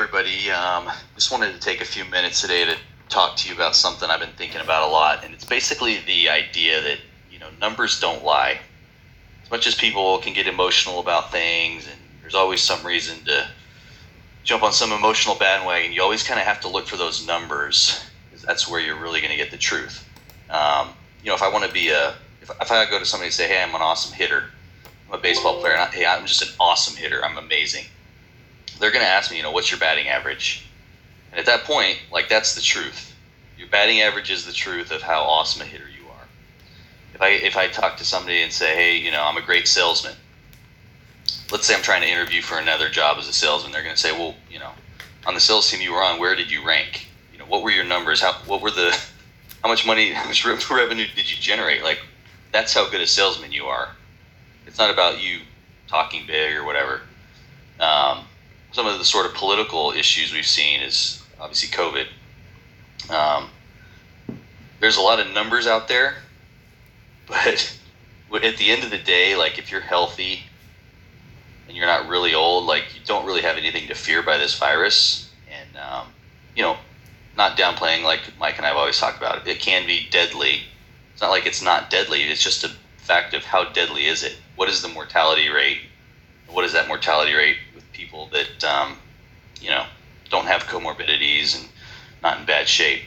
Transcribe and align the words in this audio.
everybody. 0.00 0.50
Um, 0.50 0.90
just 1.14 1.30
wanted 1.30 1.52
to 1.52 1.60
take 1.60 1.82
a 1.82 1.84
few 1.84 2.06
minutes 2.06 2.40
today 2.40 2.64
to 2.64 2.74
talk 3.10 3.36
to 3.36 3.48
you 3.48 3.54
about 3.54 3.76
something 3.76 4.08
I've 4.08 4.20
been 4.20 4.30
thinking 4.30 4.62
about 4.62 4.88
a 4.88 4.90
lot, 4.90 5.26
and 5.26 5.34
it's 5.34 5.44
basically 5.44 5.98
the 6.06 6.30
idea 6.30 6.80
that 6.80 6.96
you 7.30 7.38
know 7.38 7.48
numbers 7.60 8.00
don't 8.00 8.24
lie. 8.24 8.60
As 9.44 9.50
much 9.50 9.66
as 9.66 9.74
people 9.74 10.16
can 10.16 10.32
get 10.32 10.46
emotional 10.46 11.00
about 11.00 11.30
things, 11.30 11.86
and 11.86 12.00
there's 12.22 12.34
always 12.34 12.62
some 12.62 12.84
reason 12.86 13.22
to 13.26 13.46
jump 14.42 14.62
on 14.62 14.72
some 14.72 14.90
emotional 14.90 15.34
bandwagon, 15.34 15.92
you 15.92 16.00
always 16.00 16.22
kind 16.22 16.40
of 16.40 16.46
have 16.46 16.62
to 16.62 16.68
look 16.68 16.86
for 16.86 16.96
those 16.96 17.26
numbers, 17.26 18.02
because 18.30 18.42
that's 18.42 18.66
where 18.66 18.80
you're 18.80 18.98
really 18.98 19.20
going 19.20 19.32
to 19.32 19.36
get 19.36 19.50
the 19.50 19.58
truth. 19.58 20.08
Um, 20.48 20.94
you 21.22 21.28
know, 21.28 21.34
if 21.34 21.42
I 21.42 21.50
want 21.50 21.66
to 21.66 21.72
be 21.72 21.90
a, 21.90 22.14
if, 22.40 22.50
if 22.58 22.72
I 22.72 22.88
go 22.88 22.98
to 22.98 23.04
somebody 23.04 23.26
and 23.26 23.34
say, 23.34 23.48
"Hey, 23.48 23.62
I'm 23.62 23.74
an 23.74 23.82
awesome 23.82 24.14
hitter," 24.14 24.44
I'm 25.08 25.18
a 25.18 25.22
baseball 25.22 25.60
player, 25.60 25.74
and 25.74 25.82
I, 25.82 25.86
hey, 25.88 26.06
I'm 26.06 26.24
just 26.24 26.40
an 26.40 26.48
awesome 26.58 26.96
hitter. 26.96 27.22
I'm 27.22 27.36
amazing. 27.36 27.84
They're 28.80 28.90
going 28.90 29.04
to 29.04 29.10
ask 29.10 29.30
me, 29.30 29.36
you 29.36 29.42
know, 29.42 29.52
what's 29.52 29.70
your 29.70 29.78
batting 29.78 30.08
average? 30.08 30.66
And 31.30 31.38
at 31.38 31.46
that 31.46 31.64
point, 31.64 31.98
like 32.10 32.28
that's 32.28 32.54
the 32.54 32.60
truth. 32.60 33.14
Your 33.58 33.68
batting 33.68 34.00
average 34.00 34.30
is 34.30 34.46
the 34.46 34.52
truth 34.52 34.90
of 34.90 35.02
how 35.02 35.22
awesome 35.22 35.62
a 35.62 35.66
hitter 35.66 35.88
you 35.88 36.08
are. 36.08 36.26
If 37.14 37.20
I 37.20 37.28
if 37.28 37.56
I 37.56 37.68
talk 37.68 37.98
to 37.98 38.04
somebody 38.04 38.42
and 38.42 38.50
say, 38.50 38.74
hey, 38.74 38.96
you 38.96 39.10
know, 39.10 39.22
I'm 39.22 39.36
a 39.36 39.42
great 39.42 39.68
salesman. 39.68 40.14
Let's 41.52 41.66
say 41.66 41.74
I'm 41.74 41.82
trying 41.82 42.02
to 42.02 42.08
interview 42.08 42.42
for 42.42 42.58
another 42.58 42.88
job 42.88 43.18
as 43.18 43.28
a 43.28 43.32
salesman. 43.32 43.72
They're 43.72 43.82
going 43.82 43.94
to 43.94 44.00
say, 44.00 44.12
well, 44.12 44.34
you 44.50 44.58
know, 44.58 44.70
on 45.26 45.34
the 45.34 45.40
sales 45.40 45.70
team 45.70 45.80
you 45.80 45.92
were 45.92 46.02
on, 46.02 46.18
where 46.18 46.34
did 46.34 46.50
you 46.50 46.66
rank? 46.66 47.06
You 47.32 47.38
know, 47.38 47.44
what 47.44 47.62
were 47.62 47.70
your 47.70 47.84
numbers? 47.84 48.20
How 48.20 48.32
what 48.46 48.62
were 48.62 48.70
the 48.70 48.98
how 49.62 49.68
much 49.68 49.86
money, 49.86 50.12
how 50.12 50.26
much 50.26 50.44
revenue 50.44 51.06
did 51.14 51.30
you 51.30 51.36
generate? 51.36 51.82
Like, 51.82 52.00
that's 52.50 52.72
how 52.72 52.88
good 52.88 53.00
a 53.00 53.06
salesman 53.06 53.52
you 53.52 53.66
are. 53.66 53.90
It's 54.66 54.78
not 54.78 54.90
about 54.90 55.20
you 55.20 55.40
talking 55.86 56.26
big 56.26 56.56
or 56.56 56.64
whatever. 56.64 57.02
Um, 57.78 58.24
some 58.72 58.86
of 58.86 58.98
the 58.98 59.04
sort 59.04 59.26
of 59.26 59.34
political 59.34 59.92
issues 59.92 60.32
we've 60.32 60.46
seen 60.46 60.80
is 60.80 61.22
obviously 61.40 61.68
COVID. 61.68 62.06
Um, 63.10 63.50
there's 64.78 64.96
a 64.96 65.00
lot 65.00 65.20
of 65.20 65.32
numbers 65.32 65.66
out 65.66 65.88
there, 65.88 66.16
but 67.26 67.74
at 68.44 68.56
the 68.56 68.70
end 68.70 68.84
of 68.84 68.90
the 68.90 68.98
day, 68.98 69.36
like 69.36 69.58
if 69.58 69.70
you're 69.70 69.80
healthy 69.80 70.44
and 71.66 71.76
you're 71.76 71.86
not 71.86 72.08
really 72.08 72.34
old, 72.34 72.66
like 72.66 72.84
you 72.94 73.00
don't 73.04 73.26
really 73.26 73.42
have 73.42 73.56
anything 73.56 73.88
to 73.88 73.94
fear 73.94 74.22
by 74.22 74.38
this 74.38 74.58
virus. 74.58 75.30
And 75.50 75.76
um, 75.76 76.06
you 76.54 76.62
know, 76.62 76.76
not 77.36 77.56
downplaying 77.56 78.02
like 78.02 78.20
Mike 78.38 78.56
and 78.58 78.66
I've 78.66 78.76
always 78.76 78.98
talked 78.98 79.18
about 79.18 79.38
it. 79.38 79.48
It 79.48 79.60
can 79.60 79.86
be 79.86 80.08
deadly. 80.10 80.62
It's 81.12 81.22
not 81.22 81.30
like 81.30 81.46
it's 81.46 81.62
not 81.62 81.90
deadly. 81.90 82.22
It's 82.22 82.42
just 82.42 82.64
a 82.64 82.70
fact 82.98 83.34
of 83.34 83.44
how 83.44 83.64
deadly 83.72 84.06
is 84.06 84.22
it. 84.22 84.36
What 84.56 84.68
is 84.68 84.82
the 84.82 84.88
mortality 84.88 85.48
rate? 85.48 85.80
What 86.48 86.64
is 86.64 86.72
that 86.72 86.88
mortality 86.88 87.34
rate 87.34 87.56
people 87.92 88.28
that 88.32 88.64
um, 88.64 88.98
you 89.60 89.70
know 89.70 89.84
don't 90.30 90.46
have 90.46 90.62
comorbidities 90.62 91.58
and 91.58 91.68
not 92.22 92.38
in 92.38 92.46
bad 92.46 92.68
shape. 92.68 93.02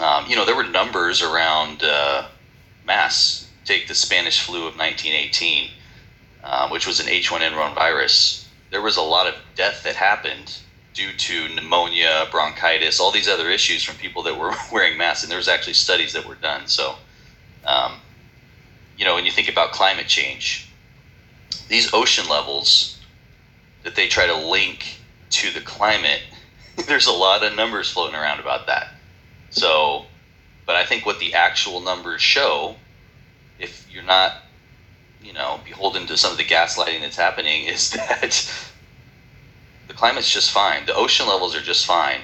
Um, 0.00 0.26
you 0.26 0.34
know, 0.34 0.44
there 0.44 0.56
were 0.56 0.64
numbers 0.64 1.22
around 1.22 1.82
uh, 1.84 2.26
mass. 2.86 3.48
Take 3.64 3.88
the 3.88 3.94
Spanish 3.94 4.40
flu 4.40 4.66
of 4.66 4.76
1918, 4.76 5.70
um, 6.42 6.70
which 6.70 6.86
was 6.86 7.00
an 7.00 7.06
H1N1 7.06 7.74
virus. 7.74 8.48
There 8.70 8.82
was 8.82 8.96
a 8.96 9.02
lot 9.02 9.26
of 9.26 9.34
death 9.54 9.82
that 9.84 9.94
happened 9.94 10.58
due 10.92 11.12
to 11.12 11.48
pneumonia, 11.48 12.26
bronchitis, 12.30 13.00
all 13.00 13.10
these 13.10 13.28
other 13.28 13.48
issues 13.48 13.82
from 13.82 13.96
people 13.96 14.22
that 14.24 14.36
were 14.36 14.52
wearing 14.72 14.98
masks. 14.98 15.22
And 15.22 15.30
there 15.30 15.38
was 15.38 15.48
actually 15.48 15.74
studies 15.74 16.12
that 16.12 16.26
were 16.26 16.34
done. 16.36 16.66
So, 16.66 16.96
um, 17.64 17.94
you 18.98 19.04
know, 19.04 19.14
when 19.14 19.24
you 19.24 19.30
think 19.30 19.48
about 19.48 19.72
climate 19.72 20.06
change, 20.06 20.68
these 21.68 21.92
ocean 21.94 22.28
levels 22.28 22.93
that 23.84 23.94
they 23.94 24.08
try 24.08 24.26
to 24.26 24.34
link 24.34 24.98
to 25.30 25.52
the 25.52 25.60
climate, 25.60 26.22
there's 26.86 27.06
a 27.06 27.12
lot 27.12 27.44
of 27.44 27.54
numbers 27.54 27.90
floating 27.90 28.16
around 28.16 28.40
about 28.40 28.66
that. 28.66 28.88
So, 29.50 30.06
but 30.66 30.74
I 30.74 30.84
think 30.84 31.06
what 31.06 31.20
the 31.20 31.34
actual 31.34 31.80
numbers 31.80 32.20
show, 32.20 32.74
if 33.58 33.86
you're 33.90 34.02
not, 34.02 34.38
you 35.22 35.32
know, 35.32 35.60
beholden 35.64 36.06
to 36.08 36.16
some 36.16 36.32
of 36.32 36.38
the 36.38 36.44
gaslighting 36.44 37.00
that's 37.00 37.16
happening, 37.16 37.64
is 37.66 37.90
that 37.90 38.52
the 39.86 39.94
climate's 39.94 40.32
just 40.32 40.50
fine. 40.50 40.86
The 40.86 40.94
ocean 40.94 41.28
levels 41.28 41.54
are 41.54 41.60
just 41.60 41.86
fine. 41.86 42.20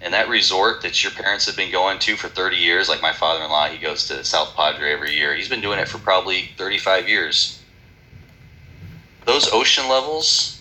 And 0.00 0.12
that 0.12 0.28
resort 0.28 0.82
that 0.82 1.02
your 1.02 1.12
parents 1.12 1.46
have 1.46 1.56
been 1.56 1.72
going 1.72 1.98
to 2.00 2.16
for 2.16 2.28
30 2.28 2.56
years, 2.56 2.90
like 2.90 3.00
my 3.00 3.12
father 3.12 3.42
in 3.42 3.50
law, 3.50 3.68
he 3.68 3.78
goes 3.78 4.06
to 4.08 4.22
South 4.22 4.54
Padre 4.54 4.92
every 4.92 5.14
year. 5.14 5.34
He's 5.34 5.48
been 5.48 5.62
doing 5.62 5.78
it 5.78 5.88
for 5.88 5.96
probably 5.96 6.50
35 6.58 7.08
years. 7.08 7.62
Those 9.24 9.50
ocean 9.50 9.88
levels 9.88 10.60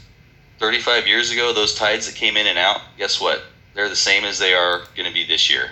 35 0.63 1.07
years 1.07 1.29
ago, 1.29 1.51
those 1.51 1.75
tides 1.75 2.05
that 2.05 2.15
came 2.15 2.37
in 2.37 2.47
and 2.47 2.57
out, 2.57 2.79
guess 2.97 3.19
what? 3.19 3.43
They're 3.73 3.89
the 3.89 3.97
same 3.97 4.23
as 4.23 4.39
they 4.39 4.53
are 4.53 4.83
going 4.95 5.05
to 5.05 5.13
be 5.13 5.25
this 5.25 5.49
year. 5.49 5.71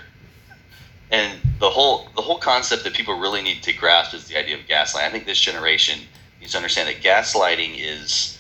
And 1.12 1.40
the 1.60 1.70
whole 1.70 2.10
the 2.14 2.22
whole 2.22 2.38
concept 2.38 2.84
that 2.84 2.94
people 2.94 3.18
really 3.18 3.42
need 3.42 3.64
to 3.64 3.72
grasp 3.72 4.14
is 4.14 4.28
the 4.28 4.38
idea 4.38 4.58
of 4.58 4.64
gaslighting. 4.64 5.06
I 5.06 5.10
think 5.10 5.26
this 5.26 5.40
generation 5.40 6.00
needs 6.42 6.52
to 6.52 6.58
understand 6.58 6.90
that 6.90 7.02
gaslighting 7.02 7.76
is 7.80 8.38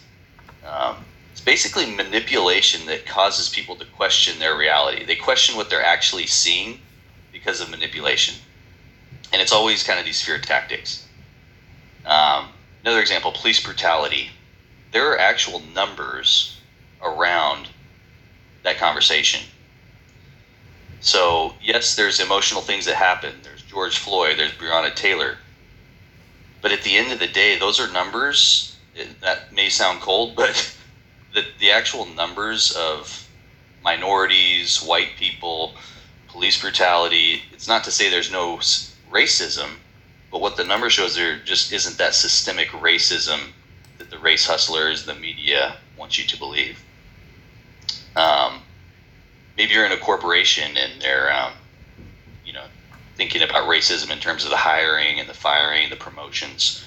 um, 0.67 0.97
it's 1.31 1.39
basically 1.39 1.85
manipulation 1.85 2.85
that 2.87 3.05
causes 3.05 3.47
people 3.47 3.77
to 3.77 3.85
question 3.85 4.37
their 4.37 4.57
reality. 4.57 5.05
They 5.05 5.15
question 5.15 5.55
what 5.55 5.69
they're 5.69 5.85
actually 5.85 6.27
seeing 6.27 6.81
because 7.31 7.61
of 7.61 7.69
manipulation, 7.69 8.35
and 9.31 9.41
it's 9.41 9.53
always 9.53 9.85
kind 9.85 9.99
of 9.99 10.05
these 10.05 10.21
fear 10.21 10.37
tactics. 10.37 11.07
Um, 12.05 12.49
another 12.83 12.99
example: 12.99 13.31
police 13.31 13.63
brutality 13.63 14.31
there 14.91 15.11
are 15.11 15.19
actual 15.19 15.61
numbers 15.73 16.59
around 17.01 17.69
that 18.63 18.77
conversation. 18.77 19.41
So, 20.99 21.55
yes, 21.61 21.95
there's 21.95 22.19
emotional 22.19 22.61
things 22.61 22.85
that 22.85 22.95
happen. 22.95 23.33
There's 23.41 23.63
George 23.63 23.97
Floyd, 23.97 24.37
there's 24.37 24.51
Breonna 24.51 24.93
Taylor. 24.93 25.37
But 26.61 26.71
at 26.71 26.83
the 26.83 26.95
end 26.95 27.11
of 27.11 27.19
the 27.19 27.27
day, 27.27 27.57
those 27.57 27.79
are 27.79 27.91
numbers. 27.91 28.77
That 29.21 29.51
may 29.51 29.69
sound 29.69 30.01
cold, 30.01 30.35
but 30.35 30.75
the, 31.33 31.45
the 31.59 31.71
actual 31.71 32.05
numbers 32.05 32.71
of 32.73 33.27
minorities, 33.83 34.83
white 34.83 35.15
people, 35.17 35.73
police 36.27 36.61
brutality, 36.61 37.41
it's 37.51 37.67
not 37.67 37.83
to 37.85 37.91
say 37.91 38.09
there's 38.09 38.31
no 38.31 38.57
racism, 39.11 39.69
but 40.29 40.39
what 40.39 40.55
the 40.55 40.63
number 40.63 40.89
shows 40.89 41.15
there 41.15 41.39
just 41.39 41.73
isn't 41.73 41.97
that 41.97 42.13
systemic 42.13 42.69
racism 42.69 43.39
the 44.11 44.19
race 44.19 44.45
hustlers, 44.45 45.05
the 45.05 45.15
media 45.15 45.77
want 45.97 46.17
you 46.17 46.25
to 46.25 46.37
believe. 46.37 46.83
Um, 48.15 48.59
maybe 49.57 49.73
you're 49.73 49.85
in 49.85 49.93
a 49.93 49.97
corporation 49.97 50.75
and 50.77 51.01
they're, 51.01 51.33
um, 51.33 51.53
you 52.45 52.51
know, 52.53 52.65
thinking 53.15 53.41
about 53.41 53.69
racism 53.69 54.11
in 54.11 54.19
terms 54.19 54.43
of 54.43 54.49
the 54.49 54.57
hiring 54.57 55.19
and 55.19 55.29
the 55.29 55.33
firing, 55.33 55.89
the 55.89 55.95
promotions. 55.95 56.83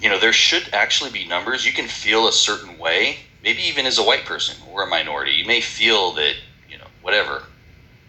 You 0.00 0.08
know, 0.08 0.18
there 0.18 0.32
should 0.32 0.72
actually 0.72 1.10
be 1.10 1.26
numbers. 1.26 1.66
You 1.66 1.72
can 1.72 1.88
feel 1.88 2.28
a 2.28 2.32
certain 2.32 2.78
way, 2.78 3.18
maybe 3.42 3.62
even 3.62 3.84
as 3.84 3.98
a 3.98 4.04
white 4.04 4.24
person 4.24 4.56
or 4.70 4.84
a 4.84 4.86
minority. 4.86 5.32
You 5.32 5.46
may 5.46 5.60
feel 5.60 6.12
that, 6.12 6.34
you 6.68 6.78
know, 6.78 6.86
whatever. 7.02 7.42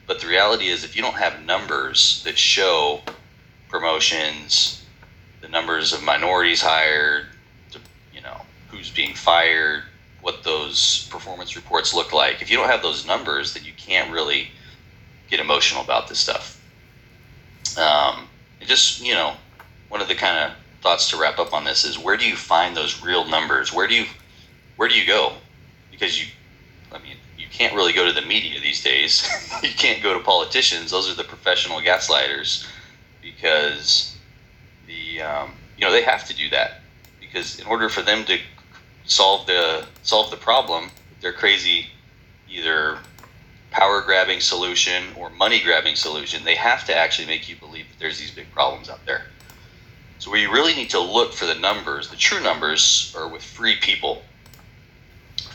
But 0.05 0.19
the 0.19 0.27
reality 0.27 0.67
is, 0.67 0.83
if 0.83 0.95
you 0.95 1.01
don't 1.01 1.15
have 1.15 1.43
numbers 1.45 2.21
that 2.25 2.37
show 2.37 3.01
promotions, 3.69 4.85
the 5.41 5.47
numbers 5.47 5.93
of 5.93 6.03
minorities 6.03 6.61
hired, 6.61 7.25
who's 8.85 8.93
being 8.93 9.15
fired, 9.15 9.83
what 10.21 10.43
those 10.43 11.07
performance 11.09 11.55
reports 11.55 11.93
look 11.93 12.13
like. 12.13 12.41
If 12.41 12.51
you 12.51 12.57
don't 12.57 12.69
have 12.69 12.83
those 12.83 13.05
numbers, 13.05 13.53
then 13.53 13.63
you 13.63 13.73
can't 13.77 14.11
really 14.11 14.49
get 15.29 15.39
emotional 15.39 15.83
about 15.83 16.07
this 16.07 16.19
stuff. 16.19 16.61
Um, 17.77 18.27
just 18.61 19.03
you 19.03 19.13
know, 19.13 19.33
one 19.89 20.01
of 20.01 20.07
the 20.07 20.15
kind 20.15 20.37
of 20.37 20.57
thoughts 20.81 21.09
to 21.09 21.17
wrap 21.17 21.39
up 21.39 21.53
on 21.53 21.63
this 21.63 21.83
is 21.83 21.97
where 21.97 22.15
do 22.15 22.27
you 22.27 22.35
find 22.35 22.75
those 22.75 23.03
real 23.03 23.25
numbers? 23.25 23.73
Where 23.73 23.87
do 23.87 23.95
you 23.95 24.05
where 24.77 24.87
do 24.87 24.95
you 24.95 25.05
go? 25.05 25.33
Because 25.89 26.21
you, 26.21 26.27
I 26.91 26.99
mean, 26.99 27.17
you 27.37 27.47
can't 27.51 27.73
really 27.73 27.93
go 27.93 28.05
to 28.05 28.11
the 28.11 28.25
media 28.25 28.59
these 28.59 28.83
days. 28.83 29.27
you 29.63 29.69
can't 29.69 30.03
go 30.03 30.13
to 30.13 30.23
politicians; 30.23 30.91
those 30.91 31.09
are 31.09 31.15
the 31.15 31.23
professional 31.23 31.79
gaslighters, 31.79 32.67
because 33.21 34.15
the 34.85 35.21
um, 35.21 35.53
you 35.75 35.85
know 35.85 35.91
they 35.91 36.03
have 36.03 36.25
to 36.27 36.35
do 36.35 36.49
that 36.49 36.81
because 37.19 37.59
in 37.59 37.67
order 37.67 37.89
for 37.89 38.01
them 38.01 38.23
to 38.25 38.37
solve 39.05 39.47
the 39.47 39.85
solve 40.03 40.31
the 40.31 40.37
problem 40.37 40.89
their 41.21 41.33
crazy. 41.33 41.87
Either 42.49 42.99
power 43.71 44.01
grabbing 44.01 44.39
solution 44.39 45.03
or 45.17 45.29
money 45.31 45.59
grabbing 45.59 45.95
solution 45.95 46.43
they 46.45 46.55
have 46.55 46.85
to 46.85 46.95
actually 46.95 47.27
make 47.27 47.49
you 47.49 47.55
believe 47.57 47.85
that 47.89 47.99
there's 47.99 48.19
these 48.19 48.31
big 48.31 48.49
problems 48.51 48.89
out 48.89 49.05
there. 49.05 49.25
So 50.19 50.33
you 50.35 50.51
really 50.51 50.73
need 50.73 50.89
to 50.91 50.99
look 50.99 51.33
for 51.33 51.45
the 51.45 51.55
numbers. 51.55 52.09
The 52.09 52.15
true 52.15 52.41
numbers 52.41 53.13
are 53.17 53.27
with 53.27 53.43
free 53.43 53.75
people. 53.75 54.23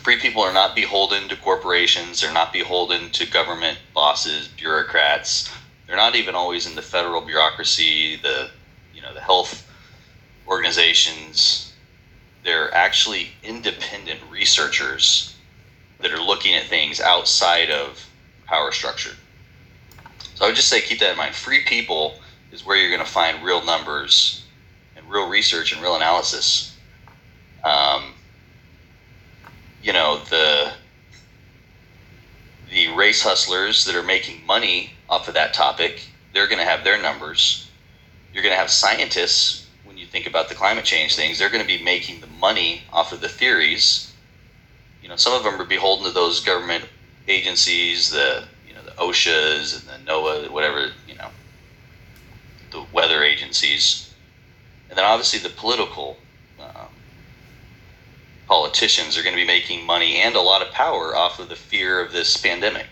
Free 0.03 0.19
people 0.19 0.43
are 0.43 0.53
not 0.53 0.75
beholden 0.75 1.29
to 1.29 1.37
corporations. 1.37 2.21
They're 2.21 2.33
not 2.33 2.53
beholden 2.53 3.11
to 3.11 3.31
government 3.31 3.79
bosses 3.95 4.49
bureaucrats. 4.49 5.51
They're 5.87 5.97
not 5.97 6.15
even 6.15 6.35
always 6.35 6.67
in 6.67 6.75
the 6.75 6.83
federal 6.83 7.21
bureaucracy 7.21 8.17
the 8.17 8.51
you 8.95 9.03
know 9.03 9.15
the 9.15 9.21
health 9.21 9.67
organizations 10.47 11.70
they're 12.45 12.73
actually 12.75 13.29
independent 13.43 14.21
researchers 14.31 15.37
that 16.01 16.13
are 16.13 16.21
looking 16.21 16.55
at 16.55 16.65
things 16.65 17.01
outside 17.01 17.71
of 17.71 18.05
power 18.47 18.73
structure. 18.73 19.15
So 20.35 20.45
I 20.45 20.49
would 20.49 20.57
just 20.57 20.69
say 20.69 20.81
keep 20.81 21.01
that 21.01 21.13
in 21.13 21.17
mind. 21.17 21.35
Free 21.35 21.63
people 21.65 22.15
is 22.51 22.65
where 22.65 22.77
you're 22.77 22.91
going 22.91 23.05
to 23.05 23.11
find 23.11 23.45
real 23.45 23.63
numbers 23.65 24.45
and 24.97 25.09
real 25.11 25.29
research 25.29 25.73
and 25.73 25.83
real 25.83 25.97
analysis. 25.97 26.75
Um, 27.63 28.15
you 29.83 29.93
know 29.93 30.19
the 30.31 30.73
the 32.71 32.89
race 32.95 33.23
hustlers 33.23 33.85
that 33.85 33.97
are 33.97 34.03
making 34.03 34.47
money 34.47 34.93
off 35.09 35.27
of 35.27 35.35
that 35.35 35.53
topic, 35.53 36.07
they're 36.33 36.47
going 36.47 36.61
to 36.61 36.65
have 36.65 36.85
their 36.85 37.01
numbers. 37.03 37.69
You're 38.33 38.45
going 38.45 38.55
to 38.55 38.59
have 38.59 38.71
scientists 38.71 39.67
think 40.11 40.27
about 40.27 40.49
the 40.49 40.55
climate 40.55 40.85
change 40.85 41.15
things, 41.15 41.39
they're 41.39 41.51
going 41.51 41.63
to 41.63 41.79
be 41.79 41.83
making 41.83 42.21
the 42.21 42.27
money 42.27 42.83
off 42.93 43.13
of 43.13 43.21
the 43.21 43.29
theories. 43.29 44.13
You 45.03 45.09
know, 45.09 45.17
some 45.17 45.33
of 45.33 45.45
them 45.45 45.61
are 45.61 45.65
beholden 45.65 46.07
to 46.07 46.13
those 46.13 46.41
government 46.41 46.85
agencies, 47.29 48.11
the 48.11 48.45
you 48.67 48.75
know 48.75 48.83
the 48.83 48.91
OSHA's 48.93 49.81
and 49.81 50.07
the 50.07 50.11
NOAA, 50.11 50.51
whatever 50.51 50.91
you 51.07 51.15
know, 51.15 51.29
the 52.73 52.85
weather 52.93 53.23
agencies, 53.23 54.13
and 54.89 54.99
then 54.99 55.05
obviously 55.05 55.39
the 55.39 55.55
political 55.55 56.17
um, 56.61 56.89
politicians 58.49 59.17
are 59.17 59.23
going 59.23 59.35
to 59.35 59.41
be 59.41 59.47
making 59.47 59.87
money 59.87 60.17
and 60.17 60.35
a 60.35 60.41
lot 60.41 60.61
of 60.61 60.73
power 60.73 61.15
off 61.15 61.39
of 61.39 61.49
the 61.49 61.57
fear 61.57 62.05
of 62.05 62.13
this 62.13 62.37
pandemic. 62.37 62.89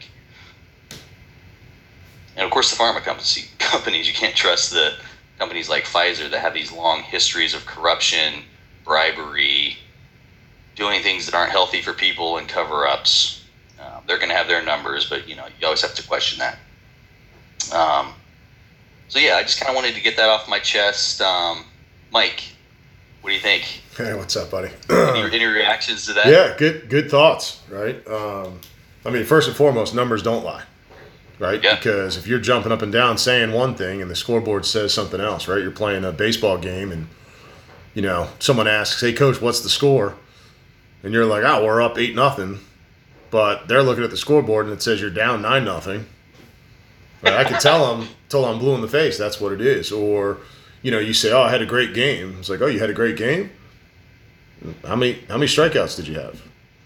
And 2.36 2.44
of 2.44 2.52
course, 2.52 2.70
the 2.70 2.80
pharma 2.80 3.02
companies, 3.02 3.52
companies 3.58 4.06
you 4.06 4.14
can't 4.14 4.36
trust 4.36 4.70
the 4.70 4.94
companies 5.38 5.68
like 5.68 5.84
Pfizer 5.84 6.30
that 6.30 6.40
have 6.40 6.54
these 6.54 6.72
long 6.72 7.02
histories 7.02 7.54
of 7.54 7.64
corruption, 7.64 8.42
bribery, 8.84 9.76
doing 10.74 11.02
things 11.02 11.26
that 11.26 11.34
aren't 11.34 11.50
healthy 11.50 11.80
for 11.80 11.92
people, 11.92 12.38
and 12.38 12.48
cover 12.48 12.86
ups. 12.86 13.44
Um, 13.80 14.02
they're 14.06 14.18
going 14.18 14.30
to 14.30 14.34
have 14.34 14.48
their 14.48 14.64
numbers, 14.64 15.08
but 15.08 15.28
you 15.28 15.36
know 15.36 15.46
you 15.58 15.66
always 15.66 15.82
have 15.82 15.94
to 15.94 16.06
question 16.06 16.38
that. 16.40 16.58
Um, 17.72 18.14
so 19.08 19.18
yeah, 19.18 19.36
I 19.36 19.42
just 19.42 19.60
kind 19.60 19.70
of 19.70 19.76
wanted 19.76 19.94
to 19.94 20.00
get 20.00 20.16
that 20.16 20.28
off 20.28 20.48
my 20.48 20.58
chest. 20.58 21.20
Um, 21.20 21.64
Mike, 22.10 22.42
what 23.20 23.30
do 23.30 23.36
you 23.36 23.42
think? 23.42 23.82
Hey, 23.96 24.14
what's 24.14 24.36
up, 24.36 24.50
buddy? 24.50 24.70
any, 24.90 25.34
any, 25.34 25.44
reactions 25.46 26.06
to 26.06 26.12
that? 26.14 26.26
Yeah, 26.26 26.54
good 26.56 26.88
good 26.88 27.10
thoughts, 27.10 27.62
right? 27.70 28.06
Um, 28.08 28.60
I 29.04 29.10
mean, 29.10 29.24
first 29.24 29.48
and 29.48 29.56
foremost, 29.56 29.94
numbers 29.94 30.22
don't 30.22 30.44
lie, 30.44 30.64
right? 31.38 31.62
Yeah. 31.62 31.76
Because 31.76 32.16
if 32.16 32.26
you're 32.26 32.38
jumping 32.38 32.72
up 32.72 32.82
and 32.82 32.92
down 32.92 33.18
saying 33.18 33.52
one 33.52 33.74
thing 33.74 34.02
and 34.02 34.10
the 34.10 34.16
scoreboard 34.16 34.66
says 34.66 34.92
something 34.92 35.20
else, 35.20 35.48
right? 35.48 35.62
You're 35.62 35.70
playing 35.70 36.04
a 36.04 36.12
baseball 36.12 36.58
game 36.58 36.92
and 36.92 37.08
you 37.94 38.02
know 38.02 38.28
someone 38.38 38.68
asks, 38.68 39.00
"Hey, 39.00 39.12
coach, 39.12 39.40
what's 39.40 39.60
the 39.60 39.68
score?" 39.68 40.14
And 41.02 41.12
you're 41.12 41.26
like, 41.26 41.44
"Oh, 41.44 41.64
we're 41.64 41.82
up 41.82 41.98
eight 41.98 42.14
nothing," 42.14 42.60
but 43.30 43.68
they're 43.68 43.82
looking 43.82 44.04
at 44.04 44.10
the 44.10 44.16
scoreboard 44.16 44.66
and 44.66 44.74
it 44.74 44.82
says 44.82 45.00
you're 45.00 45.10
down 45.10 45.42
nine 45.42 45.64
nothing. 45.64 46.06
Right? 47.22 47.34
I 47.34 47.44
can 47.44 47.60
tell 47.60 47.96
them 47.96 48.08
till 48.28 48.44
I'm 48.44 48.58
blue 48.58 48.74
in 48.74 48.80
the 48.80 48.88
face. 48.88 49.18
That's 49.18 49.40
what 49.40 49.52
it 49.52 49.60
is. 49.60 49.90
Or 49.90 50.38
you 50.82 50.90
know, 50.90 50.98
you 50.98 51.14
say, 51.14 51.32
"Oh, 51.32 51.42
I 51.42 51.50
had 51.50 51.62
a 51.62 51.66
great 51.66 51.94
game." 51.94 52.36
It's 52.38 52.48
like, 52.48 52.60
"Oh, 52.60 52.66
you 52.66 52.78
had 52.78 52.90
a 52.90 52.94
great 52.94 53.16
game." 53.16 53.50
How 54.84 54.96
many 54.96 55.20
how 55.28 55.36
many 55.36 55.46
strikeouts 55.46 55.96
did 55.96 56.08
you 56.08 56.14
have? 56.14 56.42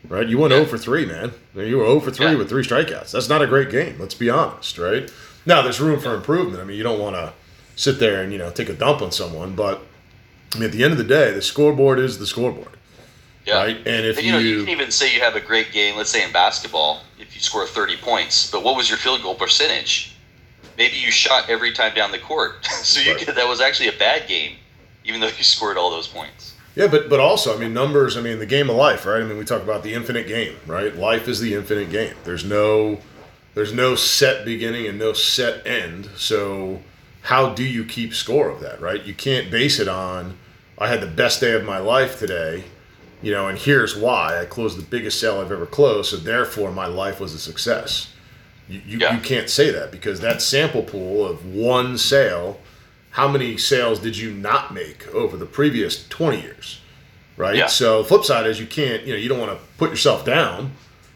Right, 0.08 0.28
you 0.28 0.36
went 0.36 0.52
yeah. 0.52 0.58
0 0.58 0.68
for 0.68 0.78
three, 0.78 1.06
man. 1.06 1.32
You 1.54 1.78
were 1.78 1.86
0 1.86 2.00
for 2.00 2.10
three 2.10 2.32
yeah. 2.32 2.34
with 2.34 2.48
three 2.48 2.64
strikeouts. 2.64 3.12
That's 3.12 3.28
not 3.28 3.40
a 3.40 3.46
great 3.46 3.70
game. 3.70 3.98
Let's 4.00 4.14
be 4.14 4.28
honest, 4.28 4.76
right? 4.76 5.10
Now, 5.46 5.62
there's 5.62 5.80
room 5.80 6.00
for 6.00 6.14
improvement. 6.14 6.60
I 6.60 6.64
mean, 6.64 6.76
you 6.76 6.82
don't 6.82 6.98
want 6.98 7.16
to 7.16 7.32
sit 7.76 7.98
there 7.98 8.22
and 8.22 8.32
you 8.32 8.38
know 8.38 8.50
take 8.50 8.68
a 8.68 8.74
dump 8.74 9.00
on 9.00 9.12
someone, 9.12 9.54
but 9.54 9.82
I 10.54 10.58
mean, 10.58 10.66
at 10.66 10.72
the 10.72 10.84
end 10.84 10.92
of 10.92 10.98
the 10.98 11.04
day, 11.04 11.32
the 11.32 11.42
scoreboard 11.42 11.98
is 11.98 12.18
the 12.18 12.26
scoreboard. 12.26 12.76
Yeah. 13.46 13.56
Right. 13.56 13.76
And 13.76 14.06
if 14.06 14.18
and, 14.18 14.26
you, 14.26 14.32
know, 14.32 14.38
you 14.38 14.60
can 14.60 14.68
even 14.68 14.90
say 14.90 15.12
you 15.12 15.20
have 15.20 15.34
a 15.34 15.40
great 15.40 15.72
game. 15.72 15.96
Let's 15.96 16.10
say 16.10 16.24
in 16.24 16.32
basketball, 16.32 17.02
if 17.18 17.34
you 17.34 17.40
score 17.40 17.66
30 17.66 17.96
points, 17.96 18.50
but 18.50 18.62
what 18.62 18.76
was 18.76 18.88
your 18.88 18.98
field 18.98 19.22
goal 19.22 19.34
percentage? 19.34 20.16
Maybe 20.78 20.96
you 20.96 21.10
shot 21.10 21.50
every 21.50 21.72
time 21.72 21.94
down 21.94 22.12
the 22.12 22.18
court, 22.18 22.64
so 22.82 23.00
you 23.00 23.12
right. 23.12 23.26
could, 23.26 23.34
that 23.34 23.48
was 23.48 23.60
actually 23.60 23.88
a 23.88 23.98
bad 23.98 24.28
game, 24.28 24.56
even 25.04 25.20
though 25.20 25.26
you 25.26 25.44
scored 25.44 25.76
all 25.76 25.90
those 25.90 26.08
points. 26.08 26.51
Yeah, 26.74 26.86
but 26.86 27.08
but 27.08 27.20
also, 27.20 27.54
I 27.54 27.58
mean, 27.58 27.74
numbers. 27.74 28.16
I 28.16 28.22
mean, 28.22 28.38
the 28.38 28.46
game 28.46 28.70
of 28.70 28.76
life, 28.76 29.04
right? 29.04 29.20
I 29.20 29.24
mean, 29.24 29.38
we 29.38 29.44
talk 29.44 29.62
about 29.62 29.82
the 29.82 29.94
infinite 29.94 30.26
game, 30.26 30.56
right? 30.66 30.94
Life 30.96 31.28
is 31.28 31.40
the 31.40 31.54
infinite 31.54 31.90
game. 31.90 32.14
There's 32.24 32.44
no 32.44 32.98
there's 33.54 33.72
no 33.72 33.94
set 33.94 34.44
beginning 34.44 34.86
and 34.86 34.98
no 34.98 35.12
set 35.12 35.66
end. 35.66 36.08
So 36.16 36.80
how 37.22 37.50
do 37.50 37.62
you 37.62 37.84
keep 37.84 38.14
score 38.14 38.48
of 38.48 38.60
that, 38.60 38.80
right? 38.80 39.02
You 39.02 39.14
can't 39.14 39.50
base 39.50 39.78
it 39.78 39.88
on 39.88 40.38
I 40.82 40.88
had 40.88 41.00
the 41.00 41.06
best 41.06 41.40
day 41.40 41.52
of 41.52 41.64
my 41.64 41.78
life 41.78 42.18
today, 42.18 42.64
you 43.22 43.30
know, 43.30 43.46
and 43.46 43.56
here's 43.56 43.96
why 43.96 44.40
I 44.40 44.46
closed 44.46 44.76
the 44.76 44.82
biggest 44.82 45.20
sale 45.20 45.40
I've 45.40 45.52
ever 45.52 45.64
closed, 45.64 46.10
so 46.10 46.16
therefore 46.16 46.72
my 46.72 46.86
life 46.86 47.20
was 47.20 47.34
a 47.34 47.38
success. 47.38 48.12
You 48.68 48.82
you, 48.84 48.98
yeah. 48.98 49.14
you 49.14 49.20
can't 49.20 49.48
say 49.48 49.70
that 49.70 49.92
because 49.92 50.20
that 50.20 50.42
sample 50.42 50.82
pool 50.82 51.24
of 51.24 51.46
one 51.46 51.98
sale 51.98 52.58
how 53.12 53.28
many 53.28 53.56
sales 53.56 53.98
did 53.98 54.16
you 54.16 54.32
not 54.32 54.72
make 54.72 55.06
over 55.14 55.36
the 55.36 55.46
previous 55.46 56.06
20 56.08 56.40
years 56.40 56.80
right? 57.36 57.56
Yeah. 57.56 57.66
so 57.66 58.04
flip 58.04 58.24
side 58.24 58.46
is 58.46 58.60
you 58.60 58.66
can't 58.66 59.04
you 59.04 59.12
know 59.12 59.18
you 59.18 59.28
don't 59.28 59.38
want 59.38 59.52
to 59.52 59.64
put 59.78 59.90
yourself 59.90 60.24
down 60.24 60.72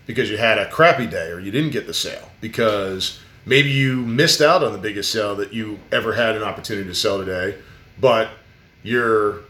because 0.07 0.31
you 0.31 0.37
had 0.37 0.59
a 0.59 0.69
crappy 0.71 1.07
day 1.07 1.31
or 1.31 1.41
you 1.41 1.51
didn't 1.51 1.71
get 1.71 1.87
the 1.87 1.95
sale 1.95 2.31
because 2.41 3.19
maybe 3.45 3.71
you 3.71 3.97
missed 3.97 4.41
out 4.41 4.63
on 4.63 4.73
the 4.73 4.79
biggest 4.79 5.11
sale 5.11 5.37
that 5.37 5.53
you 5.53 5.79
ever 5.93 6.15
had 6.15 6.37
an 6.37 6.43
opportunity 6.43 6.89
to 6.89 6.95
sell 6.95 7.19
today 7.19 7.57
but 8.01 8.31
your 8.83 9.41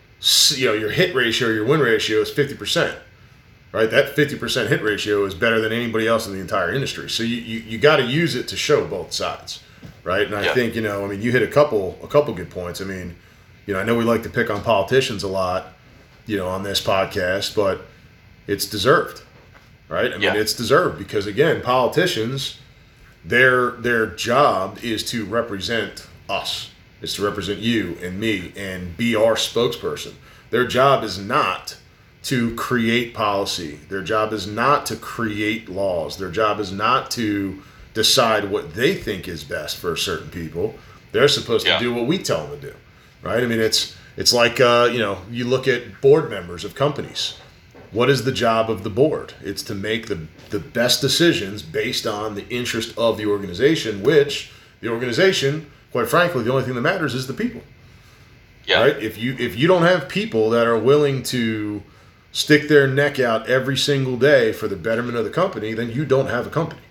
you 0.55 0.67
know 0.67 0.73
your 0.73 0.91
hit 0.91 1.15
ratio 1.15 1.49
your 1.49 1.65
win 1.65 1.81
ratio 1.81 2.21
is 2.21 2.31
50% 2.31 2.97
right? 3.77 3.91
That 3.91 4.17
50% 4.17 4.69
hit 4.69 4.83
ratio 4.83 5.27
is 5.27 5.35
better 5.35 5.61
than 5.61 5.71
anybody 5.71 6.07
else 6.07 6.27
in 6.27 6.33
the 6.33 6.41
entire 6.41 6.73
industry. 6.73 7.11
So 7.11 7.23
you, 7.23 7.37
you, 7.37 7.59
you 7.61 7.79
got 7.79 7.97
to 7.97 8.05
use 8.05 8.35
it 8.35 8.49
to 8.49 8.57
show 8.57 8.87
both 8.87 9.13
sides 9.13 9.63
right? 10.07 10.25
And 10.25 10.37
I 10.37 10.45
yeah. 10.45 10.55
think 10.55 10.75
you 10.77 10.81
know, 10.81 11.05
I 11.05 11.09
mean, 11.09 11.21
you 11.21 11.33
hit 11.33 11.43
a 11.43 11.49
couple 11.49 11.99
a 12.03 12.07
couple 12.07 12.33
good 12.33 12.49
points. 12.49 12.81
I 12.81 12.85
mean, 12.85 13.17
you 13.67 13.75
know, 13.75 13.81
I 13.81 13.85
know 13.85 13.97
we 13.97 14.05
like 14.05 14.23
to 14.23 14.31
pick 14.31 14.49
on 14.49 14.63
politicians 14.63 15.25
a 15.25 15.29
lot, 15.29 15.75
you 16.27 16.37
know, 16.39 16.47
on 16.47 16.63
this 16.63 16.81
podcast, 16.81 17.55
but 17.55 17.83
it's 18.47 18.65
deserved, 18.65 19.23
right? 19.89 20.15
I 20.15 20.19
mean, 20.19 20.37
it's 20.37 20.55
deserved 20.55 20.99
because 20.99 21.27
again, 21.27 21.61
politicians, 21.61 22.61
their 23.25 23.73
their 23.73 24.07
job 24.07 24.79
is 24.83 25.03
to 25.11 25.25
represent 25.27 26.07
us, 26.31 26.71
is 27.03 27.15
to 27.15 27.25
represent 27.25 27.59
you 27.59 27.99
and 28.01 28.21
me 28.21 28.53
and 28.57 28.97
be 28.97 29.17
our 29.17 29.35
spokesperson. 29.35 30.15
Their 30.51 30.69
job 30.69 31.03
is 31.03 31.19
not 31.19 31.77
to 32.23 32.55
create 32.55 33.13
policy. 33.13 33.81
Their 33.89 34.03
job 34.03 34.33
is 34.33 34.47
not 34.47 34.87
to 34.87 34.97
create 34.97 35.69
laws. 35.69 36.17
Their 36.17 36.31
job 36.31 36.61
is 36.61 36.71
not 36.71 37.11
to 37.13 37.63
decide 37.97 38.51
what 38.51 38.75
they 38.75 38.95
think 38.95 39.27
is 39.27 39.43
best 39.43 39.79
for 39.79 39.97
certain 39.97 40.29
people. 40.29 40.75
They're 41.13 41.29
supposed 41.29 41.67
yeah. 41.67 41.79
to 41.79 41.85
do 41.85 41.95
what 41.95 42.07
we 42.07 42.19
tell 42.19 42.47
them 42.47 42.61
to 42.61 42.69
do, 42.69 42.77
right? 43.23 43.43
I 43.43 43.47
mean, 43.47 43.59
it's 43.59 43.97
it's 44.19 44.35
like 44.35 44.61
uh, 44.61 44.91
you 44.93 44.99
know, 44.99 45.23
you 45.31 45.47
look 45.47 45.67
at 45.67 46.01
board 46.03 46.29
members 46.31 46.63
of 46.63 46.75
companies. 46.75 47.39
What 47.93 48.11
is 48.11 48.25
the 48.25 48.33
job 48.33 48.71
of 48.71 48.85
the 48.85 48.91
board? 48.91 49.33
It's 49.41 49.63
to 49.65 49.75
make 49.75 50.09
the 50.09 50.27
the 50.51 50.61
best 50.61 51.01
decisions 51.01 51.63
based 51.63 52.07
on 52.07 52.35
the 52.35 52.47
interest 52.49 52.97
of 52.99 53.17
the 53.17 53.27
organization, 53.27 54.03
which 54.03 54.53
the 54.83 54.89
organization, 54.89 55.71
quite 55.91 56.09
frankly, 56.09 56.45
the 56.45 56.53
only 56.53 56.65
thing 56.65 56.75
that 56.75 56.83
matters 56.83 57.15
is 57.15 57.27
the 57.27 57.35
people. 57.35 57.63
Yeah. 58.67 58.83
Right? 58.83 59.03
If 59.03 59.17
you 59.17 59.35
if 59.39 59.57
you 59.57 59.67
don't 59.69 59.85
have 59.85 60.07
people 60.07 60.51
that 60.51 60.67
are 60.67 60.79
willing 60.79 61.23
to 61.35 61.83
stick 62.33 62.69
their 62.69 62.87
neck 62.87 63.19
out 63.19 63.49
every 63.49 63.79
single 63.79 64.19
day 64.19 64.53
for 64.53 64.69
the 64.69 64.77
betterment 64.77 65.17
of 65.17 65.25
the 65.25 65.31
company, 65.31 65.73
then 65.73 65.91
you 65.91 66.05
don't 66.05 66.27
have 66.27 66.47
a 66.47 66.51
company. 66.51 66.83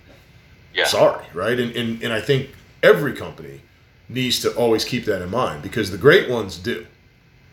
Yeah. 0.76 0.86
Sorry, 0.86 1.26
right? 1.34 1.60
And, 1.60 1.76
and 1.76 2.04
and 2.04 2.12
I 2.14 2.22
think 2.22 2.50
every 2.84 3.14
company 3.14 3.62
needs 4.10 4.40
to 4.42 4.54
always 4.56 4.86
keep 4.86 5.06
that 5.06 5.22
in 5.22 5.32
mind 5.32 5.64
because 5.64 5.92
the 5.92 5.98
great 5.98 6.30
ones 6.30 6.58
do. 6.58 6.86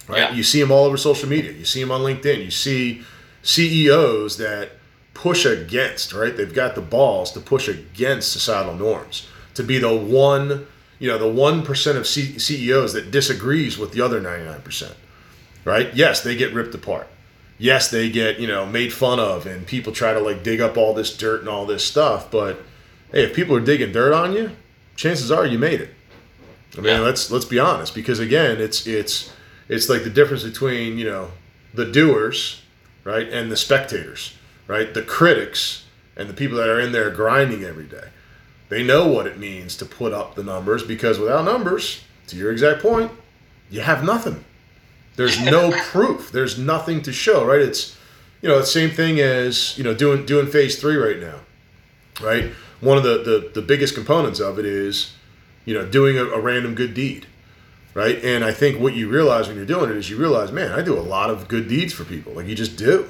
Right? 0.08 0.18
Yeah. 0.18 0.32
You 0.32 0.42
see 0.42 0.60
them 0.60 0.70
all 0.70 0.84
over 0.84 0.96
social 0.96 1.28
media. 1.28 1.52
You 1.52 1.64
see 1.64 1.80
them 1.80 1.90
on 1.90 2.00
LinkedIn. 2.00 2.44
You 2.44 2.50
see 2.50 3.02
CEOs 3.42 4.36
that 4.38 4.72
push 5.14 5.44
against, 5.44 6.12
right? 6.12 6.36
They've 6.36 6.52
got 6.52 6.74
the 6.74 6.80
balls 6.80 7.32
to 7.32 7.40
push 7.40 7.68
against 7.68 8.32
societal 8.32 8.74
norms, 8.74 9.28
to 9.54 9.62
be 9.62 9.78
the 9.78 9.94
one, 9.94 10.66
you 10.98 11.08
know, 11.08 11.18
the 11.18 11.24
1% 11.24 11.96
of 11.96 12.06
C- 12.06 12.38
CEOs 12.38 12.92
that 12.94 13.10
disagrees 13.10 13.78
with 13.78 13.92
the 13.92 14.00
other 14.00 14.20
99%. 14.20 14.92
Right? 15.64 15.94
Yes, 15.94 16.22
they 16.22 16.34
get 16.34 16.52
ripped 16.52 16.74
apart. 16.74 17.06
Yes, 17.58 17.90
they 17.90 18.10
get, 18.10 18.40
you 18.40 18.48
know, 18.48 18.66
made 18.66 18.92
fun 18.92 19.20
of 19.20 19.46
and 19.46 19.64
people 19.66 19.92
try 19.92 20.12
to 20.12 20.18
like 20.18 20.42
dig 20.42 20.60
up 20.60 20.76
all 20.76 20.94
this 20.94 21.16
dirt 21.16 21.40
and 21.40 21.48
all 21.48 21.66
this 21.66 21.84
stuff, 21.84 22.30
but 22.30 22.60
hey, 23.12 23.24
if 23.24 23.34
people 23.34 23.54
are 23.54 23.60
digging 23.60 23.92
dirt 23.92 24.12
on 24.12 24.32
you, 24.32 24.50
chances 24.96 25.30
are 25.30 25.46
you 25.46 25.58
made 25.58 25.80
it. 25.80 25.94
I 26.76 26.80
mean, 26.80 26.94
yeah. 26.94 27.00
let's 27.00 27.30
let's 27.30 27.44
be 27.44 27.58
honest, 27.58 27.94
because 27.94 28.18
again, 28.18 28.60
it's 28.60 28.86
it's 28.86 29.32
it's 29.68 29.88
like 29.88 30.04
the 30.04 30.10
difference 30.10 30.42
between 30.42 30.98
you 30.98 31.04
know 31.04 31.30
the 31.74 31.84
doers, 31.84 32.62
right, 33.04 33.28
and 33.28 33.52
the 33.52 33.56
spectators, 33.56 34.34
right, 34.66 34.92
the 34.92 35.02
critics 35.02 35.84
and 36.16 36.28
the 36.28 36.34
people 36.34 36.56
that 36.58 36.68
are 36.68 36.80
in 36.80 36.92
there 36.92 37.10
grinding 37.10 37.64
every 37.64 37.86
day. 37.86 38.08
They 38.68 38.82
know 38.82 39.06
what 39.06 39.26
it 39.26 39.38
means 39.38 39.76
to 39.78 39.84
put 39.84 40.12
up 40.12 40.34
the 40.34 40.42
numbers 40.42 40.82
because 40.82 41.18
without 41.18 41.44
numbers, 41.44 42.02
to 42.28 42.36
your 42.36 42.50
exact 42.52 42.80
point, 42.80 43.12
you 43.70 43.80
have 43.80 44.02
nothing. 44.02 44.44
There's 45.16 45.40
no 45.40 45.70
proof. 45.90 46.32
There's 46.32 46.58
nothing 46.58 47.02
to 47.02 47.12
show, 47.12 47.44
right? 47.44 47.60
It's 47.60 47.96
you 48.40 48.48
know, 48.48 48.58
the 48.58 48.66
same 48.66 48.90
thing 48.90 49.20
as 49.20 49.76
you 49.76 49.84
know 49.84 49.94
doing 49.94 50.24
doing 50.26 50.46
phase 50.46 50.80
three 50.80 50.96
right 50.96 51.20
now, 51.20 51.40
right? 52.20 52.50
One 52.82 52.98
of 52.98 53.04
the 53.04 53.18
the, 53.22 53.50
the 53.54 53.62
biggest 53.62 53.94
components 53.94 54.40
of 54.40 54.58
it 54.58 54.66
is, 54.66 55.14
you 55.64 55.72
know, 55.72 55.86
doing 55.86 56.18
a, 56.18 56.24
a 56.24 56.40
random 56.40 56.74
good 56.74 56.92
deed, 56.92 57.26
right? 57.94 58.22
And 58.22 58.44
I 58.44 58.52
think 58.52 58.78
what 58.80 58.94
you 58.94 59.08
realize 59.08 59.46
when 59.48 59.56
you're 59.56 59.64
doing 59.64 59.90
it 59.90 59.96
is 59.96 60.10
you 60.10 60.16
realize, 60.18 60.52
man, 60.52 60.72
I 60.72 60.82
do 60.82 60.98
a 60.98 61.00
lot 61.00 61.30
of 61.30 61.48
good 61.48 61.68
deeds 61.68 61.92
for 61.94 62.04
people. 62.04 62.34
Like 62.34 62.46
you 62.46 62.54
just 62.54 62.76
do. 62.76 63.08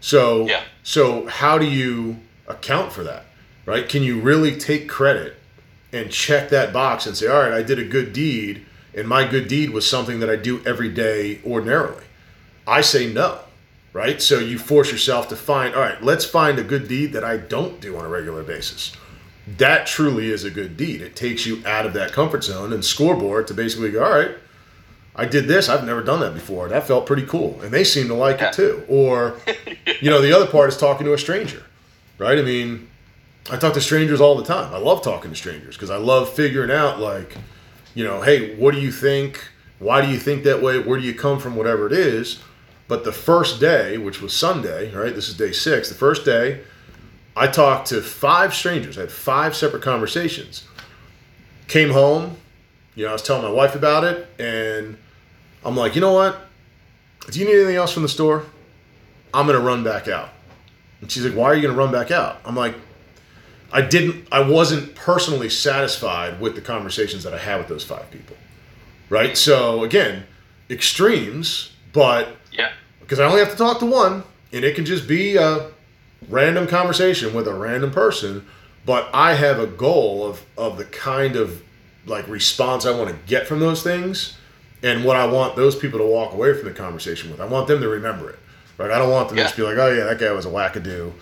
So 0.00 0.46
Yeah. 0.46 0.64
so 0.82 1.26
how 1.26 1.56
do 1.58 1.66
you 1.66 2.18
account 2.46 2.92
for 2.92 3.02
that, 3.04 3.24
right? 3.64 3.88
Can 3.88 4.02
you 4.02 4.20
really 4.20 4.54
take 4.56 4.88
credit 4.88 5.36
and 5.92 6.10
check 6.10 6.48
that 6.50 6.72
box 6.72 7.06
and 7.06 7.16
say, 7.16 7.26
all 7.28 7.40
right, 7.40 7.52
I 7.52 7.62
did 7.62 7.78
a 7.78 7.84
good 7.84 8.12
deed, 8.12 8.66
and 8.94 9.06
my 9.08 9.26
good 9.26 9.46
deed 9.48 9.70
was 9.70 9.88
something 9.88 10.18
that 10.20 10.28
I 10.28 10.36
do 10.36 10.60
every 10.66 10.88
day 10.88 11.40
ordinarily? 11.46 12.04
I 12.66 12.80
say 12.80 13.12
no, 13.12 13.38
right? 13.92 14.20
So 14.20 14.40
you 14.40 14.58
force 14.58 14.90
yourself 14.90 15.28
to 15.28 15.36
find, 15.36 15.74
all 15.74 15.80
right, 15.82 16.02
let's 16.02 16.24
find 16.24 16.58
a 16.58 16.64
good 16.64 16.88
deed 16.88 17.12
that 17.12 17.22
I 17.22 17.36
don't 17.36 17.80
do 17.80 17.96
on 17.96 18.04
a 18.04 18.08
regular 18.08 18.42
basis. 18.42 18.92
That 19.46 19.86
truly 19.86 20.30
is 20.30 20.44
a 20.44 20.50
good 20.50 20.76
deed. 20.76 21.02
It 21.02 21.16
takes 21.16 21.44
you 21.44 21.62
out 21.66 21.84
of 21.86 21.92
that 21.94 22.12
comfort 22.12 22.44
zone 22.44 22.72
and 22.72 22.84
scoreboard 22.84 23.46
to 23.48 23.54
basically 23.54 23.90
go, 23.90 24.02
all 24.04 24.10
right, 24.10 24.30
I 25.14 25.26
did 25.26 25.46
this. 25.46 25.68
I've 25.68 25.84
never 25.84 26.02
done 26.02 26.20
that 26.20 26.34
before. 26.34 26.68
That 26.68 26.86
felt 26.86 27.06
pretty 27.06 27.26
cool. 27.26 27.60
And 27.60 27.70
they 27.70 27.84
seem 27.84 28.08
to 28.08 28.14
like 28.14 28.40
Yeah. 28.40 28.48
it 28.48 28.54
too. 28.54 28.84
Or, 28.88 29.36
you 30.00 30.10
know, 30.10 30.20
the 30.22 30.34
other 30.34 30.46
part 30.46 30.70
is 30.70 30.76
talking 30.76 31.04
to 31.06 31.12
a 31.12 31.18
stranger, 31.18 31.62
right? 32.18 32.38
I 32.38 32.42
mean, 32.42 32.88
I 33.50 33.56
talk 33.56 33.74
to 33.74 33.80
strangers 33.80 34.20
all 34.20 34.34
the 34.34 34.44
time. 34.44 34.72
I 34.72 34.78
love 34.78 35.02
talking 35.02 35.30
to 35.30 35.36
strangers 35.36 35.76
because 35.76 35.90
I 35.90 35.98
love 35.98 36.32
figuring 36.32 36.70
out, 36.70 36.98
like, 36.98 37.36
you 37.94 38.02
know, 38.02 38.22
hey, 38.22 38.56
what 38.56 38.74
do 38.74 38.80
you 38.80 38.90
think? 38.90 39.46
Why 39.78 40.00
do 40.00 40.10
you 40.10 40.18
think 40.18 40.44
that 40.44 40.62
way? 40.62 40.78
Where 40.78 40.98
do 40.98 41.04
you 41.04 41.14
come 41.14 41.38
from? 41.38 41.54
Whatever 41.54 41.86
it 41.86 41.92
is. 41.92 42.40
But 42.88 43.04
the 43.04 43.12
first 43.12 43.60
day, 43.60 43.98
which 43.98 44.22
was 44.22 44.32
Sunday, 44.34 44.90
right? 44.94 45.14
This 45.14 45.28
is 45.28 45.36
day 45.36 45.52
six. 45.52 45.88
The 45.90 45.94
first 45.94 46.24
day, 46.24 46.60
I 47.36 47.46
talked 47.48 47.88
to 47.88 48.00
five 48.00 48.54
strangers. 48.54 48.96
I 48.96 49.02
had 49.02 49.10
five 49.12 49.56
separate 49.56 49.82
conversations. 49.82 50.64
Came 51.66 51.90
home, 51.90 52.36
you 52.94 53.04
know, 53.04 53.10
I 53.10 53.12
was 53.12 53.22
telling 53.22 53.42
my 53.42 53.50
wife 53.50 53.74
about 53.74 54.04
it, 54.04 54.28
and 54.38 54.96
I'm 55.64 55.76
like, 55.76 55.94
you 55.94 56.00
know 56.00 56.12
what? 56.12 56.38
Do 57.30 57.38
you 57.40 57.46
need 57.46 57.54
anything 57.56 57.76
else 57.76 57.92
from 57.92 58.02
the 58.02 58.08
store? 58.08 58.44
I'm 59.32 59.46
gonna 59.46 59.58
run 59.60 59.82
back 59.82 60.06
out. 60.06 60.28
And 61.00 61.10
she's 61.10 61.24
like, 61.24 61.34
why 61.34 61.46
are 61.46 61.54
you 61.54 61.62
gonna 61.62 61.74
run 61.76 61.90
back 61.90 62.10
out? 62.10 62.38
I'm 62.44 62.54
like, 62.54 62.74
I 63.72 63.80
didn't, 63.82 64.28
I 64.30 64.40
wasn't 64.40 64.94
personally 64.94 65.48
satisfied 65.48 66.40
with 66.40 66.54
the 66.54 66.60
conversations 66.60 67.24
that 67.24 67.34
I 67.34 67.38
had 67.38 67.58
with 67.58 67.68
those 67.68 67.82
five 67.82 68.08
people. 68.10 68.36
Right? 69.08 69.36
So 69.36 69.82
again, 69.82 70.24
extremes, 70.70 71.72
but 71.92 72.28
Yeah. 72.52 72.70
because 73.00 73.18
I 73.18 73.24
only 73.24 73.40
have 73.40 73.50
to 73.50 73.56
talk 73.56 73.80
to 73.80 73.86
one, 73.86 74.22
and 74.52 74.64
it 74.64 74.76
can 74.76 74.84
just 74.84 75.08
be 75.08 75.36
a 75.36 75.70
random 76.28 76.66
conversation 76.66 77.34
with 77.34 77.46
a 77.48 77.54
random 77.54 77.90
person. 77.90 78.46
But 78.86 79.08
I 79.14 79.34
have 79.34 79.58
a 79.58 79.66
goal 79.66 80.26
of 80.26 80.42
of 80.58 80.76
the 80.78 80.84
kind 80.84 81.36
of 81.36 81.62
like 82.06 82.28
response 82.28 82.84
I 82.84 82.90
want 82.90 83.08
to 83.10 83.16
get 83.26 83.46
from 83.46 83.60
those 83.60 83.82
things, 83.82 84.36
and 84.82 85.04
what 85.04 85.16
I 85.16 85.26
want 85.26 85.56
those 85.56 85.74
people 85.74 85.98
to 86.00 86.06
walk 86.06 86.34
away 86.34 86.52
from 86.54 86.64
the 86.68 86.74
conversation 86.74 87.30
with. 87.30 87.40
I 87.40 87.46
want 87.46 87.66
them 87.66 87.80
to 87.80 87.88
remember 87.88 88.28
it, 88.30 88.38
right? 88.76 88.90
I 88.90 88.98
don't 88.98 89.10
want 89.10 89.28
them 89.28 89.38
to 89.38 89.42
just 89.42 89.56
be 89.56 89.62
like, 89.62 89.78
"Oh 89.78 89.90
yeah, 89.90 90.04
that 90.04 90.18
guy 90.18 90.30
was 90.32 90.44
a 90.44 90.50
wackadoo," 90.50 91.12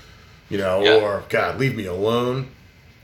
you 0.51 0.59
know, 0.59 0.83
Yeah. 0.83 0.95
or 0.95 1.23
"God, 1.29 1.61
leave 1.61 1.77
me 1.77 1.87
alone." 1.87 2.49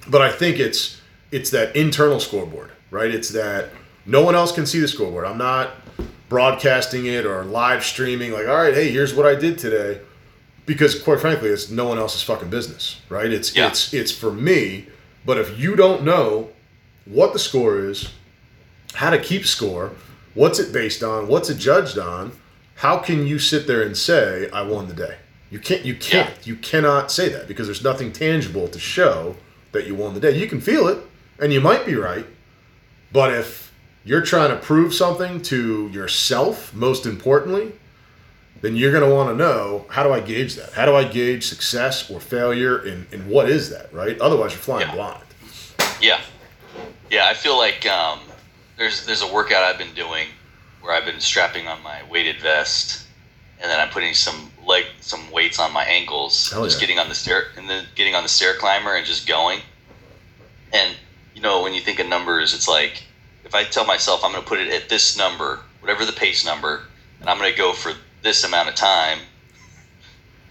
But 0.08 0.22
I 0.22 0.30
think 0.32 0.58
it's 0.58 0.96
it's 1.30 1.50
that 1.50 1.76
internal 1.76 2.18
scoreboard, 2.18 2.70
right? 2.90 3.10
It's 3.14 3.28
that 3.28 3.68
no 4.06 4.22
one 4.22 4.34
else 4.34 4.50
can 4.50 4.66
see 4.66 4.80
the 4.80 4.88
scoreboard. 4.88 5.24
I'm 5.26 5.38
not 5.38 5.70
broadcasting 6.28 7.06
it 7.06 7.24
or 7.26 7.44
live 7.44 7.84
streaming 7.84 8.32
like, 8.32 8.46
all 8.48 8.56
right, 8.56 8.74
hey, 8.74 8.90
here's 8.90 9.14
what 9.14 9.26
I 9.26 9.34
did 9.34 9.58
today. 9.58 10.00
Because 10.68 11.00
quite 11.00 11.18
frankly, 11.18 11.48
it's 11.48 11.70
no 11.70 11.86
one 11.88 11.98
else's 11.98 12.22
fucking 12.22 12.50
business, 12.50 13.00
right? 13.08 13.32
It's 13.32 13.56
Yeah. 13.56 13.68
it's 13.68 13.92
it's 13.92 14.12
for 14.12 14.30
me. 14.30 14.86
But 15.26 15.38
if 15.38 15.58
you 15.58 15.74
don't 15.74 16.04
know 16.04 16.50
what 17.06 17.32
the 17.32 17.38
score 17.38 17.80
is, 17.80 18.10
how 18.94 19.10
to 19.10 19.18
keep 19.18 19.46
score, 19.46 19.92
what's 20.34 20.58
it 20.58 20.72
based 20.72 21.02
on, 21.02 21.26
what's 21.26 21.48
it 21.50 21.58
judged 21.58 21.98
on, 21.98 22.32
how 22.76 22.98
can 22.98 23.26
you 23.26 23.38
sit 23.38 23.66
there 23.66 23.82
and 23.82 23.96
say 23.96 24.48
I 24.52 24.62
won 24.62 24.86
the 24.88 24.94
day? 24.94 25.16
You 25.50 25.58
can't. 25.58 25.84
You 25.84 25.94
can't. 25.94 26.34
You 26.46 26.56
cannot 26.56 27.10
say 27.10 27.30
that 27.30 27.48
because 27.48 27.66
there's 27.66 27.82
nothing 27.82 28.12
tangible 28.12 28.68
to 28.68 28.78
show 28.78 29.36
that 29.72 29.86
you 29.86 29.94
won 29.94 30.12
the 30.14 30.20
day. 30.20 30.36
You 30.38 30.46
can 30.46 30.60
feel 30.60 30.86
it, 30.88 30.98
and 31.40 31.52
you 31.52 31.60
might 31.60 31.86
be 31.86 31.94
right, 31.94 32.26
but 33.10 33.32
if 33.32 33.72
you're 34.04 34.22
trying 34.22 34.50
to 34.50 34.56
prove 34.56 34.92
something 34.94 35.40
to 35.42 35.88
yourself, 35.88 36.74
most 36.74 37.06
importantly, 37.06 37.72
then 38.60 38.74
you're 38.76 38.92
going 38.92 39.08
to 39.08 39.14
want 39.14 39.30
to 39.30 39.36
know 39.36 39.86
how 39.88 40.02
do 40.02 40.12
I 40.12 40.20
gauge 40.20 40.54
that? 40.56 40.72
How 40.72 40.84
do 40.84 40.94
I 40.94 41.04
gauge 41.04 41.46
success 41.46 42.10
or 42.10 42.20
failure, 42.20 42.78
and, 42.78 43.06
and 43.12 43.26
what 43.28 43.48
is 43.48 43.70
that, 43.70 43.92
right? 43.92 44.18
Otherwise, 44.20 44.52
you're 44.52 44.60
flying 44.60 44.88
Yeah. 44.88 44.94
blind. 44.94 45.24
Yeah, 46.00 46.20
yeah. 47.10 47.26
I 47.26 47.34
feel 47.34 47.56
like 47.58 47.86
um, 47.86 48.20
there's 48.76 49.04
there's 49.06 49.22
a 49.22 49.32
workout 49.32 49.62
I've 49.64 49.78
been 49.78 49.94
doing 49.94 50.28
where 50.80 50.94
I've 50.94 51.04
been 51.04 51.20
strapping 51.20 51.66
on 51.66 51.82
my 51.82 52.02
weighted 52.10 52.40
vest, 52.40 53.06
and 53.60 53.70
then 53.70 53.80
I'm 53.80 53.88
putting 53.90 54.14
some 54.14 54.50
leg 54.64 54.84
some 55.00 55.30
weights 55.32 55.58
on 55.58 55.72
my 55.72 55.84
ankles, 55.84 56.50
Hell 56.50 56.64
just 56.64 56.76
yeah. 56.76 56.80
getting 56.86 56.98
on 57.00 57.08
the 57.08 57.14
stair 57.14 57.46
and 57.56 57.68
then 57.68 57.86
getting 57.94 58.14
on 58.14 58.22
the 58.22 58.28
stair 58.28 58.54
climber 58.54 58.94
and 58.94 59.04
just 59.06 59.26
going. 59.26 59.60
And 60.72 60.94
you 61.34 61.40
know 61.42 61.62
when 61.62 61.74
you 61.74 61.80
think 61.80 61.98
of 61.98 62.06
numbers, 62.06 62.54
it's 62.54 62.68
like 62.68 63.02
if 63.44 63.54
I 63.54 63.64
tell 63.64 63.84
myself 63.86 64.22
I'm 64.24 64.30
going 64.32 64.42
to 64.42 64.48
put 64.48 64.60
it 64.60 64.68
at 64.72 64.88
this 64.88 65.16
number, 65.16 65.60
whatever 65.80 66.04
the 66.04 66.12
pace 66.12 66.44
number, 66.44 66.82
and 67.20 67.28
I'm 67.28 67.38
going 67.38 67.50
to 67.50 67.58
go 67.58 67.72
for 67.72 67.92
this 68.22 68.44
amount 68.44 68.68
of 68.68 68.74
time. 68.74 69.18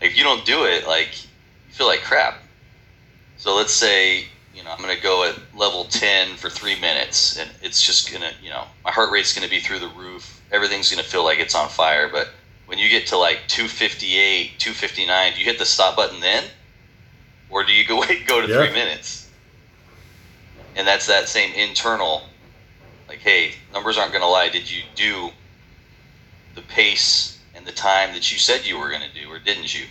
If 0.01 0.17
you 0.17 0.23
don't 0.23 0.45
do 0.45 0.65
it, 0.65 0.87
like 0.87 1.23
you 1.67 1.73
feel 1.73 1.87
like 1.87 2.01
crap. 2.01 2.35
So 3.35 3.55
let's 3.55 3.73
say 3.73 4.25
you 4.53 4.63
know 4.63 4.71
I'm 4.71 4.81
going 4.81 4.95
to 4.95 5.01
go 5.01 5.23
at 5.23 5.35
level 5.55 5.85
10 5.85 6.35
for 6.35 6.49
three 6.49 6.79
minutes, 6.79 7.37
and 7.37 7.49
it's 7.61 7.81
just 7.81 8.07
to 8.07 8.19
you 8.41 8.49
know 8.49 8.65
my 8.83 8.91
heart 8.91 9.11
rate's 9.11 9.33
going 9.33 9.47
to 9.47 9.49
be 9.49 9.59
through 9.59 9.79
the 9.79 9.89
roof. 9.89 10.41
Everything's 10.51 10.89
going 10.89 11.03
to 11.03 11.09
feel 11.09 11.23
like 11.23 11.39
it's 11.39 11.55
on 11.55 11.69
fire. 11.69 12.09
But 12.11 12.29
when 12.65 12.77
you 12.79 12.89
get 12.89 13.07
to 13.07 13.17
like 13.17 13.41
258, 13.47 14.59
259, 14.59 15.33
do 15.33 15.39
you 15.39 15.45
hit 15.45 15.59
the 15.59 15.65
stop 15.65 15.95
button 15.95 16.19
then, 16.19 16.43
or 17.49 17.63
do 17.63 17.73
you 17.73 17.85
go 17.85 17.99
wait 18.09 18.27
go 18.27 18.41
to 18.41 18.47
Yeah. 18.51 18.65
three 18.65 18.73
minutes? 18.73 19.29
And 20.75 20.87
that's 20.87 21.07
that 21.07 21.27
same 21.27 21.53
internal, 21.55 22.21
like, 23.09 23.19
hey, 23.19 23.53
numbers 23.73 23.97
aren't 23.97 24.11
going 24.11 24.21
to 24.21 24.27
lie. 24.27 24.49
Did 24.49 24.69
you 24.69 24.83
do 24.95 25.31
the 26.53 26.61
pace 26.61 27.36
and 27.57 27.65
the 27.65 27.71
time 27.71 28.13
that 28.13 28.31
you 28.31 28.37
said 28.37 28.65
you 28.65 28.79
were 28.79 28.89
going 28.89 29.01
to 29.01 29.13
do, 29.19 29.29
or 29.29 29.39
didn't 29.39 29.77
you? 29.77 29.85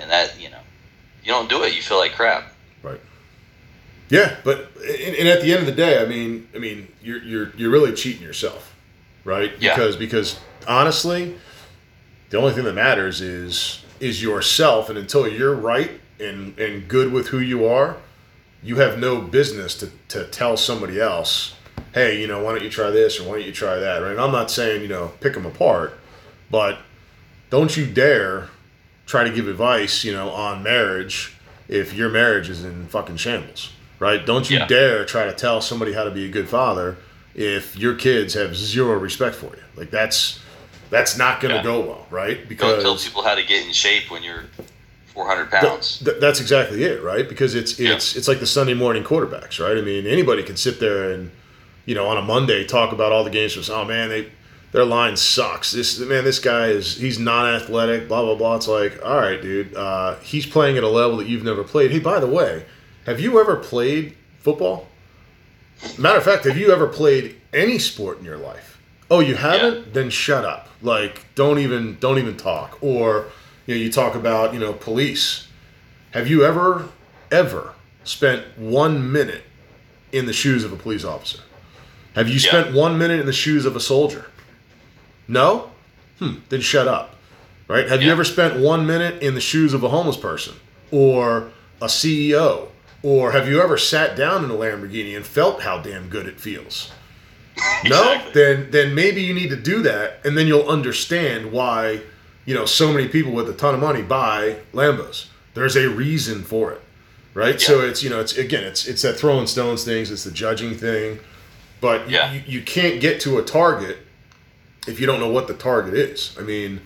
And 0.00 0.10
that, 0.10 0.38
you 0.40 0.50
know, 0.50 0.60
you 1.22 1.32
don't 1.32 1.48
do 1.48 1.62
it, 1.62 1.74
you 1.74 1.80
feel 1.80 1.98
like 1.98 2.12
crap. 2.12 2.52
Right. 2.82 3.00
Yeah, 4.08 4.36
but 4.44 4.72
and, 4.76 5.16
and 5.16 5.28
at 5.28 5.40
the 5.40 5.52
end 5.52 5.60
of 5.60 5.66
the 5.66 5.72
day, 5.72 6.02
I 6.02 6.06
mean, 6.06 6.48
I 6.54 6.58
mean, 6.58 6.88
you're 7.02 7.22
you're 7.22 7.52
you're 7.56 7.70
really 7.70 7.92
cheating 7.92 8.22
yourself, 8.22 8.74
right? 9.24 9.52
Yeah. 9.60 9.74
Because 9.74 9.96
because 9.96 10.40
honestly, 10.66 11.36
the 12.30 12.38
only 12.38 12.52
thing 12.52 12.64
that 12.64 12.74
matters 12.74 13.20
is 13.20 13.84
is 14.00 14.20
yourself, 14.20 14.88
and 14.88 14.98
until 14.98 15.28
you're 15.28 15.54
right 15.54 16.00
and 16.18 16.58
and 16.58 16.88
good 16.88 17.12
with 17.12 17.28
who 17.28 17.38
you 17.38 17.64
are, 17.66 17.98
you 18.64 18.76
have 18.76 18.98
no 18.98 19.20
business 19.20 19.76
to 19.78 19.90
to 20.08 20.26
tell 20.26 20.56
somebody 20.56 21.00
else, 21.00 21.54
hey, 21.94 22.20
you 22.20 22.26
know, 22.26 22.42
why 22.42 22.52
don't 22.52 22.64
you 22.64 22.70
try 22.70 22.90
this 22.90 23.20
or 23.20 23.28
why 23.28 23.36
don't 23.36 23.46
you 23.46 23.52
try 23.52 23.76
that, 23.76 23.98
right? 23.98 24.10
And 24.10 24.20
I'm 24.20 24.32
not 24.32 24.50
saying 24.50 24.82
you 24.82 24.88
know 24.88 25.12
pick 25.20 25.34
them 25.34 25.46
apart, 25.46 25.99
but 26.50 26.78
don't 27.50 27.76
you 27.76 27.86
dare 27.86 28.48
try 29.06 29.24
to 29.24 29.30
give 29.30 29.48
advice, 29.48 30.04
you 30.04 30.12
know, 30.12 30.30
on 30.30 30.62
marriage 30.62 31.34
if 31.68 31.94
your 31.94 32.08
marriage 32.08 32.48
is 32.48 32.64
in 32.64 32.86
fucking 32.88 33.16
shambles, 33.16 33.70
right? 33.98 34.24
Don't 34.24 34.48
you 34.50 34.58
Yeah. 34.58 34.66
dare 34.66 35.04
try 35.04 35.24
to 35.24 35.32
tell 35.32 35.60
somebody 35.60 35.92
how 35.92 36.04
to 36.04 36.10
be 36.10 36.24
a 36.24 36.28
good 36.28 36.48
father 36.48 36.96
if 37.34 37.76
your 37.76 37.94
kids 37.94 38.34
have 38.34 38.56
zero 38.56 38.98
respect 38.98 39.34
for 39.36 39.46
you. 39.46 39.62
Like 39.76 39.90
that's 39.90 40.38
that's 40.90 41.16
not 41.16 41.40
going 41.40 41.50
to 41.52 41.58
Yeah. 41.58 41.62
go 41.62 41.80
well, 41.80 42.06
right? 42.10 42.38
Don't 42.38 42.48
Because 42.48 42.82
tell 42.82 42.96
people 42.96 43.22
how 43.22 43.36
to 43.36 43.44
get 43.44 43.64
in 43.64 43.72
shape 43.72 44.10
when 44.10 44.24
you're 44.24 44.44
400 45.14 45.48
pounds. 45.50 45.98
th- 46.04 46.16
that's 46.20 46.40
exactly 46.40 46.82
it, 46.82 47.00
right? 47.02 47.28
Because 47.28 47.54
it's 47.54 47.78
Yeah. 47.78 47.92
it's 47.94 48.16
it's 48.16 48.26
like 48.28 48.40
the 48.40 48.46
Sunday 48.46 48.74
morning 48.74 49.04
quarterbacks, 49.04 49.58
right? 49.64 49.76
I 49.78 49.80
mean, 49.82 50.06
anybody 50.06 50.42
can 50.42 50.56
sit 50.56 50.80
there 50.80 51.10
and 51.12 51.30
you 51.86 51.94
know 51.94 52.06
on 52.08 52.16
a 52.16 52.22
Monday 52.22 52.64
talk 52.64 52.92
about 52.92 53.12
all 53.12 53.22
the 53.24 53.30
games. 53.30 53.54
Just 53.54 53.70
oh 53.70 53.84
man, 53.84 54.08
they 54.08 54.26
their 54.72 54.84
line 54.84 55.16
sucks. 55.16 55.72
This 55.72 55.98
man, 55.98 56.24
this 56.24 56.38
guy 56.38 56.68
is 56.68 56.96
he's 56.96 57.18
non-athletic. 57.18 58.08
Blah 58.08 58.22
blah 58.22 58.34
blah. 58.36 58.56
It's 58.56 58.68
like 58.68 58.98
all 59.04 59.16
right, 59.16 59.40
dude. 59.40 59.74
Uh, 59.74 60.16
he's 60.20 60.46
playing 60.46 60.76
at 60.78 60.84
a 60.84 60.88
level 60.88 61.16
that 61.18 61.26
you've 61.28 61.44
never 61.44 61.64
played. 61.64 61.90
Hey, 61.90 61.98
by 61.98 62.20
the 62.20 62.26
way, 62.26 62.64
have 63.06 63.20
you 63.20 63.40
ever 63.40 63.56
played 63.56 64.16
football? 64.38 64.86
Matter 65.98 66.18
of 66.18 66.24
fact, 66.24 66.44
have 66.44 66.56
you 66.58 66.72
ever 66.72 66.86
played 66.86 67.36
any 67.52 67.78
sport 67.78 68.18
in 68.18 68.24
your 68.24 68.36
life? 68.36 68.78
Oh, 69.10 69.20
you 69.20 69.34
haven't? 69.34 69.92
Then 69.94 70.10
shut 70.10 70.44
up. 70.44 70.68
Like, 70.82 71.24
don't 71.34 71.58
even 71.58 71.98
don't 72.00 72.18
even 72.18 72.36
talk. 72.36 72.78
Or 72.82 73.26
you 73.66 73.74
know, 73.74 73.80
you 73.80 73.90
talk 73.90 74.14
about 74.14 74.54
you 74.54 74.60
know 74.60 74.72
police. 74.72 75.48
Have 76.12 76.28
you 76.28 76.44
ever 76.44 76.88
ever 77.32 77.74
spent 78.04 78.44
one 78.58 79.10
minute 79.12 79.42
in 80.12 80.26
the 80.26 80.32
shoes 80.32 80.64
of 80.64 80.72
a 80.72 80.76
police 80.76 81.04
officer? 81.04 81.40
Have 82.14 82.28
you 82.28 82.34
Yeah. 82.34 82.48
spent 82.50 82.72
one 82.74 82.98
minute 82.98 83.20
in 83.20 83.26
the 83.26 83.32
shoes 83.32 83.64
of 83.66 83.74
a 83.76 83.80
soldier? 83.80 84.26
No? 85.30 85.70
Hmm. 86.18 86.34
Then 86.48 86.60
shut 86.60 86.88
up. 86.88 87.16
right? 87.68 87.88
Have 87.88 88.02
you 88.02 88.10
ever 88.10 88.24
spent 88.24 88.58
one 88.58 88.84
minute 88.86 89.22
in 89.22 89.34
the 89.34 89.40
shoes 89.40 89.72
of 89.72 89.84
a 89.84 89.88
homeless 89.88 90.16
person 90.16 90.54
or 90.90 91.50
a 91.80 91.86
CEO? 91.86 92.68
Or 93.02 93.30
have 93.32 93.48
you 93.48 93.62
ever 93.62 93.78
sat 93.78 94.16
down 94.16 94.44
in 94.44 94.50
a 94.50 94.54
Lamborghini 94.54 95.16
and 95.16 95.24
felt 95.24 95.62
how 95.62 95.78
damn 95.78 96.08
good 96.08 96.26
it 96.26 96.38
feels? 96.40 96.90
No? 97.84 98.12
Exactly. 98.12 98.32
Then 98.32 98.70
then 98.70 98.94
maybe 98.94 99.22
you 99.22 99.32
need 99.32 99.50
to 99.50 99.56
do 99.56 99.82
that 99.82 100.20
and 100.24 100.36
then 100.36 100.46
you'll 100.46 100.68
understand 100.68 101.52
why, 101.52 102.00
you 102.44 102.54
know, 102.54 102.66
so 102.66 102.92
many 102.92 103.06
people 103.08 103.32
with 103.32 103.48
a 103.48 103.54
ton 103.54 103.74
of 103.74 103.80
money 103.80 104.02
buy 104.02 104.56
Lambos. 104.74 105.26
There's 105.54 105.76
a 105.76 105.88
reason 105.88 106.42
for 106.42 106.72
it. 106.72 106.80
Right? 107.34 107.60
So 107.60 107.80
it's 107.80 108.02
you 108.02 108.10
know, 108.10 108.20
it's 108.20 108.36
again 108.36 108.64
it's 108.64 108.86
it's 108.86 109.02
that 109.02 109.14
throwing 109.16 109.46
stones 109.46 109.84
things, 109.84 110.10
it's 110.10 110.24
the 110.24 110.30
judging 110.32 110.74
thing. 110.74 111.20
But 111.80 112.10
Yeah. 112.10 112.32
you, 112.32 112.42
you 112.46 112.62
can't 112.62 113.00
get 113.00 113.20
to 113.22 113.38
a 113.38 113.42
target 113.42 113.98
if 114.90 115.00
you 115.00 115.06
don't 115.06 115.20
know 115.20 115.30
what 115.30 115.48
the 115.48 115.54
target 115.54 115.94
is. 115.94 116.36
I 116.38 116.42
mean, 116.42 116.80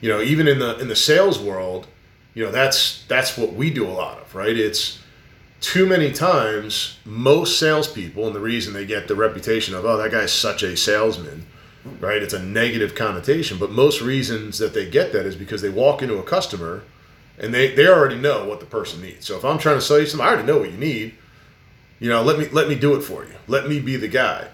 you 0.00 0.08
know, 0.08 0.20
even 0.20 0.48
in 0.48 0.58
the 0.58 0.78
in 0.78 0.88
the 0.88 0.96
sales 0.96 1.38
world, 1.38 1.86
you 2.34 2.44
know, 2.44 2.50
that's 2.50 3.04
that's 3.06 3.36
what 3.36 3.52
we 3.52 3.70
do 3.70 3.86
a 3.86 3.90
lot 3.90 4.18
of, 4.18 4.34
right? 4.34 4.56
It's 4.56 4.98
too 5.60 5.86
many 5.86 6.12
times 6.12 6.98
most 7.04 7.58
salespeople, 7.58 8.26
and 8.26 8.34
the 8.34 8.40
reason 8.40 8.72
they 8.72 8.86
get 8.86 9.06
the 9.06 9.14
reputation 9.14 9.74
of 9.74 9.84
oh 9.84 9.96
that 9.96 10.10
guy's 10.10 10.32
such 10.32 10.62
a 10.62 10.76
salesman, 10.76 11.46
right? 12.00 12.22
It's 12.22 12.34
a 12.34 12.42
negative 12.42 12.94
connotation, 12.94 13.58
but 13.58 13.70
most 13.70 14.00
reasons 14.00 14.58
that 14.58 14.74
they 14.74 14.88
get 14.88 15.12
that 15.12 15.26
is 15.26 15.36
because 15.36 15.62
they 15.62 15.70
walk 15.70 16.02
into 16.02 16.18
a 16.18 16.22
customer 16.22 16.82
and 17.38 17.54
they 17.54 17.74
they 17.74 17.86
already 17.86 18.18
know 18.18 18.44
what 18.44 18.60
the 18.60 18.66
person 18.66 19.02
needs. 19.02 19.26
So 19.26 19.36
if 19.36 19.44
I'm 19.44 19.58
trying 19.58 19.76
to 19.76 19.82
sell 19.82 20.00
you 20.00 20.06
something, 20.06 20.26
I 20.26 20.30
already 20.30 20.46
know 20.46 20.58
what 20.58 20.72
you 20.72 20.78
need. 20.78 21.14
You 22.00 22.08
know, 22.08 22.22
let 22.22 22.38
me 22.38 22.48
let 22.48 22.68
me 22.68 22.74
do 22.74 22.96
it 22.96 23.02
for 23.02 23.24
you. 23.24 23.34
Let 23.46 23.68
me 23.68 23.78
be 23.78 23.96
the 23.96 24.08
guy 24.08 24.48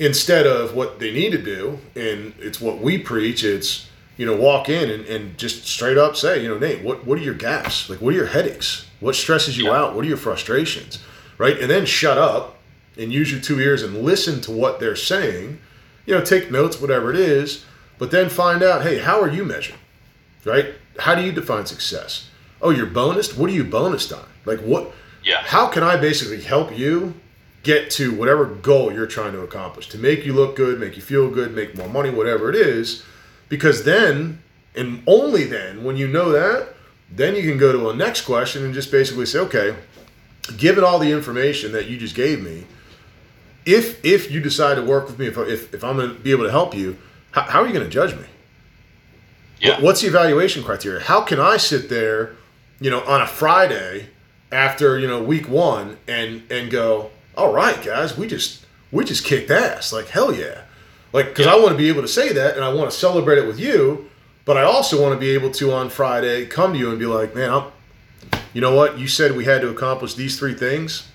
instead 0.00 0.46
of 0.46 0.74
what 0.74 0.98
they 0.98 1.12
need 1.12 1.30
to 1.30 1.38
do 1.38 1.78
and 1.94 2.32
it's 2.38 2.58
what 2.60 2.78
we 2.80 2.96
preach 2.98 3.44
it's 3.44 3.86
you 4.16 4.24
know 4.26 4.34
walk 4.34 4.68
in 4.68 4.90
and, 4.90 5.04
and 5.04 5.36
just 5.38 5.66
straight 5.66 5.98
up 5.98 6.16
say 6.16 6.42
you 6.42 6.48
know 6.48 6.58
nate 6.58 6.82
what, 6.82 7.06
what 7.06 7.18
are 7.18 7.22
your 7.22 7.34
gaps? 7.34 7.88
Like 7.88 8.00
what 8.00 8.14
are 8.14 8.16
your 8.16 8.26
headaches? 8.26 8.86
What 8.98 9.14
stresses 9.14 9.56
you 9.58 9.66
Yeah. 9.66 9.76
out? 9.78 9.94
What 9.94 10.04
are 10.04 10.08
your 10.08 10.16
frustrations? 10.16 10.98
Right? 11.38 11.58
And 11.60 11.70
then 11.70 11.84
shut 11.86 12.18
up 12.18 12.56
and 12.98 13.12
use 13.12 13.30
your 13.30 13.40
two 13.40 13.60
ears 13.60 13.82
and 13.82 14.02
listen 14.02 14.40
to 14.42 14.50
what 14.50 14.80
they're 14.80 14.96
saying. 14.96 15.58
You 16.06 16.14
know 16.14 16.24
take 16.24 16.50
notes 16.50 16.80
whatever 16.80 17.10
it 17.12 17.20
is 17.20 17.64
but 17.98 18.10
then 18.10 18.30
find 18.30 18.62
out 18.62 18.82
hey 18.82 18.98
how 18.98 19.20
are 19.20 19.30
you 19.30 19.44
measured? 19.44 19.76
Right? 20.46 20.74
How 20.98 21.14
do 21.14 21.22
you 21.22 21.30
define 21.32 21.66
success? 21.66 22.28
Oh 22.62 22.70
you're 22.70 22.86
bonused? 22.86 23.36
What 23.36 23.50
are 23.50 23.54
you 23.54 23.64
bonused 23.64 24.16
on? 24.16 24.26
Like 24.46 24.60
what 24.60 24.92
Yeah. 25.22 25.42
how 25.44 25.68
can 25.68 25.82
I 25.82 25.96
basically 25.98 26.40
help 26.40 26.76
you 26.76 27.14
get 27.62 27.90
to 27.90 28.12
whatever 28.14 28.46
goal 28.46 28.92
you're 28.92 29.06
trying 29.06 29.32
to 29.32 29.40
accomplish 29.40 29.88
to 29.90 29.98
make 29.98 30.24
you 30.24 30.32
look 30.32 30.56
good, 30.56 30.80
make 30.80 30.96
you 30.96 31.02
feel 31.02 31.30
good, 31.30 31.54
make 31.54 31.76
more 31.76 31.88
money, 31.88 32.10
whatever 32.10 32.48
it 32.48 32.56
is? 32.56 33.02
Because 33.48 33.84
then, 33.84 34.42
and 34.74 35.02
only 35.06 35.44
then, 35.44 35.84
when 35.84 35.96
you 35.96 36.08
know 36.08 36.30
that, 36.30 36.74
then 37.10 37.34
you 37.34 37.42
can 37.42 37.58
go 37.58 37.72
to 37.72 37.90
a 37.90 37.94
next 37.96 38.22
question 38.22 38.64
and 38.64 38.72
just 38.72 38.90
basically 38.90 39.26
say, 39.26 39.40
okay, 39.40 39.76
given 40.56 40.84
all 40.84 40.98
the 40.98 41.10
information 41.10 41.72
that 41.72 41.86
you 41.86 41.96
just 41.96 42.14
gave 42.14 42.42
me, 42.42 42.66
if 43.66 44.02
if 44.04 44.30
you 44.30 44.40
decide 44.40 44.76
to 44.76 44.82
work 44.82 45.06
with 45.06 45.18
me, 45.18 45.26
if, 45.26 45.36
if, 45.36 45.74
if 45.74 45.84
I'm 45.84 45.96
going 45.96 46.14
to 46.14 46.20
be 46.20 46.30
able 46.30 46.44
to 46.44 46.50
help 46.50 46.74
you, 46.74 46.96
how, 47.32 47.42
how 47.42 47.62
are 47.62 47.66
you 47.66 47.72
going 47.72 47.84
to 47.84 47.90
judge 47.90 48.14
me? 48.16 48.24
Yeah. 49.60 49.80
What's 49.80 50.00
the 50.00 50.08
evaluation 50.08 50.62
criteria? 50.62 51.00
How 51.00 51.20
can 51.20 51.38
I 51.38 51.58
sit 51.58 51.90
there, 51.90 52.34
you 52.80 52.88
know, 52.90 53.02
on 53.02 53.20
a 53.20 53.26
Friday 53.26 54.08
after 54.50 54.98
you 54.98 55.06
know 55.06 55.22
week 55.22 55.48
one 55.48 55.98
and 56.08 56.42
and 56.50 56.70
go, 56.70 57.10
all 57.40 57.52
right, 57.52 57.82
guys, 57.82 58.16
we 58.18 58.26
just 58.26 58.64
we 58.92 59.04
just 59.04 59.24
kicked 59.24 59.50
ass, 59.50 59.92
like 59.92 60.08
hell 60.08 60.34
yeah, 60.34 60.62
like 61.12 61.26
because 61.28 61.46
I 61.46 61.56
want 61.56 61.70
to 61.70 61.76
be 61.76 61.88
able 61.88 62.02
to 62.02 62.08
say 62.08 62.32
that 62.34 62.54
and 62.56 62.64
I 62.64 62.72
want 62.72 62.90
to 62.90 62.96
celebrate 62.96 63.38
it 63.38 63.46
with 63.46 63.58
you, 63.58 64.10
but 64.44 64.56
I 64.58 64.62
also 64.62 65.00
want 65.00 65.14
to 65.14 65.18
be 65.20 65.30
able 65.30 65.50
to 65.52 65.72
on 65.72 65.88
Friday 65.88 66.44
come 66.46 66.74
to 66.74 66.78
you 66.78 66.90
and 66.90 66.98
be 66.98 67.06
like, 67.06 67.34
man, 67.34 67.50
I'm, 67.50 67.64
you 68.52 68.60
know 68.60 68.74
what, 68.74 68.98
you 68.98 69.08
said 69.08 69.34
we 69.36 69.44
had 69.46 69.62
to 69.62 69.70
accomplish 69.70 70.14
these 70.14 70.38
three 70.38 70.54
things. 70.54 71.08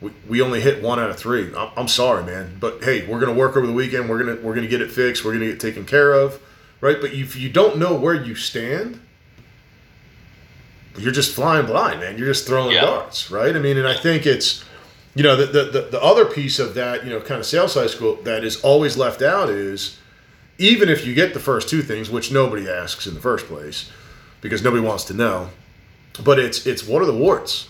We, 0.00 0.12
we 0.28 0.40
only 0.42 0.60
hit 0.60 0.80
one 0.80 1.00
out 1.00 1.10
of 1.10 1.16
three. 1.18 1.52
I'm, 1.56 1.70
I'm 1.76 1.88
sorry, 1.88 2.22
man, 2.24 2.56
but 2.60 2.84
hey, 2.84 3.04
we're 3.06 3.18
gonna 3.18 3.32
work 3.32 3.56
over 3.56 3.66
the 3.66 3.72
weekend. 3.72 4.08
We're 4.08 4.22
gonna 4.22 4.36
we're 4.40 4.54
gonna 4.54 4.68
get 4.68 4.80
it 4.80 4.92
fixed. 4.92 5.24
We're 5.24 5.32
gonna 5.32 5.46
get 5.46 5.58
taken 5.58 5.84
care 5.84 6.12
of, 6.12 6.40
right? 6.80 7.00
But 7.00 7.12
if 7.12 7.34
you 7.34 7.48
don't 7.48 7.78
know 7.78 7.94
where 7.96 8.14
you 8.14 8.36
stand, 8.36 9.00
you're 10.96 11.12
just 11.12 11.34
flying 11.34 11.66
blind, 11.66 12.00
man. 12.00 12.16
You're 12.18 12.28
just 12.28 12.46
throwing 12.46 12.74
Yeah. 12.74 12.82
darts, 12.82 13.30
right? 13.30 13.54
I 13.54 13.58
mean, 13.58 13.76
and 13.76 13.86
I 13.88 13.94
think 13.94 14.26
it's, 14.26 14.64
you 15.18 15.24
know, 15.24 15.34
the, 15.34 15.46
the, 15.46 15.64
the, 15.64 15.80
the 15.90 16.00
other 16.00 16.24
piece 16.24 16.60
of 16.60 16.74
that, 16.74 17.04
you 17.04 17.10
know, 17.10 17.20
kind 17.20 17.40
of 17.40 17.44
sales 17.44 17.74
high 17.74 17.88
school 17.88 18.14
that 18.22 18.44
is 18.44 18.60
always 18.60 18.96
left 18.96 19.20
out 19.20 19.48
is 19.50 19.98
even 20.58 20.88
if 20.88 21.04
you 21.04 21.12
get 21.12 21.34
the 21.34 21.40
first 21.40 21.68
two 21.68 21.82
things, 21.82 22.08
which 22.08 22.30
nobody 22.30 22.70
asks 22.70 23.04
in 23.04 23.14
the 23.14 23.20
first 23.20 23.46
place 23.46 23.90
because 24.42 24.62
nobody 24.62 24.80
wants 24.80 25.02
to 25.02 25.14
know, 25.14 25.50
but 26.22 26.38
it's, 26.38 26.68
it's 26.68 26.86
what 26.86 27.02
are 27.02 27.04
the 27.04 27.12
warts? 27.12 27.68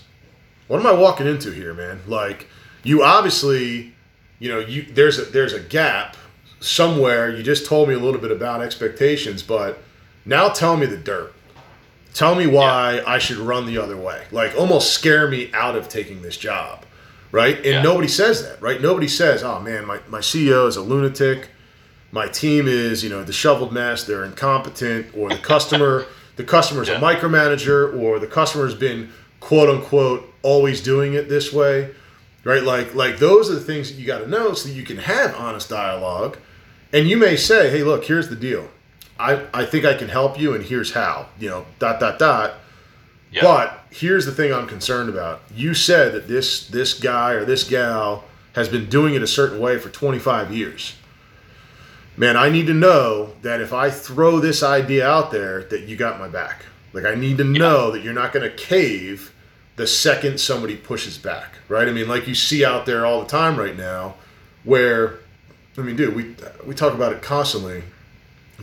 What 0.67 0.79
am 0.79 0.85
I 0.85 0.91
walking 0.91 1.25
into 1.25 1.49
here, 1.49 1.73
man? 1.73 2.01
Like, 2.05 2.45
you 2.83 3.01
obviously, 3.01 3.95
you 4.37 4.49
know, 4.49 4.59
you 4.59 4.83
there's 4.83 5.17
a 5.17 5.23
there's 5.23 5.53
a 5.53 5.59
gap 5.59 6.15
somewhere. 6.59 7.35
You 7.35 7.41
just 7.41 7.65
told 7.65 7.89
me 7.89 7.95
a 7.95 7.99
little 7.99 8.21
bit 8.21 8.31
about 8.31 8.61
expectations, 8.61 9.41
but 9.41 9.81
now 10.23 10.49
tell 10.49 10.77
me 10.77 10.85
the 10.85 10.97
dirt. 10.97 11.33
Tell 12.13 12.35
me 12.35 12.45
why 12.45 13.01
I 13.07 13.17
should 13.17 13.37
run 13.37 13.65
the 13.65 13.79
other 13.79 13.97
way. 13.97 14.27
Like 14.31 14.55
almost 14.55 14.93
scare 14.93 15.27
me 15.27 15.51
out 15.51 15.75
of 15.75 15.89
taking 15.89 16.21
this 16.21 16.37
job. 16.37 16.85
Right? 17.31 17.57
And 17.57 17.65
Yeah. 17.65 17.81
nobody 17.83 18.07
says 18.07 18.43
that, 18.43 18.61
right? 18.61 18.81
Nobody 18.81 19.07
says, 19.07 19.43
oh 19.43 19.59
man, 19.59 19.85
my, 19.85 19.99
my 20.07 20.19
CEO 20.19 20.67
is 20.67 20.75
a 20.77 20.81
lunatic. 20.81 21.49
My 22.11 22.27
team 22.27 22.67
is, 22.67 23.03
you 23.03 23.09
know, 23.09 23.23
disheveled 23.23 23.71
mess, 23.71 24.03
they're 24.05 24.23
incompetent, 24.25 25.07
or 25.15 25.29
the 25.29 25.37
customer 25.37 26.05
the 26.37 26.43
customer's 26.43 26.87
Yeah. 26.87 26.97
a 26.97 27.01
micromanager, 27.01 27.95
or 27.99 28.17
the 28.17 28.25
customer's 28.27 28.73
been 28.73 29.09
quote 29.41 29.69
unquote 29.69 30.33
always 30.41 30.81
doing 30.81 31.13
it 31.13 31.29
this 31.29 31.53
way. 31.53 31.91
Right? 32.43 32.63
Like 32.63 32.95
like 32.95 33.19
those 33.19 33.51
are 33.51 33.55
the 33.55 33.59
things 33.61 33.89
that 33.91 33.99
you 33.99 34.07
gotta 34.07 34.27
know 34.27 34.53
so 34.53 34.69
that 34.69 34.73
you 34.75 34.83
can 34.83 34.97
have 34.97 35.35
honest 35.35 35.69
dialogue. 35.69 36.37
And 36.91 37.07
you 37.07 37.17
may 37.17 37.35
say, 37.35 37.69
hey, 37.69 37.83
look, 37.83 38.05
here's 38.05 38.29
the 38.29 38.35
deal. 38.35 38.67
I, 39.19 39.45
I 39.53 39.65
think 39.65 39.85
I 39.85 39.93
can 39.93 40.07
help 40.09 40.39
you, 40.39 40.55
and 40.55 40.63
here's 40.65 40.93
how. 40.93 41.27
You 41.37 41.49
know, 41.49 41.65
dot 41.77 41.99
dot 41.99 42.17
dot. 42.17 42.55
Yeah. 43.31 43.41
But 43.43 43.78
here's 43.89 44.25
the 44.25 44.31
thing 44.31 44.53
I'm 44.53 44.67
concerned 44.67 45.09
about. 45.09 45.41
You 45.53 45.73
said 45.73 46.13
that 46.13 46.27
this 46.27 46.67
this 46.67 46.93
guy 46.93 47.31
or 47.31 47.45
this 47.45 47.63
gal 47.63 48.25
has 48.53 48.69
been 48.69 48.89
doing 48.89 49.15
it 49.15 49.21
a 49.21 49.27
certain 49.27 49.59
way 49.59 49.77
for 49.77 49.89
25 49.89 50.51
years. 50.51 50.95
Man, 52.17 52.35
I 52.35 52.49
need 52.49 52.67
to 52.67 52.73
know 52.73 53.33
that 53.43 53.61
if 53.61 53.71
I 53.71 53.89
throw 53.89 54.39
this 54.39 54.61
idea 54.61 55.07
out 55.07 55.31
there, 55.31 55.63
that 55.65 55.83
you 55.83 55.95
got 55.95 56.19
my 56.19 56.27
back. 56.27 56.65
Like 56.91 57.05
I 57.05 57.15
need 57.15 57.37
to 57.37 57.43
know 57.43 57.91
that 57.91 58.03
you're 58.03 58.13
not 58.13 58.33
going 58.33 58.49
to 58.49 58.55
cave 58.55 59.33
the 59.75 59.87
second 59.87 60.39
somebody 60.39 60.75
pushes 60.75 61.17
back, 61.17 61.53
right? 61.69 61.87
I 61.87 61.91
mean, 61.91 62.09
like 62.09 62.27
you 62.27 62.35
see 62.35 62.65
out 62.65 62.85
there 62.85 63.05
all 63.05 63.21
the 63.21 63.27
time 63.27 63.57
right 63.57 63.77
now, 63.77 64.15
where 64.65 65.19
I 65.77 65.81
mean, 65.81 65.95
dude, 65.95 66.15
we 66.15 66.35
we 66.65 66.75
talk 66.75 66.93
about 66.93 67.13
it 67.13 67.21
constantly. 67.21 67.83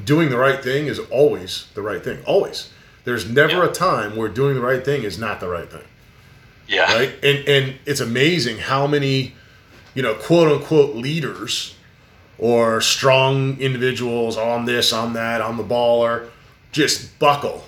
Doing 0.04 0.28
the 0.28 0.36
right 0.36 0.62
thing 0.62 0.88
is 0.88 0.98
always 0.98 1.68
the 1.72 1.80
right 1.80 2.04
thing. 2.04 2.22
Always. 2.26 2.70
There's 3.06 3.24
never 3.30 3.58
Yeah. 3.64 3.66
a 3.70 3.72
time 3.72 4.16
where 4.16 4.28
doing 4.28 4.56
the 4.56 4.60
right 4.60 4.84
thing 4.84 5.04
is 5.04 5.16
not 5.16 5.38
the 5.38 5.48
right 5.48 5.70
thing, 5.70 5.84
yeah. 6.66 6.92
right? 6.92 7.14
And 7.22 7.48
and 7.48 7.74
it's 7.86 8.00
amazing 8.00 8.58
how 8.58 8.88
many, 8.88 9.32
you 9.94 10.02
know, 10.02 10.14
quote 10.14 10.50
unquote 10.50 10.96
leaders 10.96 11.76
or 12.36 12.80
strong 12.80 13.58
individuals 13.60 14.36
on 14.36 14.64
this, 14.64 14.92
on 14.92 15.12
that, 15.12 15.40
on 15.40 15.56
the 15.56 15.62
baller, 15.62 16.28
just 16.72 17.16
buckle 17.20 17.64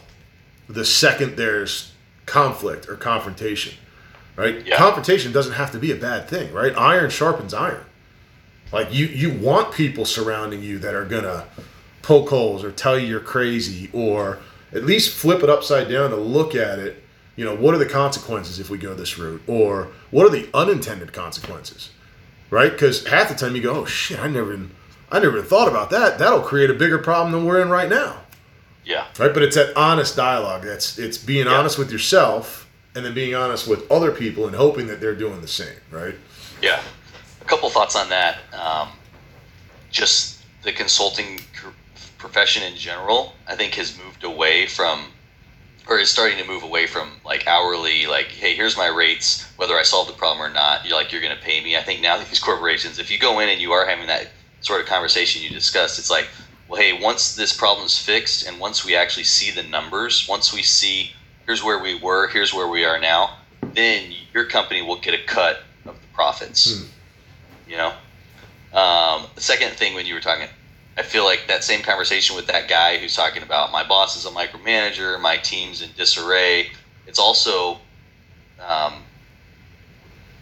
the 0.68 0.84
second 0.84 1.36
there's 1.36 1.92
conflict 2.26 2.88
or 2.88 2.96
confrontation, 2.96 3.74
right? 4.34 4.66
Yeah. 4.66 4.76
Confrontation 4.76 5.30
doesn't 5.30 5.54
have 5.54 5.70
to 5.70 5.78
be 5.78 5.92
a 5.92 5.96
bad 5.96 6.28
thing, 6.28 6.52
right? 6.52 6.76
Iron 6.76 7.10
sharpens 7.10 7.54
iron. 7.54 7.84
Like 8.72 8.92
you, 8.92 9.06
you 9.06 9.30
want 9.30 9.72
people 9.72 10.04
surrounding 10.04 10.62
you 10.64 10.80
that 10.80 10.94
are 10.94 11.04
gonna 11.04 11.44
poke 12.02 12.28
holes 12.28 12.64
or 12.64 12.72
tell 12.72 12.98
you 12.98 13.06
you're 13.06 13.20
crazy 13.20 13.88
or 13.92 14.40
at 14.72 14.84
least 14.84 15.14
flip 15.14 15.42
it 15.42 15.48
upside 15.50 15.88
down 15.88 16.10
to 16.10 16.16
look 16.16 16.54
at 16.54 16.78
it. 16.78 17.02
You 17.36 17.44
know, 17.44 17.54
what 17.54 17.74
are 17.74 17.78
the 17.78 17.86
consequences 17.86 18.58
if 18.58 18.68
we 18.68 18.78
go 18.78 18.94
this 18.94 19.16
route, 19.18 19.40
or 19.46 19.88
what 20.10 20.26
are 20.26 20.30
the 20.30 20.48
unintended 20.54 21.12
consequences, 21.12 21.90
right? 22.50 22.72
Because 22.72 23.06
half 23.06 23.28
the 23.28 23.34
time 23.34 23.54
you 23.54 23.62
go, 23.62 23.72
oh 23.74 23.84
shit, 23.84 24.18
I 24.18 24.26
never, 24.26 24.52
even, 24.54 24.70
I 25.12 25.20
never 25.20 25.36
even 25.38 25.48
thought 25.48 25.68
about 25.68 25.90
that. 25.90 26.18
That'll 26.18 26.40
create 26.42 26.68
a 26.70 26.74
bigger 26.74 26.98
problem 26.98 27.30
than 27.32 27.44
we're 27.46 27.62
in 27.62 27.68
right 27.70 27.88
now 27.88 28.22
Yeah. 28.84 29.06
right? 29.18 29.32
But 29.32 29.42
it's 29.44 29.54
that 29.54 29.76
honest 29.76 30.16
dialogue. 30.16 30.62
That's 30.64 30.98
it's 30.98 31.16
being 31.16 31.46
Yeah. 31.46 31.52
honest 31.54 31.78
with 31.78 31.92
yourself 31.92 32.66
and 32.96 33.04
then 33.04 33.14
being 33.14 33.36
honest 33.36 33.68
with 33.68 33.88
other 33.90 34.10
people 34.10 34.46
and 34.48 34.56
hoping 34.56 34.88
that 34.88 35.00
they're 35.00 35.14
doing 35.14 35.40
the 35.40 35.46
same, 35.48 35.78
right? 35.92 36.16
Yeah. 36.60 36.82
A 37.40 37.44
couple 37.44 37.70
thoughts 37.70 37.94
on 37.94 38.08
that. 38.08 38.38
Um, 38.52 38.88
just 39.92 40.40
the 40.64 40.72
consulting 40.72 41.40
profession 42.18 42.62
in 42.64 42.76
general, 42.76 43.34
I 43.46 43.56
think, 43.56 43.74
has 43.74 43.96
moved 43.96 44.24
away 44.24 44.66
from, 44.66 45.06
or 45.88 45.98
is 45.98 46.10
starting 46.10 46.38
to 46.38 46.44
move 46.44 46.62
away 46.62 46.86
from 46.86 47.12
like 47.24 47.46
hourly, 47.46 48.06
like, 48.06 48.26
hey, 48.26 48.54
here's 48.54 48.76
my 48.76 48.88
rates, 48.88 49.50
whether 49.56 49.74
I 49.74 49.82
solve 49.82 50.08
the 50.08 50.12
problem 50.12 50.44
or 50.44 50.52
not. 50.52 50.84
You're 50.84 50.96
like, 50.96 51.12
you're 51.12 51.22
going 51.22 51.36
to 51.36 51.42
pay 51.42 51.62
me. 51.62 51.76
I 51.76 51.82
think 51.82 52.00
now 52.00 52.18
these 52.24 52.40
corporations, 52.40 52.98
if 52.98 53.10
you 53.10 53.18
go 53.18 53.38
in 53.40 53.48
and 53.48 53.60
you 53.60 53.72
are 53.72 53.86
having 53.86 54.06
that 54.08 54.28
sort 54.60 54.80
of 54.80 54.86
conversation 54.86 55.42
you 55.42 55.50
discussed, 55.50 55.98
it's 55.98 56.10
like, 56.10 56.28
well, 56.68 56.80
hey, 56.80 57.00
once 57.00 57.34
this 57.34 57.56
problem's 57.56 57.98
fixed 57.98 58.46
and 58.46 58.60
once 58.60 58.84
we 58.84 58.94
actually 58.94 59.24
see 59.24 59.50
the 59.50 59.62
numbers, 59.62 60.26
once 60.28 60.52
we 60.52 60.62
see 60.62 61.12
here's 61.46 61.64
where 61.64 61.78
we 61.78 61.94
were, 61.94 62.28
here's 62.28 62.52
where 62.52 62.68
we 62.68 62.84
are 62.84 63.00
now, 63.00 63.38
then 63.74 64.12
your 64.34 64.44
company 64.44 64.82
will 64.82 65.00
get 65.00 65.14
a 65.14 65.24
cut 65.24 65.62
of 65.86 65.94
the 65.98 66.06
profits. 66.12 66.78
Hmm. 66.78 67.70
You 67.70 67.76
know? 67.78 67.92
Um, 68.78 69.26
the 69.34 69.40
second 69.40 69.72
thing 69.72 69.94
when 69.94 70.04
you 70.04 70.12
were 70.12 70.20
talking, 70.20 70.46
I 70.98 71.02
feel 71.02 71.24
like 71.24 71.44
that 71.46 71.62
same 71.62 71.82
conversation 71.82 72.34
with 72.34 72.48
that 72.48 72.68
guy 72.68 72.98
who's 72.98 73.14
talking 73.14 73.44
about 73.44 73.70
my 73.70 73.86
boss 73.86 74.16
is 74.16 74.26
a 74.26 74.30
micromanager, 74.30 75.20
my 75.20 75.36
team's 75.36 75.80
in 75.80 75.90
disarray. 75.96 76.72
It's 77.06 77.20
also 77.20 77.78
um, 78.66 78.94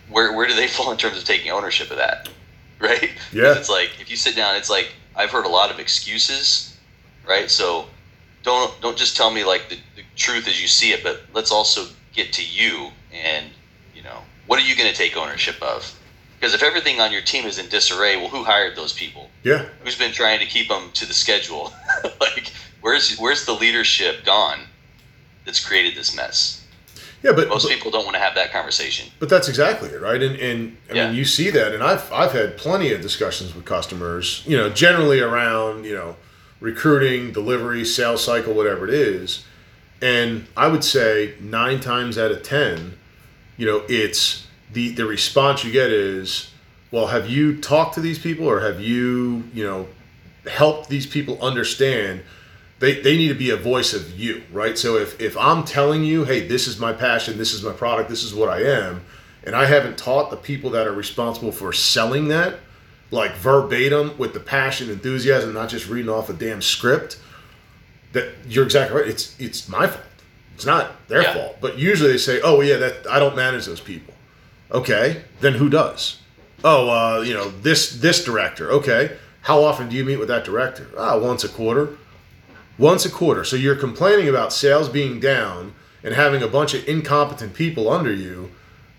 where 0.08 0.32
where 0.32 0.46
do 0.46 0.54
they 0.54 0.66
fall 0.76 0.90
in 0.90 0.96
terms 0.96 1.18
of 1.18 1.24
taking 1.24 1.50
ownership 1.52 1.90
of 1.90 1.98
that, 1.98 2.30
right? 2.80 3.10
Yeah. 3.32 3.54
It's 3.56 3.68
like 3.68 3.90
if 4.00 4.10
you 4.10 4.16
sit 4.16 4.34
down, 4.34 4.56
it's 4.56 4.70
like 4.70 4.94
I've 5.14 5.30
heard 5.30 5.44
a 5.44 5.50
lot 5.50 5.70
of 5.70 5.78
excuses, 5.78 6.74
right? 7.28 7.50
So 7.50 7.86
don't 8.42 8.80
don't 8.80 8.96
just 8.96 9.14
tell 9.14 9.30
me 9.30 9.44
like 9.44 9.68
the, 9.68 9.76
the 9.94 10.02
truth 10.16 10.48
as 10.48 10.60
you 10.60 10.68
see 10.68 10.92
it, 10.92 11.02
but 11.02 11.20
let's 11.34 11.52
also 11.52 11.86
get 12.14 12.32
to 12.32 12.42
you 12.42 12.88
and 13.12 13.46
you 13.94 14.02
know 14.02 14.20
what 14.46 14.58
are 14.58 14.62
you 14.62 14.74
going 14.74 14.90
to 14.90 14.96
take 14.96 15.18
ownership 15.18 15.60
of? 15.62 15.95
Because 16.38 16.54
if 16.54 16.62
everything 16.62 17.00
on 17.00 17.12
your 17.12 17.22
team 17.22 17.46
is 17.46 17.58
in 17.58 17.68
disarray, 17.68 18.16
well, 18.16 18.28
who 18.28 18.44
hired 18.44 18.76
those 18.76 18.92
people? 18.92 19.30
Yeah. 19.42 19.64
Who's 19.82 19.96
been 19.96 20.12
trying 20.12 20.38
to 20.40 20.46
keep 20.46 20.68
them 20.68 20.90
to 20.94 21.06
the 21.06 21.14
schedule? 21.14 21.72
like, 22.20 22.52
where's 22.80 23.16
where's 23.18 23.46
the 23.46 23.54
leadership 23.54 24.24
gone 24.24 24.60
that's 25.44 25.64
created 25.64 25.94
this 25.94 26.14
mess? 26.14 26.62
Yeah, 27.22 27.32
but 27.32 27.48
most 27.48 27.64
but, 27.64 27.72
people 27.72 27.90
don't 27.90 28.04
want 28.04 28.14
to 28.14 28.20
have 28.20 28.34
that 28.34 28.52
conversation. 28.52 29.10
But 29.18 29.28
that's 29.28 29.48
exactly 29.48 29.88
it, 29.88 30.00
right? 30.00 30.22
And 30.22 30.36
and 30.36 30.76
I 30.90 30.94
Yeah. 30.94 31.06
mean, 31.08 31.16
you 31.16 31.24
see 31.24 31.50
that, 31.50 31.72
and 31.72 31.82
I've 31.82 32.12
I've 32.12 32.32
had 32.32 32.56
plenty 32.58 32.92
of 32.92 33.00
discussions 33.00 33.54
with 33.54 33.64
customers, 33.64 34.42
you 34.46 34.56
know, 34.56 34.68
generally 34.68 35.20
around 35.20 35.84
you 35.84 35.94
know 35.94 36.16
recruiting, 36.60 37.32
delivery, 37.32 37.84
sales 37.84 38.22
cycle, 38.22 38.52
whatever 38.54 38.86
it 38.86 38.94
is, 38.94 39.44
and 40.02 40.46
I 40.56 40.68
would 40.68 40.84
say 40.84 41.34
nine 41.40 41.80
times 41.80 42.18
out 42.18 42.30
of 42.30 42.42
ten, 42.42 42.98
you 43.56 43.66
know, 43.66 43.82
it's 43.88 44.46
the 44.76 44.90
the 44.90 45.06
response 45.06 45.64
you 45.64 45.72
get 45.72 45.90
is, 45.90 46.50
well, 46.90 47.06
have 47.06 47.30
you 47.30 47.58
talked 47.60 47.94
to 47.94 48.00
these 48.02 48.18
people, 48.18 48.46
or 48.46 48.60
have 48.60 48.78
you 48.78 49.42
you 49.54 49.64
know 49.64 49.88
helped 50.48 50.88
these 50.88 51.06
people 51.06 51.42
understand? 51.42 52.20
they, 52.78 53.00
they 53.00 53.16
need 53.16 53.28
to 53.28 53.34
be 53.34 53.48
a 53.48 53.56
voice 53.56 53.94
of 53.94 54.20
you, 54.20 54.42
right? 54.52 54.76
So 54.76 54.98
if, 54.98 55.18
if 55.18 55.34
I'm 55.38 55.64
telling 55.64 56.04
you, 56.04 56.24
hey, 56.26 56.46
this 56.46 56.66
is 56.66 56.78
my 56.78 56.92
passion, 56.92 57.38
this 57.38 57.54
is 57.54 57.62
my 57.62 57.72
product, 57.72 58.10
this 58.10 58.22
is 58.22 58.34
what 58.34 58.50
I 58.50 58.64
am, 58.64 59.00
and 59.44 59.56
I 59.56 59.64
haven't 59.64 59.96
taught 59.96 60.28
the 60.30 60.36
people 60.36 60.68
that 60.72 60.86
are 60.86 60.92
responsible 60.92 61.52
for 61.52 61.72
selling 61.72 62.28
that, 62.28 62.58
like 63.10 63.34
verbatim 63.36 64.18
with 64.18 64.34
the 64.34 64.40
passion, 64.40 64.90
enthusiasm, 64.90 65.54
not 65.54 65.70
just 65.70 65.88
reading 65.88 66.10
off 66.10 66.28
a 66.28 66.34
damn 66.34 66.60
script, 66.60 67.18
that 68.12 68.28
you're 68.46 68.64
exactly 68.66 68.94
right. 69.00 69.08
It's 69.08 69.34
it's 69.40 69.70
my 69.70 69.86
fault. 69.86 70.04
It's 70.54 70.66
not 70.66 71.08
their 71.08 71.22
Yeah. 71.22 71.32
fault. 71.32 71.56
But 71.62 71.78
usually 71.78 72.12
they 72.12 72.18
say, 72.18 72.42
oh 72.42 72.60
yeah, 72.60 72.76
that 72.76 73.06
I 73.08 73.18
don't 73.18 73.36
manage 73.36 73.64
those 73.64 73.80
people. 73.80 74.12
Okay, 74.70 75.22
then 75.40 75.54
who 75.54 75.68
does? 75.70 76.18
Oh, 76.64 76.88
uh, 76.90 77.20
you 77.22 77.34
know 77.34 77.50
this 77.50 77.90
this 78.00 78.24
director. 78.24 78.70
Okay, 78.72 79.16
how 79.42 79.62
often 79.62 79.88
do 79.88 79.96
you 79.96 80.04
meet 80.04 80.18
with 80.18 80.28
that 80.28 80.44
director? 80.44 80.88
Ah, 80.98 81.18
once 81.18 81.44
a 81.44 81.48
quarter 81.48 81.90
once 82.78 83.06
a 83.06 83.10
quarter. 83.10 83.42
So 83.42 83.56
you're 83.56 83.74
complaining 83.76 84.28
about 84.28 84.52
sales 84.52 84.88
being 84.88 85.18
down 85.18 85.72
and 86.04 86.14
having 86.14 86.42
a 86.42 86.46
bunch 86.46 86.74
of 86.74 86.86
incompetent 86.86 87.54
people 87.54 87.88
under 87.88 88.12
you, 88.12 88.50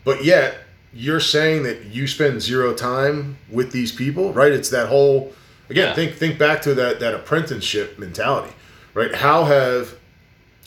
but 0.04 0.24
yet 0.24 0.60
you're 0.94 1.20
saying 1.20 1.62
that 1.64 1.86
you 1.86 2.08
spend 2.08 2.42
zero 2.42 2.74
time 2.74 3.38
with 3.52 3.72
these 3.72 3.92
people, 3.92 4.34
right? 4.34 4.52
It's 4.52 4.70
that 4.70 4.88
whole 4.88 5.32
again, 5.70 5.90
Yeah. 5.90 5.94
think 5.94 6.16
think 6.16 6.40
back 6.40 6.62
to 6.64 6.74
that 6.76 7.00
that 7.02 7.14
apprenticeship 7.14 8.00
mentality, 8.00 8.54
right? 8.96 9.14
How 9.14 9.46
have 9.46 9.96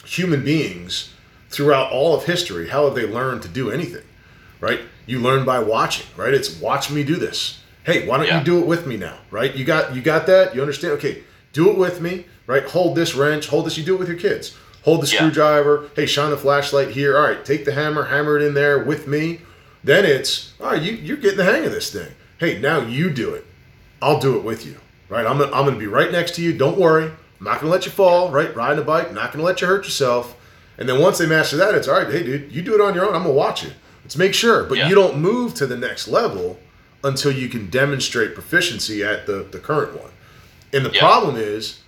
human 0.05 0.43
beings 0.43 1.09
throughout 1.49 1.91
all 1.91 2.15
of 2.15 2.23
history, 2.25 2.69
how 2.69 2.85
have 2.85 2.95
they 2.95 3.05
learned 3.05 3.41
to 3.41 3.49
do 3.49 3.69
anything? 3.69 4.03
Right? 4.61 4.79
You 5.11 5.19
learn 5.19 5.43
by 5.43 5.59
watching, 5.59 6.05
right? 6.15 6.33
It's 6.33 6.57
watch 6.61 6.89
me 6.89 7.03
do 7.03 7.17
this. 7.17 7.59
Hey, 7.83 8.07
why 8.07 8.15
don't 8.15 8.27
Yeah. 8.27 8.39
you 8.39 8.45
do 8.45 8.59
it 8.59 8.65
with 8.65 8.87
me 8.87 8.95
now? 8.95 9.17
Right? 9.29 9.53
You 9.53 9.65
got 9.65 9.93
you 9.93 10.01
got 10.01 10.25
that? 10.27 10.55
You 10.55 10.61
understand? 10.61 10.93
Okay, 10.93 11.23
do 11.51 11.69
it 11.69 11.77
with 11.77 11.99
me, 11.99 12.27
right? 12.47 12.63
Hold 12.63 12.95
this 12.95 13.13
wrench, 13.13 13.47
hold 13.47 13.65
this, 13.65 13.77
you 13.77 13.83
do 13.83 13.95
it 13.95 13.99
with 13.99 14.07
your 14.07 14.17
kids. 14.17 14.53
Hold 14.83 15.01
the 15.03 15.07
Yeah. 15.07 15.17
screwdriver. 15.17 15.83
Hey, 15.97 16.05
shine 16.05 16.29
the 16.29 16.37
flashlight 16.37 16.91
here. 16.91 17.17
All 17.17 17.23
right, 17.23 17.43
take 17.43 17.65
the 17.65 17.73
hammer, 17.73 18.05
hammer 18.05 18.37
it 18.37 18.43
in 18.43 18.53
there 18.53 18.79
with 18.79 19.05
me. 19.05 19.41
Then 19.83 20.05
it's, 20.05 20.51
all 20.61 20.71
right, 20.71 20.81
you, 20.81 20.93
you're 20.93 21.17
getting 21.17 21.37
the 21.39 21.43
hang 21.43 21.65
of 21.65 21.73
this 21.73 21.89
thing. 21.91 22.07
Hey, 22.37 22.57
now 22.59 22.79
you 22.79 23.09
do 23.09 23.33
it. 23.33 23.45
I'll 24.01 24.19
do 24.19 24.37
it 24.37 24.45
with 24.45 24.65
you, 24.65 24.77
right? 25.09 25.25
I'm 25.25 25.37
gonna, 25.39 25.51
I'm 25.51 25.65
gonna 25.65 25.75
be 25.77 25.87
right 25.87 26.09
next 26.11 26.35
to 26.35 26.41
you. 26.41 26.53
Don't 26.53 26.77
worry. 26.77 27.07
I'm 27.39 27.45
not 27.45 27.59
gonna 27.59 27.71
let 27.73 27.85
you 27.85 27.91
fall, 27.91 28.31
right? 28.31 28.55
Riding 28.55 28.79
a 28.79 28.85
bike, 28.85 29.13
not 29.13 29.33
gonna 29.33 29.43
let 29.43 29.59
you 29.59 29.67
hurt 29.67 29.83
yourself. 29.83 30.35
And 30.77 30.87
then 30.87 30.99
once 31.01 31.17
they 31.17 31.25
master 31.25 31.57
that, 31.57 31.75
it's 31.75 31.89
all 31.89 31.95
right. 32.01 32.09
Hey, 32.09 32.23
dude, 32.23 32.49
you 32.53 32.61
do 32.61 32.73
it 32.75 32.79
on 32.81 32.95
your 32.95 33.05
own. 33.09 33.13
I'm 33.13 33.23
gonna 33.23 33.33
watch 33.33 33.63
you. 33.65 33.71
Let's 34.03 34.17
make 34.17 34.33
sure. 34.33 34.63
But 34.63 34.77
Yeah. 34.77 34.89
you 34.89 34.95
don't 34.95 35.17
move 35.17 35.53
to 35.55 35.67
the 35.67 35.77
next 35.77 36.07
level 36.07 36.59
until 37.03 37.31
you 37.31 37.49
can 37.49 37.69
demonstrate 37.69 38.33
proficiency 38.33 39.03
at 39.03 39.25
the, 39.25 39.45
the 39.49 39.59
current 39.59 39.99
one. 39.99 40.11
And 40.73 40.85
the 40.85 40.91
Yeah. 40.91 40.99
problem 40.99 41.35
is 41.35 41.79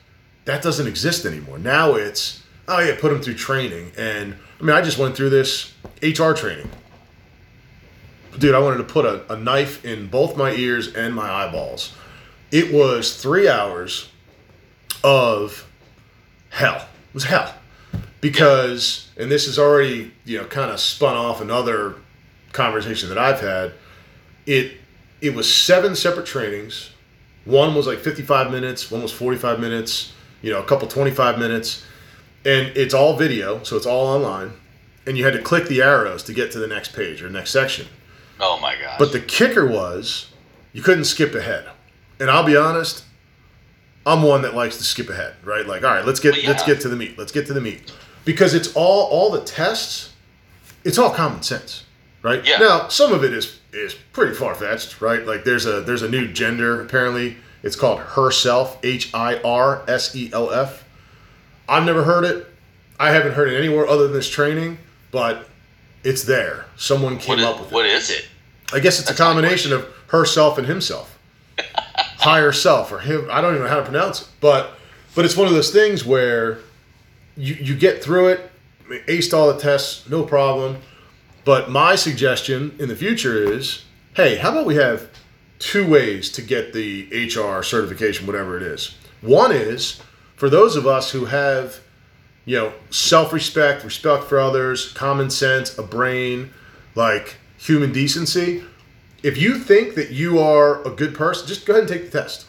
that 0.45 0.62
doesn't 0.62 0.88
exist 0.88 1.26
anymore. 1.26 1.58
Now 1.58 1.95
it's, 1.95 2.41
oh 2.67 2.80
yeah, 2.80 2.95
put 2.99 3.12
them 3.12 3.21
through 3.21 3.36
training. 3.36 3.91
And 3.97 4.36
I 4.60 4.63
mean, 4.63 4.76
I 4.76 4.82
just 4.82 4.97
went 4.97 5.15
through 5.15 5.30
this 5.30 5.71
HR 6.02 6.34
training. 6.34 6.69
Dude, 8.39 8.56
I 8.56 8.60
wanted 8.60 8.78
to 8.78 8.84
put 8.84 9.06
a, 9.06 9.32
a 9.32 9.38
knife 9.38 9.86
in 9.86 10.08
both 10.08 10.36
my 10.36 10.52
ears 10.54 10.93
and 10.93 11.13
my 11.13 11.30
eyeballs. 11.30 11.93
It 12.52 12.73
was 12.73 13.15
three 13.21 13.47
hours 13.47 14.10
of 15.04 15.67
hell. 16.49 16.88
It 17.10 17.13
was 17.13 17.26
hell. 17.26 17.54
Because, 18.21 19.10
and 19.17 19.30
this 19.30 19.47
is 19.47 19.60
already, 19.60 20.12
you 20.26 20.38
know, 20.39 20.45
kind 20.45 20.71
of 20.71 20.80
spun 20.80 21.15
off 21.15 21.41
another 21.41 21.95
conversation 22.53 23.09
that 23.09 23.17
I've 23.17 23.41
had. 23.41 23.73
It 24.45 24.77
it 25.21 25.33
was 25.33 25.53
seven 25.53 25.95
separate 25.95 26.25
trainings. 26.25 26.91
One 27.45 27.75
was 27.75 27.87
like 27.87 27.99
55 27.99 28.51
minutes, 28.51 28.89
one 28.89 29.01
was 29.01 29.11
45 29.11 29.59
minutes, 29.59 30.13
you 30.41 30.51
know, 30.51 30.61
a 30.61 30.63
couple 30.63 30.87
25 30.87 31.37
minutes. 31.37 31.85
And 32.45 32.67
it's 32.77 32.93
all 32.93 33.17
video, 33.17 33.63
so 33.63 33.75
it's 33.75 33.85
all 33.85 34.07
online. 34.07 34.53
And 35.05 35.17
you 35.17 35.25
had 35.25 35.33
to 35.33 35.41
click 35.41 35.67
the 35.67 35.81
arrows 35.81 36.23
to 36.23 36.33
get 36.33 36.51
to 36.53 36.59
the 36.59 36.67
next 36.67 36.93
page 36.93 37.21
or 37.21 37.29
next 37.29 37.51
section. 37.51 37.87
Oh 38.39 38.59
my 38.59 38.75
gosh. 38.75 38.97
But 38.97 39.11
the 39.11 39.19
kicker 39.19 39.65
was 39.65 40.31
you 40.73 40.81
couldn't 40.81 41.05
skip 41.05 41.35
ahead. 41.35 41.69
And 42.19 42.29
I'll 42.29 42.45
be 42.45 42.55
honest, 42.55 43.03
I'm 44.05 44.23
one 44.23 44.41
that 44.41 44.55
likes 44.55 44.77
to 44.77 44.83
skip 44.83 45.09
ahead, 45.09 45.35
right? 45.43 45.65
Like, 45.65 45.83
all 45.83 45.93
right, 45.93 46.05
let's 46.05 46.19
get 46.19 46.33
Well, 46.35 46.43
let's 46.47 46.63
get 46.63 46.81
to 46.81 46.89
the 46.89 46.95
meat. 46.95 47.17
Let's 47.17 47.31
get 47.31 47.47
to 47.47 47.53
the 47.53 47.61
meat. 47.61 47.91
Because 48.25 48.53
it's 48.53 48.73
all 48.75 49.07
all 49.07 49.31
the 49.31 49.41
tests, 49.41 50.13
it's 50.83 50.97
all 50.97 51.11
common 51.11 51.43
sense, 51.43 51.85
right? 52.23 52.45
Yeah. 52.45 52.57
Now, 52.57 52.88
some 52.88 53.13
of 53.13 53.23
it 53.23 53.33
is 53.33 53.59
is 53.71 53.93
pretty 53.93 54.33
far 54.33 54.55
fetched, 54.55 55.01
right? 55.01 55.25
Like 55.25 55.43
there's 55.43 55.67
a 55.67 55.81
there's 55.81 56.01
a 56.01 56.09
new 56.09 56.31
gender 56.31 56.81
apparently. 56.81 57.38
It's 57.62 57.75
called 57.75 57.99
herself, 57.99 58.77
H 58.83 59.13
I 59.13 59.39
R 59.41 59.83
S 59.88 60.15
E 60.15 60.31
L 60.33 60.51
F. 60.51 60.83
I've 61.69 61.86
never 61.86 62.03
heard 62.03 62.25
it. 62.25 62.47
I 62.99 63.12
haven't 63.12 63.33
heard 63.33 63.49
it 63.49 63.57
anywhere 63.57 63.88
other 63.88 64.03
than 64.03 64.13
this 64.13 64.29
training, 64.29 64.79
but 65.12 65.47
it's 66.03 66.23
there. 66.23 66.65
Someone 66.75 67.17
came 67.17 67.39
is, 67.39 67.45
up 67.45 67.59
with 67.59 67.67
it. 67.67 67.73
what 67.73 67.86
is 67.86 68.09
it? 68.09 68.27
I 68.73 68.79
guess 68.79 68.99
it's 68.99 69.07
That's 69.07 69.19
a 69.19 69.23
combination 69.23 69.71
of 69.71 69.88
herself 70.07 70.57
and 70.57 70.67
himself. 70.67 71.17
Higher 72.17 72.51
self 72.51 72.91
or 72.91 72.99
him. 72.99 73.27
I 73.31 73.41
don't 73.41 73.53
even 73.53 73.63
know 73.63 73.69
how 73.69 73.77
to 73.77 73.83
pronounce 73.83 74.21
it. 74.21 74.27
But 74.41 74.71
but 75.15 75.25
it's 75.25 75.38
one 75.38 75.47
of 75.47 75.53
those 75.53 75.71
things 75.71 76.05
where 76.05 76.59
you, 77.38 77.55
you 77.55 77.75
get 77.75 78.03
through 78.03 78.29
it, 78.29 78.51
aced 79.07 79.33
all 79.33 79.53
the 79.53 79.59
tests, 79.59 80.09
no 80.09 80.23
problem. 80.23 80.77
But 81.45 81.69
my 81.69 81.95
suggestion 81.95 82.75
in 82.79 82.88
the 82.89 82.95
future 82.95 83.36
is, 83.53 83.84
hey, 84.15 84.38
how 84.38 84.51
about 84.51 84.65
we 84.65 84.75
have 84.75 85.10
two 85.60 85.88
ways 85.88 86.29
to 86.34 86.41
get 86.41 86.73
the 86.73 87.08
HR 87.12 87.63
certification, 87.63 88.27
whatever 88.27 88.58
it 88.58 88.63
is. 88.63 88.95
One 89.21 89.51
is 89.53 90.01
for 90.36 90.49
those 90.49 90.75
of 90.75 90.86
us 90.86 91.12
who 91.12 91.25
have, 91.25 91.79
you 92.45 92.58
know, 92.58 92.73
self-respect, 92.89 93.84
respect 93.86 94.25
for 94.25 94.39
others, 94.39 94.91
common 94.91 95.29
sense, 95.29 95.77
a 95.77 95.84
brain, 95.84 96.49
like 96.95 97.38
human 97.58 97.93
decency. 97.93 98.63
If 99.21 99.38
you 99.38 99.58
think 99.58 99.95
that 99.95 100.12
you 100.12 100.39
are 100.39 100.86
a 100.86 100.89
good 100.89 101.15
person, 101.15 101.47
just 101.47 101.65
go 101.65 101.73
ahead 101.73 101.89
and 101.89 101.91
take 101.93 102.12
the 102.12 102.19
test. 102.21 102.45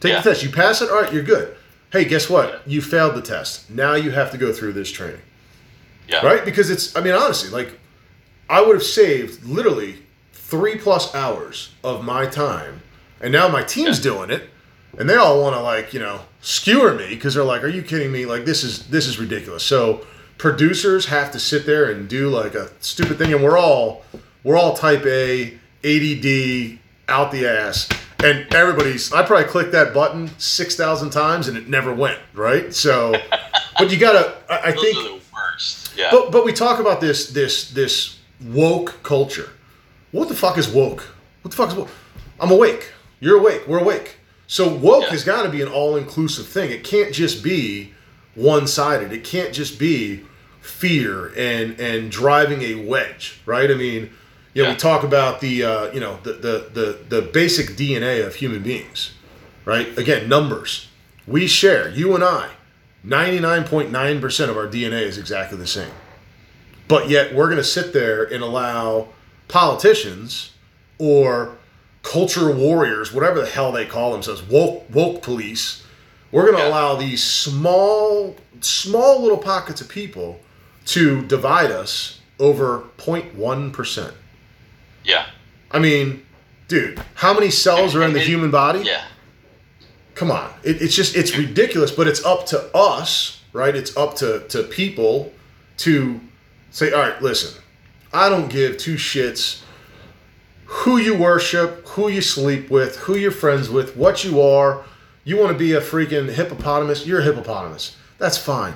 Take 0.00 0.12
Yeah. 0.12 0.20
the 0.20 0.30
test. 0.30 0.42
You 0.42 0.50
pass 0.50 0.82
it, 0.82 0.90
all 0.90 1.00
right, 1.00 1.12
you're 1.12 1.22
good. 1.22 1.56
Hey, 1.92 2.04
guess 2.04 2.28
what? 2.28 2.60
You 2.66 2.82
failed 2.82 3.14
the 3.14 3.22
test. 3.22 3.70
Now 3.70 3.94
you 3.94 4.10
have 4.10 4.30
to 4.32 4.36
go 4.38 4.52
through 4.52 4.72
this 4.74 4.90
training 4.90 5.22
Yeah. 6.08 6.24
right? 6.26 6.44
Because 6.44 6.68
it's, 6.68 6.94
I 6.94 7.00
mean, 7.00 7.14
honestly, 7.14 7.48
like, 7.48 7.78
I 8.48 8.60
would 8.62 8.76
have 8.76 8.84
saved 8.84 9.44
literally 9.44 9.96
three 10.32 10.76
plus 10.76 11.14
hours 11.14 11.72
of 11.82 12.04
my 12.04 12.26
time, 12.26 12.82
and 13.20 13.32
now 13.32 13.48
my 13.48 13.62
team's 13.62 13.98
doing 13.98 14.30
it, 14.30 14.48
and 14.98 15.08
they 15.08 15.16
all 15.16 15.40
want 15.40 15.56
to 15.56 15.60
like, 15.60 15.94
you 15.94 16.00
know, 16.00 16.20
skewer 16.40 16.94
me 16.94 17.08
because 17.08 17.34
they're 17.34 17.44
like, 17.44 17.62
"Are 17.64 17.68
you 17.68 17.82
kidding 17.82 18.12
me? 18.12 18.26
Like, 18.26 18.44
this 18.44 18.62
is 18.62 18.86
this 18.88 19.06
is 19.06 19.18
ridiculous." 19.18 19.62
So 19.62 20.06
producers 20.38 21.06
have 21.06 21.30
to 21.32 21.40
sit 21.40 21.64
there 21.66 21.90
and 21.90 22.08
do 22.08 22.28
like 22.28 22.54
a 22.54 22.70
stupid 22.80 23.18
thing, 23.18 23.32
and 23.32 23.42
we're 23.42 23.58
all 23.58 24.04
we're 24.42 24.56
all 24.56 24.74
type 24.74 25.04
A, 25.06 25.58
ADD, 25.82 26.78
out 27.08 27.32
the 27.32 27.46
ass, 27.46 27.88
and 28.22 28.52
everybody's. 28.54 29.12
I 29.12 29.24
probably 29.24 29.46
clicked 29.46 29.72
that 29.72 29.94
button 29.94 30.30
six 30.38 30.76
thousand 30.76 31.10
times 31.10 31.48
and 31.48 31.56
it 31.56 31.68
never 31.68 31.92
went 31.92 32.18
right. 32.34 32.72
So, 32.74 33.14
but 33.78 33.90
you 33.90 33.98
gotta. 33.98 34.34
I, 34.50 34.68
I 34.68 34.72
think. 34.72 34.98
are 34.98 35.02
the 35.04 35.20
worst. 35.32 35.96
Yeah. 35.96 36.08
But 36.10 36.30
but 36.30 36.44
we 36.44 36.52
talk 36.52 36.78
about 36.78 37.00
this 37.00 37.30
this 37.30 37.70
this 37.70 38.18
woke 38.42 39.02
culture. 39.02 39.50
What 40.12 40.28
the 40.28 40.34
fuck 40.34 40.58
is 40.58 40.68
woke? 40.68 41.02
What 41.42 41.50
the 41.50 41.56
fuck 41.56 41.68
is 41.70 41.74
woke? 41.74 41.90
I'm 42.40 42.50
awake. 42.50 42.92
You're 43.20 43.38
awake. 43.38 43.66
We're 43.66 43.78
awake. 43.80 44.16
So 44.46 44.68
woke 44.68 45.04
Yeah. 45.04 45.10
has 45.10 45.24
got 45.24 45.42
to 45.44 45.48
be 45.48 45.62
an 45.62 45.68
all 45.68 45.96
inclusive 45.96 46.46
thing. 46.46 46.70
It 46.70 46.84
can't 46.84 47.12
just 47.12 47.42
be 47.42 47.92
one 48.34 48.66
sided. 48.66 49.12
It 49.12 49.24
can't 49.24 49.52
just 49.52 49.78
be 49.78 50.24
fear 50.60 51.32
and 51.36 51.78
and 51.80 52.10
driving 52.10 52.62
a 52.62 52.74
wedge, 52.76 53.40
right? 53.46 53.70
I 53.70 53.74
mean, 53.74 54.10
you 54.54 54.62
know, 54.62 54.68
Yeah. 54.68 54.74
we 54.74 54.76
talk 54.76 55.02
about 55.04 55.40
the 55.40 55.64
uh, 55.64 55.92
you 55.92 56.00
know 56.00 56.18
the, 56.22 56.32
the 56.34 56.66
the 56.72 56.98
the 57.20 57.22
basic 57.22 57.76
DNA 57.76 58.24
of 58.26 58.36
human 58.36 58.62
beings, 58.62 59.12
right? 59.64 59.96
Again, 59.98 60.28
numbers. 60.28 60.88
We 61.26 61.46
share 61.46 61.88
you 61.88 62.14
and 62.14 62.22
I. 62.24 62.50
99.9% 63.06 64.48
of 64.48 64.56
our 64.56 64.66
DNA 64.66 65.02
is 65.02 65.18
exactly 65.18 65.58
the 65.58 65.66
same. 65.66 65.90
But 66.88 67.08
yet 67.08 67.34
we're 67.34 67.46
going 67.46 67.56
to 67.58 67.64
sit 67.64 67.92
there 67.92 68.24
and 68.24 68.42
allow 68.42 69.08
politicians 69.48 70.50
or 70.98 71.56
culture 72.02 72.50
warriors, 72.54 73.12
whatever 73.12 73.40
the 73.40 73.46
hell 73.46 73.72
they 73.72 73.86
call 73.86 74.12
themselves, 74.12 74.42
woke 74.42 74.84
woke 74.92 75.22
police. 75.22 75.82
We're 76.30 76.42
going 76.42 76.56
to 76.56 76.62
Yeah. 76.62 76.68
allow 76.68 76.96
these 76.96 77.22
small 77.22 78.36
small 78.60 79.22
little 79.22 79.38
pockets 79.38 79.80
of 79.80 79.88
people 79.88 80.40
to 80.86 81.22
divide 81.26 81.70
us 81.70 82.18
over 82.38 82.84
0.1%. 82.98 84.12
yeah. 85.04 85.26
I 85.70 85.78
mean, 85.78 86.24
dude, 86.68 87.00
how 87.14 87.32
many 87.34 87.50
cells 87.50 87.94
are 87.94 88.02
in 88.02 88.12
the 88.12 88.20
And- 88.20 88.28
human 88.28 88.50
body? 88.50 88.80
Yeah. 88.84 89.04
come 90.14 90.30
on 90.30 90.48
it, 90.62 90.80
it's 90.80 90.94
just 90.94 91.16
it's 91.16 91.36
ridiculous 91.36 91.90
but 91.90 92.06
it's 92.06 92.24
up 92.24 92.46
to 92.46 92.56
us 92.72 93.40
right 93.52 93.74
it's 93.74 93.96
up 93.96 94.14
to 94.14 94.44
to 94.48 94.62
people 94.62 95.32
to 95.76 96.20
say 96.74 96.92
all 96.92 97.00
right 97.00 97.22
listen. 97.22 97.62
I 98.12 98.28
don't 98.28 98.50
give 98.50 98.76
two 98.76 98.94
shits 98.96 99.62
who 100.66 100.98
you 100.98 101.16
worship 101.16 101.86
who 101.88 102.08
you 102.08 102.20
sleep 102.20 102.70
with 102.70 102.96
who 102.96 103.16
you're 103.16 103.30
friends 103.30 103.70
with 103.70 103.96
what 103.96 104.24
you 104.24 104.40
are. 104.40 104.84
You 105.24 105.38
want 105.38 105.52
to 105.52 105.58
be 105.58 105.72
a 105.72 105.80
freaking 105.80 106.30
hippopotamus? 106.30 107.06
You're 107.06 107.20
a 107.20 107.24
hippopotamus. 107.24 107.96
That's 108.18 108.36
fine 108.36 108.74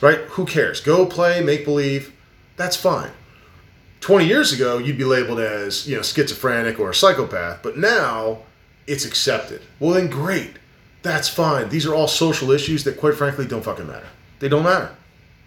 right? 0.00 0.18
Who 0.18 0.44
cares? 0.44 0.80
Go 0.80 1.06
play 1.06 1.42
make 1.42 1.64
believe. 1.64 2.12
That's 2.56 2.76
fine. 2.76 3.10
20 4.00 4.26
years 4.26 4.52
ago 4.52 4.78
you'd 4.78 4.98
be 4.98 5.04
labeled 5.04 5.40
as 5.40 5.88
you 5.88 5.96
know 5.96 6.02
schizophrenic 6.02 6.78
or 6.78 6.90
a 6.90 6.94
psychopath 6.94 7.62
but 7.62 7.76
now 7.76 8.38
it's 8.86 9.04
accepted. 9.04 9.62
Well 9.80 9.92
then 9.92 10.08
great. 10.08 10.58
That's 11.02 11.28
fine. 11.28 11.68
These 11.68 11.86
are 11.86 11.94
all 11.94 12.08
social 12.08 12.50
issues 12.50 12.84
that 12.84 12.98
quite 12.98 13.14
frankly 13.14 13.46
don't 13.46 13.64
fucking 13.64 13.86
matter. 13.86 14.08
They 14.38 14.48
don't 14.48 14.64
matter. 14.64 14.94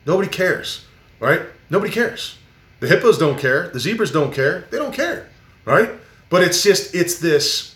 Nobody 0.06 0.30
cares 0.30 0.86
right 1.20 1.42
nobody 1.70 1.92
cares. 1.92 2.38
The 2.80 2.88
hippos 2.88 3.18
don't 3.18 3.38
care. 3.38 3.70
The 3.70 3.80
zebras 3.80 4.12
don't 4.12 4.34
care. 4.34 4.66
They 4.72 4.78
don't 4.78 4.94
care 4.94 5.30
right? 5.70 5.92
But 6.30 6.44
it's 6.44 6.64
just 6.64 6.94
it's 6.96 7.20
this 7.20 7.76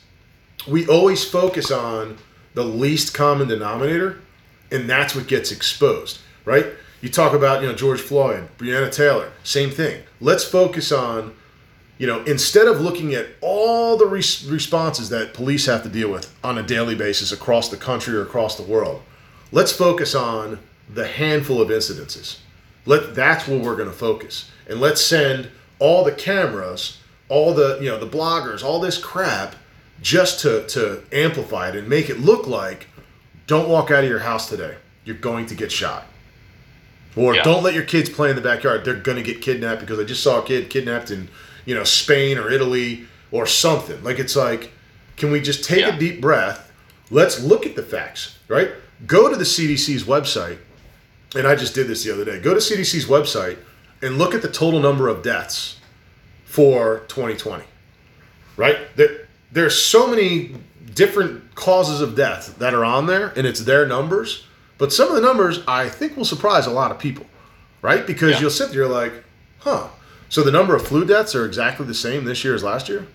we 0.68 0.88
always 0.88 1.24
focus 1.24 1.72
on 1.72 2.18
the 2.54 2.64
least 2.64 3.14
common 3.14 3.48
denominator 3.48 4.20
and 4.72 4.90
that's 4.90 5.16
what 5.16 5.28
gets 5.28 5.52
exposed 5.52 6.20
right? 6.46 6.68
You 7.02 7.10
talk 7.10 7.34
about 7.34 7.62
you 7.62 7.68
know 7.68 7.76
george 7.76 8.02
floyd 8.02 8.50
breonna 8.58 8.92
taylor 8.92 9.32
same 9.44 9.70
thing. 9.70 10.04
Let's 10.20 10.44
focus 10.44 10.92
on 10.92 11.34
you 11.98 12.08
know 12.08 12.24
instead 12.24 12.68
of 12.68 12.82
looking 12.82 13.14
at 13.14 13.28
all 13.42 13.98
the 13.98 14.08
res- 14.08 14.46
responses 14.46 15.10
that 15.10 15.34
police 15.34 15.66
have 15.68 15.84
to 15.84 15.90
deal 15.90 16.12
with 16.12 16.34
on 16.44 16.58
a 16.58 16.64
daily 16.64 16.96
basis 16.96 17.32
across 17.32 17.70
the 17.70 17.78
country 17.78 18.16
or 18.16 18.24
across 18.24 18.56
the 18.56 18.64
world 18.64 19.02
let's 19.52 19.72
focus 19.72 20.16
on 20.16 20.58
the 20.92 21.06
handful 21.06 21.62
of 21.62 21.70
incidences 21.70 22.40
let 22.86 23.16
that's 23.16 23.48
where 23.48 23.60
we're 23.60 23.76
going 23.76 23.90
to 23.90 23.96
focus. 23.96 24.50
And 24.68 24.80
let's 24.80 25.02
send 25.02 25.50
all 25.80 26.04
the 26.04 26.12
cameras 26.12 27.00
all 27.30 27.54
the 27.54 27.78
you 27.82 27.90
know 27.90 27.98
the 27.98 28.08
bloggers 28.08 28.64
all 28.64 28.80
this 28.80 28.98
crap 28.98 29.56
just 30.02 30.40
to 30.42 30.66
to 30.68 31.04
amplify 31.12 31.70
it 31.70 31.76
and 31.76 31.88
make 31.88 32.10
it 32.10 32.20
look 32.20 32.46
like 32.48 32.88
don't 33.48 33.68
walk 33.70 33.92
out 33.92 34.04
of 34.04 34.10
your 34.10 34.20
house 34.20 34.50
today. 34.50 34.76
You're 35.06 35.16
going 35.18 35.46
to 35.48 35.56
get 35.56 35.72
shot. 35.72 36.06
Or 37.16 37.36
Yeah. 37.36 37.44
don't 37.44 37.64
let 37.64 37.74
your 37.74 37.84
kids 37.84 38.10
play 38.10 38.30
in 38.30 38.36
the 38.36 38.42
backyard. 38.42 38.86
They're 38.86 38.96
going 38.96 39.18
to 39.18 39.24
get 39.24 39.42
kidnapped 39.42 39.82
because 39.82 40.00
i 40.00 40.04
just 40.04 40.24
saw 40.24 40.42
a 40.42 40.46
kid 40.46 40.70
kidnapped 40.70 41.12
in 41.12 41.30
you 41.66 41.76
know 41.76 41.84
spain 41.84 42.38
or 42.38 42.50
italy 42.52 43.06
or 43.32 43.46
something. 43.46 44.04
Like 44.04 44.20
it's 44.20 44.36
like 44.36 44.72
can 45.16 45.32
we 45.32 45.40
just 45.42 45.64
take 45.64 45.80
Yeah. 45.82 45.96
a 45.96 46.00
deep 46.00 46.22
breath? 46.22 46.72
Let's 47.12 47.42
look 47.44 47.66
at 47.66 47.76
the 47.76 47.84
facts 47.84 48.38
right? 48.48 48.72
Go 49.08 49.30
to 49.30 49.36
the 49.36 49.44
cdc's 49.46 50.04
website 50.04 50.58
and 51.36 51.48
I 51.48 51.56
just 51.56 51.74
did 51.74 51.88
this 51.88 52.04
the 52.04 52.12
other 52.14 52.26
day. 52.26 52.40
Go 52.40 52.54
to 52.54 52.60
CDC's 52.60 53.06
website 53.06 53.58
and 54.02 54.18
look 54.18 54.34
at 54.34 54.42
the 54.42 54.50
total 54.52 54.80
number 54.80 55.08
of 55.08 55.24
deaths 55.24 55.80
for 56.46 57.00
2020. 57.08 57.64
Right? 58.58 58.78
There, 58.96 59.28
there's 59.52 59.80
so 59.82 60.08
many 60.08 60.56
different 60.94 61.56
causes 61.56 62.02
of 62.02 62.16
death 62.16 62.58
that 62.60 62.74
are 62.74 62.86
on 62.86 63.08
there, 63.08 63.34
and 63.36 63.48
it's 63.48 63.62
their 63.62 63.88
numbers. 63.88 64.46
But 64.78 64.92
some 64.94 65.08
of 65.10 65.16
the 65.16 65.22
numbers 65.22 65.60
I 65.68 65.90
think 65.90 66.16
will 66.18 66.26
surprise 66.26 66.66
a 66.68 66.72
lot 66.72 66.92
of 66.92 67.00
people, 67.00 67.26
right? 67.82 68.06
Because 68.06 68.32
Yeah. 68.34 68.42
you'll 68.42 68.50
sit 68.52 68.72
there 68.72 68.88
like, 68.88 69.14
huh. 69.60 69.88
So 70.30 70.42
the 70.44 70.52
number 70.52 70.76
of 70.76 70.86
flu 70.88 71.06
deaths 71.06 71.36
are 71.36 71.46
exactly 71.46 71.86
the 71.86 71.94
same 71.94 72.26
this 72.26 72.44
year 72.44 72.54
as 72.56 72.64
last 72.64 72.90
year? 72.90 73.06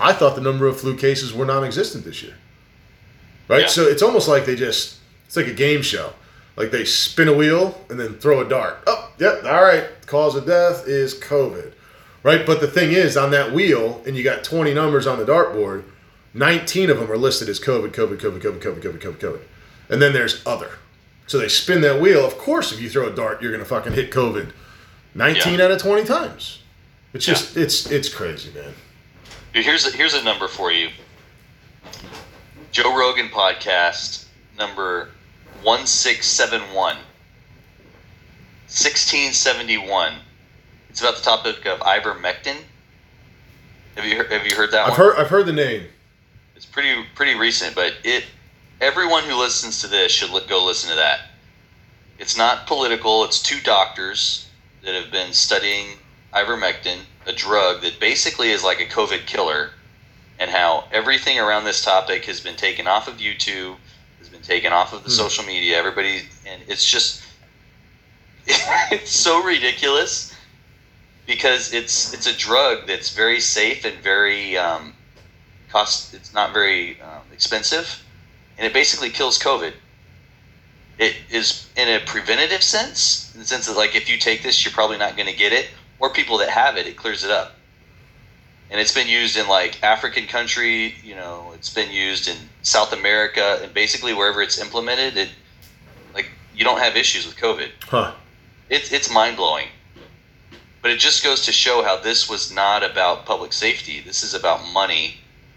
I 0.00 0.12
thought 0.12 0.34
the 0.34 0.40
number 0.40 0.66
of 0.66 0.80
flu 0.80 0.96
cases 0.96 1.32
were 1.34 1.44
non 1.44 1.64
existent 1.64 2.04
this 2.04 2.22
year. 2.22 2.34
Right? 3.48 3.62
Yeah. 3.62 3.66
So 3.68 3.82
it's 3.86 4.02
almost 4.02 4.28
like 4.28 4.46
they 4.46 4.56
just, 4.56 4.96
it's 5.26 5.36
like 5.36 5.48
a 5.48 5.52
game 5.52 5.82
show. 5.82 6.12
Like 6.56 6.70
they 6.70 6.84
spin 6.84 7.28
a 7.28 7.32
wheel 7.34 7.80
and 7.88 7.98
then 7.98 8.14
throw 8.14 8.40
a 8.40 8.48
dart. 8.48 8.82
Oh, 8.86 9.10
yep, 9.18 9.44
all 9.44 9.62
right. 9.62 9.84
Cause 10.06 10.34
of 10.36 10.46
death 10.46 10.86
is 10.86 11.14
COVID. 11.14 11.72
Right? 12.22 12.44
But 12.44 12.60
the 12.60 12.66
thing 12.68 12.92
is, 12.92 13.16
on 13.16 13.30
that 13.30 13.52
wheel, 13.52 14.02
and 14.06 14.14
you 14.16 14.22
got 14.22 14.44
20 14.44 14.74
numbers 14.74 15.06
on 15.06 15.18
the 15.18 15.24
dartboard, 15.24 15.84
19 16.34 16.90
of 16.90 16.98
them 16.98 17.10
are 17.10 17.16
listed 17.16 17.48
as 17.48 17.58
COVID, 17.58 17.92
COVID, 17.92 18.18
COVID, 18.18 18.40
COVID, 18.40 18.58
COVID, 18.60 18.80
COVID, 18.82 18.98
COVID, 19.00 19.16
COVID. 19.16 19.40
And 19.88 20.02
then 20.02 20.12
there's 20.12 20.46
other. 20.46 20.72
So 21.26 21.38
they 21.38 21.48
spin 21.48 21.80
that 21.80 22.00
wheel. 22.00 22.26
Of 22.26 22.36
course, 22.36 22.72
if 22.72 22.80
you 22.80 22.90
throw 22.90 23.06
a 23.08 23.10
dart, 23.14 23.40
you're 23.40 23.52
going 23.52 23.62
to 23.62 23.68
fucking 23.68 23.92
hit 23.94 24.10
COVID 24.10 24.52
19 25.14 25.58
Yeah. 25.58 25.64
out 25.64 25.70
of 25.70 25.80
20 25.80 26.04
times. 26.04 26.60
It's 27.12 27.24
just, 27.24 27.56
it's 27.56 27.90
it's 27.90 28.08
crazy, 28.08 28.52
man. 28.52 28.72
Here's 29.52 29.86
a, 29.86 29.90
here's 29.96 30.14
a 30.14 30.22
number 30.22 30.46
for 30.46 30.70
you. 30.70 30.90
Joe 32.70 32.96
Rogan 32.96 33.28
podcast 33.28 34.26
number 34.58 35.10
one 35.62 35.86
six 35.86 36.26
seven 36.26 36.60
one. 36.74 36.96
1671. 38.70 40.14
It's 40.90 41.00
about 41.00 41.16
the 41.16 41.22
topic 41.22 41.66
of 41.66 41.80
ivermectin. 41.80 42.56
Have 43.96 44.04
you 44.04 44.16
heard, 44.16 44.30
have 44.30 44.46
you 44.46 44.54
heard 44.54 44.70
that 44.70 44.82
I've 44.82 44.90
one? 44.90 44.98
heard 44.98 45.16
I've 45.16 45.28
heard 45.28 45.46
the 45.46 45.52
name. 45.52 45.86
It's 46.54 46.66
pretty 46.66 47.04
pretty 47.16 47.34
recent, 47.34 47.74
but 47.74 47.94
it 48.04 48.24
everyone 48.80 49.24
who 49.24 49.34
listens 49.34 49.80
to 49.80 49.88
this 49.88 50.12
should 50.12 50.30
go 50.48 50.64
listen 50.64 50.88
to 50.90 50.96
that. 50.96 51.22
It's 52.18 52.36
not 52.36 52.68
political. 52.68 53.24
It's 53.24 53.42
two 53.42 53.60
doctors 53.60 54.48
that 54.82 54.94
have 54.94 55.10
been 55.10 55.32
studying 55.32 55.98
ivermectin, 56.32 56.98
a 57.26 57.32
drug 57.32 57.82
that 57.82 57.98
basically 57.98 58.50
is 58.50 58.62
like 58.62 58.80
a 58.80 58.86
COVID 58.86 59.26
killer, 59.26 59.70
and 60.38 60.48
how 60.50 60.84
everything 60.92 61.40
around 61.40 61.64
this 61.64 61.84
topic 61.84 62.24
has 62.26 62.40
been 62.40 62.56
taken 62.56 62.86
off 62.86 63.08
of 63.08 63.16
YouTube, 63.16 63.76
has 64.20 64.28
been 64.28 64.42
taken 64.42 64.72
off 64.72 64.92
of 64.92 65.02
the 65.02 65.10
Hmm. 65.10 65.16
social 65.16 65.44
media. 65.44 65.76
Everybody, 65.76 66.22
and 66.46 66.62
it's 66.68 66.86
just 66.86 67.22
it's 68.46 69.10
so 69.10 69.42
ridiculous 69.42 70.32
because 71.26 71.72
it's 71.72 72.12
it's 72.14 72.26
a 72.26 72.36
drug 72.36 72.86
that's 72.86 73.10
very 73.10 73.40
safe 73.40 73.84
and 73.84 73.96
very 73.98 74.56
um, 74.56 74.94
cost 75.70 76.14
it's 76.14 76.32
not 76.34 76.52
very 76.52 77.00
um, 77.00 77.22
expensive 77.32 78.02
and 78.58 78.66
it 78.66 78.72
basically 78.72 79.10
kills 79.10 79.38
covid 79.38 79.72
it 80.98 81.14
is 81.30 81.68
in 81.76 81.88
a 81.88 82.00
preventative 82.04 82.62
sense 82.62 83.30
in 83.34 83.40
the 83.40 83.46
sense 83.46 83.66
that 83.66 83.76
like 83.76 83.94
if 83.94 84.08
you 84.10 84.18
take 84.18 84.42
this 84.42 84.64
you're 84.64 84.72
probably 84.72 84.98
not 84.98 85.16
going 85.16 85.28
to 85.28 85.36
get 85.36 85.52
it 85.52 85.68
or 86.00 86.10
people 86.10 86.38
that 86.38 86.48
have 86.48 86.76
it 86.76 86.86
it 86.86 86.96
clears 86.96 87.22
it 87.22 87.30
up 87.30 87.59
and 88.70 88.80
it's 88.80 88.94
been 88.94 89.08
used 89.08 89.36
in 89.36 89.48
like 89.48 89.82
african 89.82 90.26
country 90.26 90.94
you 91.02 91.14
know 91.14 91.52
it's 91.54 91.72
been 91.74 91.90
used 91.90 92.28
in 92.28 92.36
south 92.62 92.92
america 92.92 93.58
and 93.62 93.74
basically 93.74 94.14
wherever 94.14 94.40
it's 94.42 94.58
implemented 94.60 95.16
it 95.16 95.28
like 96.14 96.30
you 96.54 96.64
don't 96.64 96.78
have 96.80 96.96
issues 96.96 97.26
with 97.26 97.36
covid 97.36 97.70
Huh. 97.86 98.12
it's 98.68 98.92
it's 98.92 99.10
mind 99.12 99.36
blowing. 99.36 99.66
But 100.82 100.92
it 100.92 100.98
just 100.98 101.22
goes 101.22 101.44
to 101.44 101.52
show 101.52 101.82
how 101.82 101.96
this 101.98 102.26
was 102.30 102.50
not 102.50 102.82
about 102.82 103.26
public 103.26 103.52
safety. 103.52 104.00
This 104.00 104.22
is 104.22 104.32
about 104.32 104.64
money. 104.72 105.16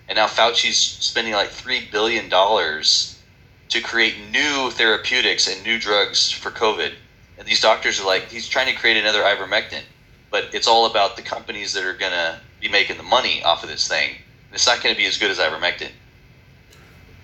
And 0.09 0.17
now 0.17 0.27
Fauci's 0.27 0.77
spending 0.77 1.33
like 1.33 1.49
three 1.49 1.87
billion 1.89 2.27
dollars 2.27 3.21
to 3.69 3.79
create 3.79 4.15
new 4.31 4.69
therapeutics 4.71 5.47
and 5.47 5.63
new 5.63 5.79
drugs 5.79 6.29
for 6.29 6.51
COVID. 6.51 6.91
And 7.37 7.47
these 7.47 7.61
doctors 7.61 8.01
are 8.01 8.05
like, 8.05 8.29
he's 8.29 8.49
trying 8.49 8.67
to 8.67 8.77
create 8.77 8.97
another 8.97 9.21
ivermectin. 9.23 9.83
But 10.29 10.49
it's 10.53 10.67
all 10.67 10.87
about 10.87 11.15
the 11.15 11.21
companies 11.21 11.71
that 11.71 11.85
are 11.85 11.93
gonna 11.93 12.41
be 12.63 12.69
making 12.69 12.97
the 12.97 13.03
money 13.03 13.43
off 13.43 13.61
of 13.61 13.69
this 13.69 13.87
thing. 13.87 14.15
It's 14.51 14.65
not 14.65 14.81
gonna 14.81 14.95
be 14.95 15.05
as 15.05 15.17
good 15.17 15.29
as 15.29 15.37
ivermectin. 15.37 15.91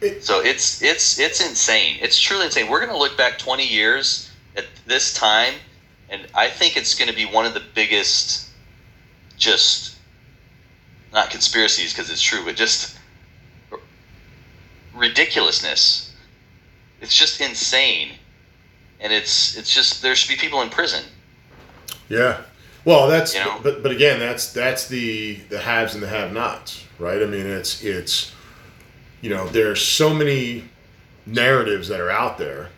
It, 0.02 0.24
so 0.24 0.42
it's 0.42 0.82
it's 0.82 1.20
it's 1.20 1.46
insane. 1.46 1.98
It's 2.02 2.20
truly 2.20 2.46
insane. 2.46 2.70
We're 2.70 2.80
going 2.80 2.92
to 2.92 2.98
look 2.98 3.18
back 3.18 3.38
20 3.38 3.68
years 3.68 4.32
at 4.56 4.66
this 4.86 5.14
time, 5.14 5.56
and 6.10 6.26
I 6.34 6.48
think 6.48 6.78
it's 6.78 6.96
going 6.96 7.10
to 7.10 7.16
be 7.16 7.26
one 7.26 7.46
of 7.46 7.54
the 7.54 7.62
biggest, 7.74 8.48
just 9.38 9.98
not 11.12 11.30
conspiracies 11.30 11.94
because 11.94 12.10
it's 12.10 12.22
true, 12.22 12.46
but 12.46 12.56
just 12.56 12.98
ridiculousness. 14.96 16.14
It's 17.02 17.18
just 17.18 17.42
insane, 17.42 18.12
and 19.02 19.12
it's 19.12 19.58
it's 19.58 19.74
just 19.74 20.02
there 20.02 20.16
should 20.16 20.30
be 20.30 20.38
people 20.38 20.62
in 20.62 20.70
prison. 20.70 21.04
Yeah, 22.08 22.42
well, 22.86 23.08
that's 23.08 23.34
you 23.34 23.42
know? 23.42 23.60
but 23.62 23.84
but 23.84 23.92
again, 23.92 24.20
that's 24.20 24.54
that's 24.54 24.88
the 24.88 25.36
the 25.50 25.60
haves 25.60 25.94
and 25.94 26.04
the 26.04 26.08
have-nots, 26.08 26.86
right? 26.98 27.22
I 27.22 27.26
mean, 27.26 27.46
it's 27.46 27.84
it's 27.84 28.34
you 29.22 29.30
know, 29.30 29.48
there's 29.48 29.82
so 29.82 30.14
many 30.14 30.64
narratives 31.26 31.90
that 31.90 32.00
are 32.00 32.10
out 32.10 32.38
there, 32.38 32.70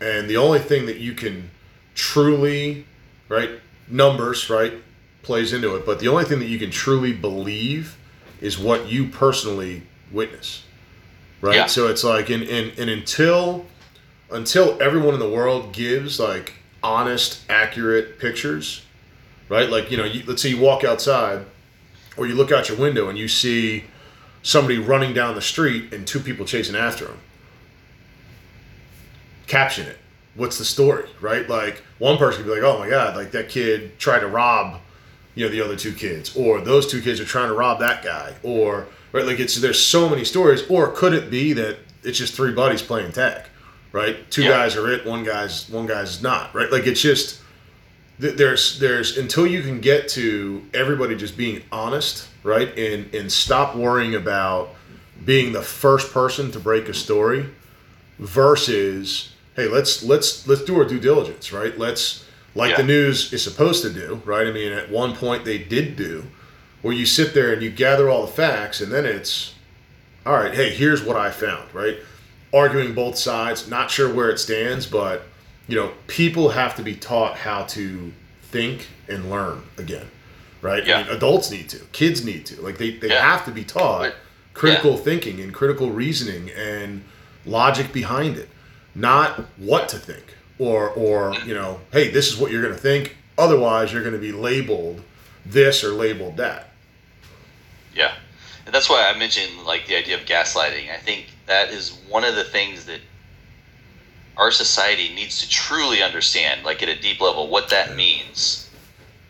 and 0.00 0.28
the 0.28 0.36
only 0.36 0.58
thing 0.58 0.86
that 0.86 0.96
you 0.98 1.12
can 1.12 1.50
truly, 1.94 2.86
right, 3.28 3.50
numbers, 3.88 4.50
right, 4.50 4.74
plays 5.22 5.52
into 5.52 5.76
it, 5.76 5.86
but 5.86 6.00
the 6.00 6.08
only 6.08 6.24
thing 6.24 6.40
that 6.40 6.48
you 6.48 6.58
can 6.58 6.70
truly 6.70 7.12
believe 7.12 7.96
is 8.40 8.58
what 8.58 8.86
you 8.88 9.08
personally 9.08 9.82
witness, 10.10 10.64
right? 11.40 11.56
Yeah. 11.56 11.66
So 11.66 11.88
it's 11.88 12.04
like, 12.04 12.30
and, 12.30 12.42
and 12.42 12.76
and 12.78 12.90
until 12.90 13.66
until 14.30 14.80
everyone 14.82 15.14
in 15.14 15.20
the 15.20 15.30
world 15.30 15.72
gives 15.72 16.18
like 16.18 16.54
honest, 16.82 17.40
accurate 17.48 18.18
pictures 18.18 18.85
right? 19.48 19.68
Like 19.68 19.90
you 19.90 19.96
know, 19.96 20.04
you, 20.04 20.22
let's 20.26 20.42
say 20.42 20.50
you 20.50 20.60
walk 20.60 20.84
outside, 20.84 21.44
or 22.16 22.26
you 22.26 22.34
look 22.34 22.52
out 22.52 22.68
your 22.68 22.78
window 22.78 23.08
and 23.08 23.18
you 23.18 23.28
see 23.28 23.84
somebody 24.42 24.78
running 24.78 25.12
down 25.12 25.34
the 25.34 25.42
street 25.42 25.92
and 25.92 26.06
two 26.06 26.20
people 26.20 26.46
chasing 26.46 26.76
after 26.76 27.06
him. 27.06 27.18
Caption 29.46 29.86
it. 29.86 29.98
What's 30.34 30.58
the 30.58 30.64
story, 30.64 31.08
right? 31.20 31.48
Like 31.48 31.82
one 31.98 32.18
person 32.18 32.42
could 32.42 32.48
be 32.48 32.60
like, 32.60 32.62
"Oh 32.62 32.78
my 32.78 32.88
god, 32.88 33.16
like 33.16 33.30
that 33.32 33.48
kid 33.48 33.98
tried 33.98 34.20
to 34.20 34.28
rob." 34.28 34.80
You 35.34 35.44
know 35.44 35.50
the 35.50 35.60
other 35.60 35.76
two 35.76 35.92
kids, 35.92 36.34
or 36.34 36.62
those 36.62 36.90
two 36.90 37.02
kids 37.02 37.20
are 37.20 37.24
trying 37.26 37.48
to 37.48 37.54
rob 37.54 37.80
that 37.80 38.02
guy, 38.02 38.34
or 38.42 38.86
right 39.12 39.26
like 39.26 39.38
it's 39.38 39.54
there's 39.56 39.82
so 39.82 40.08
many 40.08 40.24
stories, 40.24 40.62
or 40.70 40.92
could 40.92 41.12
it 41.12 41.30
be 41.30 41.52
that 41.54 41.78
it's 42.02 42.18
just 42.18 42.34
three 42.34 42.52
buddies 42.52 42.80
playing 42.80 43.12
tag, 43.12 43.44
right? 43.92 44.30
Two 44.30 44.44
yeah. 44.44 44.50
guys 44.50 44.76
are 44.76 44.90
it, 44.90 45.04
one 45.04 45.24
guy's 45.24 45.68
one 45.68 45.86
guy's 45.86 46.22
not, 46.22 46.54
right? 46.54 46.70
Like 46.70 46.86
it's 46.86 47.00
just 47.00 47.40
there's 48.18 48.78
there's 48.78 49.18
until 49.18 49.46
you 49.46 49.62
can 49.62 49.80
get 49.80 50.08
to 50.10 50.64
everybody 50.72 51.16
just 51.16 51.36
being 51.36 51.62
honest, 51.70 52.28
right, 52.42 52.76
and 52.78 53.14
and 53.14 53.30
stop 53.30 53.76
worrying 53.76 54.14
about 54.14 54.74
being 55.24 55.52
the 55.52 55.62
first 55.62 56.12
person 56.12 56.50
to 56.52 56.60
break 56.60 56.88
a 56.88 56.94
story 56.94 57.46
versus 58.18 59.32
hey 59.54 59.68
let's 59.68 60.02
let's 60.02 60.46
let's 60.46 60.64
do 60.64 60.78
our 60.78 60.84
due 60.84 61.00
diligence 61.00 61.52
right? 61.52 61.78
Let's 61.78 62.24
like 62.54 62.70
yeah. 62.70 62.76
the 62.78 62.84
news 62.84 63.32
is 63.32 63.42
supposed 63.42 63.82
to 63.82 63.92
do 63.92 64.22
right? 64.24 64.46
I 64.46 64.52
mean 64.52 64.72
at 64.72 64.90
one 64.90 65.14
point 65.14 65.44
they 65.44 65.58
did 65.58 65.96
do 65.96 66.24
where 66.82 66.94
you 66.94 67.06
sit 67.06 67.34
there 67.34 67.52
and 67.52 67.62
you 67.62 67.70
gather 67.70 68.08
all 68.08 68.22
the 68.24 68.32
facts 68.32 68.80
and 68.80 68.92
then 68.92 69.04
it's 69.04 69.54
all 70.24 70.34
right 70.34 70.54
hey 70.54 70.70
here's 70.70 71.02
what 71.02 71.16
i 71.16 71.30
found 71.30 71.72
right? 71.74 71.96
Arguing 72.54 72.94
both 72.94 73.18
sides 73.18 73.68
not 73.68 73.90
sure 73.90 74.12
where 74.12 74.30
it 74.30 74.38
stands 74.38 74.86
but 74.86 75.22
you 75.68 75.76
know, 75.76 75.92
people 76.06 76.50
have 76.50 76.76
to 76.76 76.82
be 76.82 76.94
taught 76.94 77.36
how 77.36 77.64
to 77.64 78.12
think 78.42 78.86
and 79.08 79.30
learn 79.30 79.62
again, 79.78 80.06
right? 80.62 80.86
Yeah. 80.86 80.98
I 80.98 81.02
mean, 81.04 81.12
adults 81.12 81.50
need 81.50 81.68
to, 81.70 81.78
kids 81.92 82.24
need 82.24 82.46
to, 82.46 82.60
like 82.62 82.78
they, 82.78 82.96
they 82.96 83.08
yeah. 83.08 83.22
have 83.22 83.44
to 83.46 83.50
be 83.50 83.64
taught 83.64 84.14
critical 84.54 84.92
yeah. 84.92 84.98
thinking 84.98 85.40
and 85.40 85.52
critical 85.52 85.90
reasoning 85.90 86.50
and 86.50 87.04
logic 87.44 87.92
behind 87.92 88.36
it, 88.36 88.48
not 88.94 89.40
what 89.58 89.88
to 89.90 89.98
think 89.98 90.36
or 90.58 90.90
or 90.90 91.34
you 91.44 91.54
know, 91.54 91.80
hey, 91.92 92.08
this 92.08 92.28
is 92.28 92.36
what 92.36 92.50
you're 92.50 92.62
going 92.62 92.74
to 92.74 92.80
think. 92.80 93.16
Otherwise, 93.38 93.92
you're 93.92 94.02
going 94.02 94.14
to 94.14 94.20
be 94.20 94.32
labeled 94.32 95.02
this 95.44 95.84
or 95.84 95.90
labeled 95.90 96.36
that. 96.38 96.70
Yeah, 97.94 98.14
and 98.64 98.74
that's 98.74 98.88
why 98.88 99.10
I 99.12 99.18
mentioned 99.18 99.64
like 99.64 99.86
the 99.86 99.96
idea 99.96 100.16
of 100.18 100.24
gaslighting. 100.24 100.90
I 100.90 100.96
think 100.96 101.26
that 101.46 101.70
is 101.70 101.98
one 102.08 102.24
of 102.24 102.34
the 102.34 102.44
things 102.44 102.86
that 102.86 103.00
our 104.36 104.50
society 104.50 105.14
needs 105.14 105.40
to 105.40 105.48
truly 105.48 106.02
understand, 106.02 106.64
like 106.64 106.82
at 106.82 106.88
a 106.88 107.00
deep 107.00 107.20
level, 107.20 107.48
what 107.48 107.70
that 107.70 107.96
means. 107.96 108.68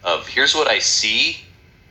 Of 0.02 0.26
here's 0.28 0.54
what 0.54 0.68
I 0.68 0.78
see, 0.78 1.38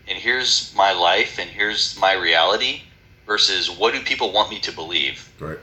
and 0.08 0.18
here's 0.18 0.74
my 0.76 0.94
life, 0.94 1.40
and 1.40 1.50
here's 1.50 1.98
my 2.00 2.14
reality, 2.14 2.82
versus 3.26 3.70
what 3.70 3.94
do 3.94 4.02
people 4.02 4.32
want 4.32 4.50
me 4.50 4.60
to 4.60 4.72
believe? 4.72 5.30
Right. 5.40 5.58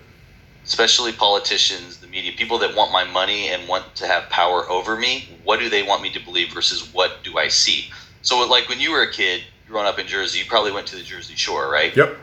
Especially 0.65 1.13
politicians, 1.13 1.99
the 1.99 2.07
media, 2.07 2.33
people 2.37 2.59
that 2.59 2.75
want 2.75 2.93
my 2.93 3.05
money 3.05 3.49
and 3.49 3.67
want 3.69 3.95
to 3.97 4.07
have 4.07 4.29
power 4.31 4.69
over 4.71 4.97
me. 4.97 5.29
What 5.45 5.59
do 5.61 5.69
they 5.69 5.83
want 5.83 6.03
me 6.03 6.11
to 6.11 6.21
believe 6.21 6.53
versus 6.53 6.93
what 6.93 7.25
do 7.25 7.39
I 7.39 7.49
see? 7.49 7.91
So, 8.23 8.47
like 8.49 8.69
when 8.69 8.79
you 8.79 8.93
were 8.93 9.03
a 9.03 9.11
kid 9.11 9.43
growing 9.67 9.87
up 9.87 9.99
in 9.99 10.07
Jersey, 10.07 10.39
you 10.39 10.45
probably 10.45 10.73
went 10.73 10.87
to 10.89 10.97
the 10.97 11.03
Jersey 11.03 11.35
Shore, 11.35 11.71
right? 11.71 11.95
Yep. 11.97 12.17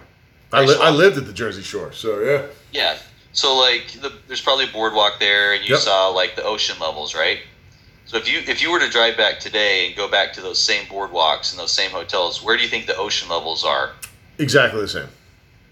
I, 0.52 0.64
li- 0.64 0.78
I 0.80 0.90
lived 0.90 1.18
at 1.18 1.26
the 1.26 1.34
Jersey 1.34 1.62
Shore, 1.62 1.92
so 1.92 2.22
yeah. 2.22 2.46
Yeah. 2.72 2.98
So 3.40 3.56
like, 3.56 3.94
the, 4.02 4.12
there's 4.28 4.42
probably 4.42 4.66
a 4.66 4.72
boardwalk 4.72 5.18
there, 5.18 5.54
and 5.54 5.64
you 5.64 5.76
yep. 5.76 5.80
saw 5.80 6.10
like 6.10 6.36
the 6.36 6.44
ocean 6.44 6.78
levels, 6.78 7.16
right? 7.16 7.40
So 8.06 8.18
if 8.18 8.28
you 8.30 8.40
if 8.40 8.62
you 8.62 8.70
were 8.70 8.80
to 8.80 8.90
drive 8.90 9.16
back 9.16 9.40
today 9.40 9.88
and 9.88 9.96
go 9.96 10.10
back 10.10 10.34
to 10.34 10.42
those 10.42 10.60
same 10.60 10.86
boardwalks 10.88 11.52
and 11.52 11.60
those 11.60 11.72
same 11.72 11.92
hotels, 11.92 12.44
where 12.44 12.58
do 12.58 12.64
you 12.64 12.68
think 12.68 12.86
the 12.86 12.98
ocean 12.98 13.30
levels 13.30 13.64
are? 13.64 13.94
Exactly 14.40 14.82
the 14.82 14.90
same. 14.90 15.08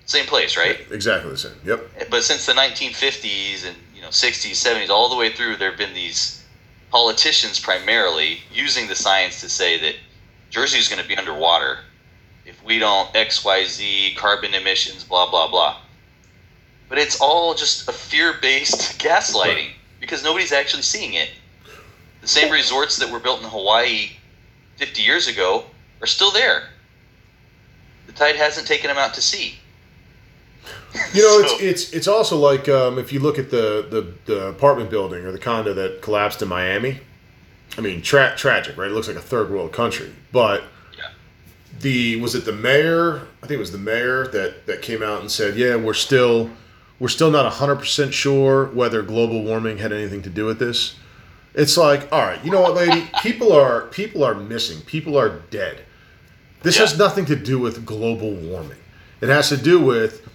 Same 0.06 0.25
place, 0.27 0.56
right? 0.56 0.80
Exactly 0.91 1.30
the 1.30 1.38
same. 1.38 1.60
Yep. 1.65 2.10
But 2.10 2.23
since 2.23 2.45
the 2.45 2.53
1950s 2.53 3.67
and 3.67 3.75
you 3.93 4.01
know 4.01 4.10
60s, 4.10 4.51
70s, 4.51 4.89
all 4.89 5.10
the 5.10 5.17
way 5.17 5.34
through, 5.34 5.58
there 5.58 5.71
have 5.71 5.77
been 5.77 5.93
these 5.93 6.45
politicians 6.89 7.60
primarily 7.60 8.39
using 8.49 8.88
the 8.88 8.95
science 8.95 9.41
to 9.41 9.49
say 9.49 9.77
that 9.82 9.95
Jersey 10.51 10.80
is 10.80 10.88
going 10.88 11.01
to 11.01 11.08
be 11.08 11.17
underwater 11.17 11.80
if 12.45 12.63
we 12.63 12.80
don't 12.80 13.13
X 13.13 13.43
Y 13.43 13.65
Z 13.65 14.15
carbon 14.17 14.53
emissions, 14.53 15.03
blah 15.03 15.30
blah 15.30 15.49
blah 15.51 15.82
but 16.89 16.97
it's 16.97 17.19
all 17.19 17.54
just 17.54 17.88
a 17.88 17.91
fear-based 17.91 19.00
gaslighting 19.00 19.71
because 20.00 20.23
nobody's 20.23 20.52
actually 20.52 20.84
seeing 20.84 21.13
it. 21.13 21.30
The 22.21 22.28
same 22.28 22.52
resorts 22.52 22.97
that 22.97 23.10
were 23.10 23.19
built 23.19 23.41
in 23.41 23.50
Hawaii 23.50 24.12
50 24.78 25.02
years 25.02 25.28
ago 25.28 25.65
are 26.02 26.08
still 26.08 26.32
there. 26.32 26.63
The 28.08 28.13
tide 28.13 28.36
hasn't 28.36 28.67
taken 28.67 28.88
them 28.88 28.97
out 28.97 29.13
to 29.15 29.21
sea. 29.21 29.56
You 31.13 31.21
know, 31.21 31.41
so, 31.47 31.56
it's 31.56 31.62
it's 31.62 31.93
it's 31.93 32.08
also 32.08 32.38
like 32.38 32.69
um, 32.69 32.97
if 32.97 33.12
you 33.12 33.19
look 33.19 33.38
at 33.38 33.50
the, 33.50 33.86
the, 33.89 34.13
the 34.26 34.47
apartment 34.47 34.89
building 34.89 35.26
or 35.26 35.32
the 35.32 35.39
condo 35.39 35.73
that 35.73 36.02
collapsed 36.02 36.41
in 36.41 36.47
Miami. 36.47 37.00
I 37.78 37.82
mean, 37.82 38.02
tra- 38.02 38.34
tragic, 38.36 38.76
right? 38.76 38.89
It 38.89 38.93
looks 38.93 39.08
like 39.08 39.17
a 39.17 39.21
third 39.21 39.52
world 39.52 39.71
country, 39.71 40.12
but 40.32 40.63
yeah. 40.97 41.10
the 41.80 42.15
was 42.19 42.34
it 42.34 42.45
the 42.45 42.54
mayor? 42.54 43.28
I 43.43 43.47
think 43.47 43.52
it 43.52 43.60
was 43.60 43.71
the 43.71 43.78
mayor 43.78 44.28
that 44.28 44.65
that 44.65 44.82
came 44.82 45.04
out 45.04 45.21
and 45.21 45.30
said, 45.30 45.56
"Yeah, 45.56 45.76
we're 45.76 45.93
still." 45.93 46.50
We're 47.00 47.08
still 47.10 47.32
not 47.32 47.52
100% 47.52 48.12
sure 48.12 48.66
whether 48.68 49.02
global 49.02 49.44
warming 49.44 49.78
had 49.78 49.94
anything 49.94 50.22
to 50.24 50.30
do 50.30 50.46
with 50.46 50.60
this. 50.60 50.96
It's 51.54 51.78
like, 51.78 52.12
all 52.12 52.22
right, 52.22 52.44
you 52.44 52.52
know 52.52 52.62
what, 52.62 52.76
lady? 52.76 53.10
People 53.22 53.52
are 53.52 53.82
people 53.88 54.24
are 54.24 54.36
missing. 54.36 54.82
People 54.82 55.18
are 55.18 55.40
dead. 55.50 55.84
This 56.64 56.76
yeah. 56.76 56.82
has 56.82 56.98
nothing 56.98 57.26
to 57.26 57.36
do 57.36 57.60
with 57.60 57.86
global 57.86 58.32
warming. 58.32 58.78
It 59.22 59.30
has 59.30 59.50
to 59.50 59.58
do 59.58 59.80
with 59.80 60.28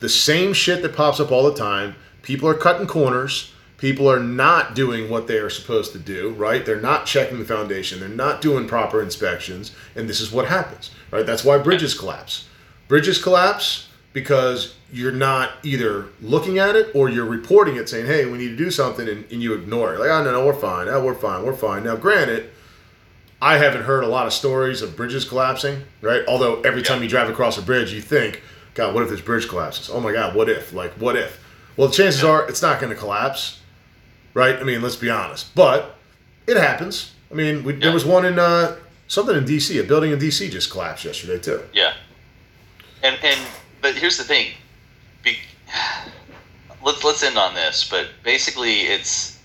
the 0.00 0.08
same 0.08 0.52
shit 0.52 0.82
that 0.82 0.96
pops 0.96 1.20
up 1.20 1.30
all 1.30 1.44
the 1.44 1.54
time. 1.54 1.94
People 2.22 2.48
are 2.48 2.54
cutting 2.54 2.86
corners. 2.86 3.52
People 3.78 4.10
are 4.10 4.20
not 4.20 4.74
doing 4.74 5.08
what 5.08 5.26
they 5.26 5.38
are 5.38 5.48
supposed 5.48 5.92
to 5.92 5.98
do, 5.98 6.30
right? 6.30 6.66
They're 6.66 6.80
not 6.80 7.06
checking 7.06 7.38
the 7.38 7.44
foundation. 7.44 7.98
They're 7.98 8.08
not 8.08 8.42
doing 8.42 8.68
proper 8.68 9.02
inspections, 9.02 9.72
and 9.96 10.06
this 10.06 10.20
is 10.20 10.30
what 10.30 10.48
happens, 10.48 10.90
right? 11.10 11.24
That's 11.24 11.44
why 11.44 11.56
bridges 11.58 11.94
collapse. 11.94 12.46
Bridges 12.88 13.22
collapse 13.22 13.88
because 14.12 14.74
you're 14.92 15.12
not 15.12 15.52
either 15.62 16.06
looking 16.20 16.58
at 16.58 16.76
it 16.76 16.90
or 16.94 17.08
you're 17.08 17.26
reporting 17.26 17.76
it 17.76 17.88
saying, 17.88 18.06
hey, 18.06 18.26
we 18.26 18.38
need 18.38 18.48
to 18.48 18.56
do 18.56 18.70
something, 18.70 19.08
and, 19.08 19.24
and 19.30 19.42
you 19.42 19.54
ignore 19.54 19.94
it. 19.94 20.00
Like, 20.00 20.10
oh, 20.10 20.24
no, 20.24 20.32
no, 20.32 20.46
we're 20.46 20.52
fine. 20.52 20.88
Oh, 20.88 21.04
we're 21.04 21.14
fine. 21.14 21.44
We're 21.44 21.54
fine. 21.54 21.84
Now, 21.84 21.96
granted, 21.96 22.50
I 23.42 23.56
haven't 23.58 23.82
heard 23.82 24.04
a 24.04 24.08
lot 24.08 24.26
of 24.26 24.32
stories 24.32 24.82
of 24.82 24.96
bridges 24.96 25.24
collapsing, 25.24 25.82
right? 26.02 26.22
Although 26.28 26.60
every 26.62 26.82
time 26.82 27.02
you 27.02 27.08
drive 27.08 27.30
across 27.30 27.56
a 27.56 27.62
bridge, 27.62 27.92
you 27.92 28.02
think, 28.02 28.42
God, 28.74 28.94
what 28.94 29.02
if 29.02 29.08
this 29.08 29.20
bridge 29.20 29.48
collapses? 29.48 29.88
Oh 29.90 30.00
my 30.00 30.12
God, 30.12 30.34
what 30.34 30.48
if? 30.48 30.72
Like, 30.72 30.92
what 30.94 31.16
if? 31.16 31.42
Well, 31.76 31.88
the 31.88 31.94
chances 31.94 32.22
are 32.22 32.46
it's 32.48 32.62
not 32.62 32.80
going 32.80 32.92
to 32.92 32.98
collapse, 32.98 33.60
right? 34.34 34.56
I 34.56 34.64
mean, 34.64 34.82
let's 34.82 34.96
be 34.96 35.08
honest. 35.08 35.54
But 35.54 35.96
it 36.46 36.56
happens. 36.56 37.14
I 37.30 37.34
mean, 37.34 37.64
we, 37.64 37.74
yeah. 37.74 37.80
there 37.80 37.92
was 37.92 38.04
one 38.04 38.26
in 38.26 38.38
uh, 38.38 38.76
something 39.08 39.36
in 39.36 39.44
D.C. 39.44 39.78
A 39.78 39.84
building 39.84 40.12
in 40.12 40.18
D.C. 40.18 40.50
just 40.50 40.70
collapsed 40.70 41.04
yesterday 41.04 41.38
too. 41.38 41.62
Yeah. 41.72 41.94
And 43.02 43.16
and 43.22 43.40
but 43.80 43.94
here's 43.94 44.18
the 44.18 44.24
thing. 44.24 44.52
Let's 46.82 47.04
let's 47.04 47.22
end 47.22 47.36
on 47.36 47.54
this. 47.54 47.88
But 47.88 48.08
basically, 48.22 48.82
it's 48.82 49.38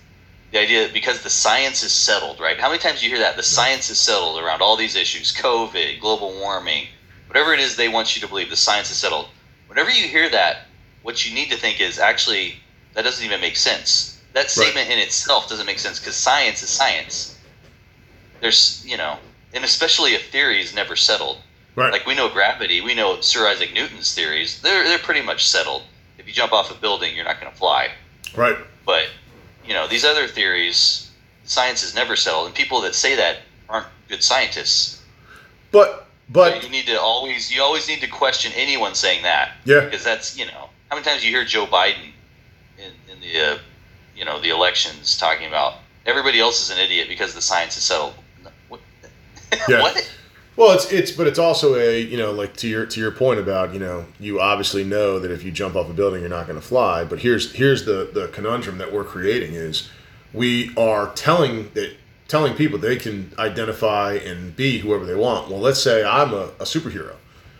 the 0.51 0.59
idea 0.59 0.83
that 0.83 0.93
because 0.93 1.21
the 1.21 1.29
science 1.29 1.83
is 1.83 1.91
settled, 1.91 2.39
right? 2.39 2.59
How 2.59 2.69
many 2.69 2.79
times 2.79 3.01
do 3.01 3.05
you 3.05 3.11
hear 3.11 3.23
that 3.23 3.35
the 3.35 3.43
science 3.43 3.89
is 3.89 3.99
settled 3.99 4.39
around 4.39 4.61
all 4.61 4.77
these 4.77 4.95
issues, 4.95 5.33
COVID, 5.33 5.99
global 5.99 6.31
warming, 6.33 6.87
whatever 7.27 7.53
it 7.53 7.59
is 7.59 7.75
they 7.75 7.89
want 7.89 8.15
you 8.15 8.21
to 8.21 8.27
believe, 8.27 8.49
the 8.49 8.55
science 8.55 8.89
is 8.89 8.97
settled. 8.97 9.27
Whenever 9.67 9.89
you 9.89 10.07
hear 10.07 10.29
that, 10.29 10.67
what 11.01 11.25
you 11.27 11.35
need 11.35 11.51
to 11.51 11.57
think 11.57 11.81
is 11.81 11.99
actually 11.99 12.55
that 12.93 13.03
doesn't 13.03 13.25
even 13.25 13.41
make 13.41 13.57
sense. 13.57 14.21
That 14.33 14.49
statement 14.49 14.89
in 14.89 14.99
itself 14.99 15.49
doesn't 15.49 15.65
make 15.65 15.79
sense 15.79 15.99
because 15.99 16.15
science 16.15 16.63
is 16.63 16.69
science. 16.69 17.37
There's, 18.41 18.83
you 18.85 18.97
know, 18.97 19.17
and 19.53 19.63
especially 19.63 20.13
if 20.13 20.29
theory 20.29 20.61
is 20.61 20.73
never 20.73 20.95
settled. 20.95 21.37
Right. 21.75 21.91
Like 21.91 22.05
we 22.05 22.15
know 22.15 22.29
gravity, 22.29 22.81
we 22.81 22.95
know 22.95 23.19
Sir 23.21 23.47
Isaac 23.47 23.73
Newton's 23.73 24.13
theories. 24.13 24.61
They're 24.61 24.83
they're 24.85 24.99
pretty 24.99 25.21
much 25.21 25.47
settled. 25.47 25.83
If 26.17 26.27
you 26.27 26.33
jump 26.33 26.53
off 26.53 26.71
a 26.71 26.79
building, 26.79 27.15
you're 27.15 27.25
not 27.25 27.39
going 27.39 27.51
to 27.51 27.57
fly. 27.57 27.91
right. 28.35 28.57
But 28.85 29.07
you 29.65 29.73
know 29.73 29.87
these 29.87 30.05
other 30.05 30.27
theories, 30.27 31.11
science 31.43 31.83
is 31.83 31.95
never 31.95 32.15
settled, 32.15 32.47
and 32.47 32.55
people 32.55 32.81
that 32.81 32.93
say 32.95 33.15
that 33.15 33.39
aren't 33.67 33.87
good 34.07 34.23
scientists. 34.23 35.03
But 35.71 36.07
but 36.29 36.63
you 36.63 36.69
need 36.69 36.85
to 36.87 36.99
always 36.99 37.51
you 37.53 37.61
always 37.61 37.87
need 37.87 38.01
to 38.01 38.07
question 38.07 38.51
anyone 38.55 38.95
saying 38.95 39.23
that 39.23 39.53
yeah. 39.65 39.81
because 39.81 40.03
that's 40.03 40.37
you 40.37 40.45
know 40.45 40.69
how 40.89 40.95
many 40.95 41.03
times 41.03 41.23
you 41.23 41.31
hear 41.31 41.45
Joe 41.45 41.65
Biden 41.65 42.11
in, 42.77 42.91
in 43.11 43.19
the 43.21 43.39
uh, 43.39 43.57
you 44.15 44.25
know 44.25 44.39
the 44.39 44.49
elections 44.49 45.17
talking 45.17 45.47
about 45.47 45.75
everybody 46.05 46.39
else 46.39 46.61
is 46.61 46.75
an 46.75 46.83
idiot 46.83 47.07
because 47.07 47.33
the 47.33 47.41
science 47.41 47.77
is 47.77 47.83
settled. 47.83 48.13
What? 48.69 48.81
Yeah. 49.69 49.81
what? 49.81 50.14
Well, 50.57 50.71
it's 50.71 50.89
it's 50.91 51.11
but 51.11 51.27
it's 51.27 51.39
also 51.39 51.75
a 51.75 51.99
you 52.01 52.17
know 52.17 52.31
like 52.31 52.55
to 52.57 52.67
your 52.67 52.85
to 52.85 52.99
your 52.99 53.11
point 53.11 53.39
about 53.39 53.73
you 53.73 53.79
know 53.79 54.05
you 54.19 54.39
obviously 54.39 54.83
know 54.85 55.19
that 55.19 55.29
if 55.31 55.43
you 55.43 55.51
jump 55.51 55.75
off 55.75 55.89
a 55.89 55.93
building 55.93 56.21
you're 56.21 56.29
not 56.29 56.47
going 56.47 56.59
to 56.59 56.65
fly. 56.65 57.03
But 57.03 57.19
here's 57.19 57.51
here's 57.53 57.85
the 57.85 58.09
the 58.13 58.29
conundrum 58.29 58.77
that 58.77 58.93
we're 58.93 59.03
creating 59.03 59.53
is 59.53 59.89
we 60.33 60.71
are 60.77 61.11
telling 61.13 61.71
that 61.73 61.95
telling 62.27 62.53
people 62.55 62.79
they 62.79 62.95
can 62.95 63.31
identify 63.37 64.13
and 64.13 64.55
be 64.55 64.79
whoever 64.79 65.05
they 65.05 65.13
want. 65.15 65.49
Well, 65.49 65.59
let's 65.59 65.81
say 65.81 66.03
I'm 66.05 66.33
a, 66.33 66.45
a 66.59 66.63
superhero 66.63 67.15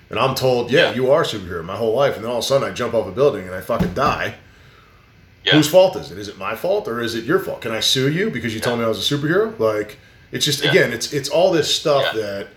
and 0.10 0.18
I'm 0.20 0.34
told, 0.36 0.72
yeah, 0.72 0.90
Yeah. 0.90 0.94
you 0.96 1.12
are 1.12 1.22
a 1.22 1.26
superhero 1.26 1.64
my 1.66 1.76
whole 1.76 1.94
life, 1.96 2.16
and 2.16 2.24
then 2.24 2.32
all 2.32 2.38
of 2.38 2.44
a 2.44 2.48
sudden 2.48 2.68
I 2.68 2.72
jump 2.72 2.94
off 2.94 3.08
a 3.08 3.12
building 3.12 3.46
and 3.46 3.54
I 3.56 3.62
fucking 3.62 3.94
die. 3.94 4.36
Yeah. 5.44 5.54
Whose 5.54 5.68
fault 5.68 5.96
is 5.98 6.12
it? 6.12 6.18
Is 6.18 6.28
it 6.28 6.38
my 6.40 6.56
fault 6.56 6.88
or 6.88 7.02
is 7.02 7.14
it 7.14 7.26
your 7.26 7.40
fault? 7.40 7.62
Can 7.62 7.72
I 7.72 7.80
sue 7.82 8.10
you 8.10 8.32
because 8.32 8.54
you 8.54 8.60
told 8.60 8.80
me 8.80 8.86
I 8.86 8.88
was 8.88 9.12
a 9.12 9.16
superhero? 9.16 9.58
Like 9.60 9.98
it's 10.32 10.46
just 10.46 10.64
Yeah. 10.64 10.72
again, 10.72 10.94
it's 10.94 11.12
it's 11.14 11.28
all 11.30 11.52
this 11.52 11.74
stuff 11.74 12.14
Yeah. 12.16 12.22
that 12.22 12.48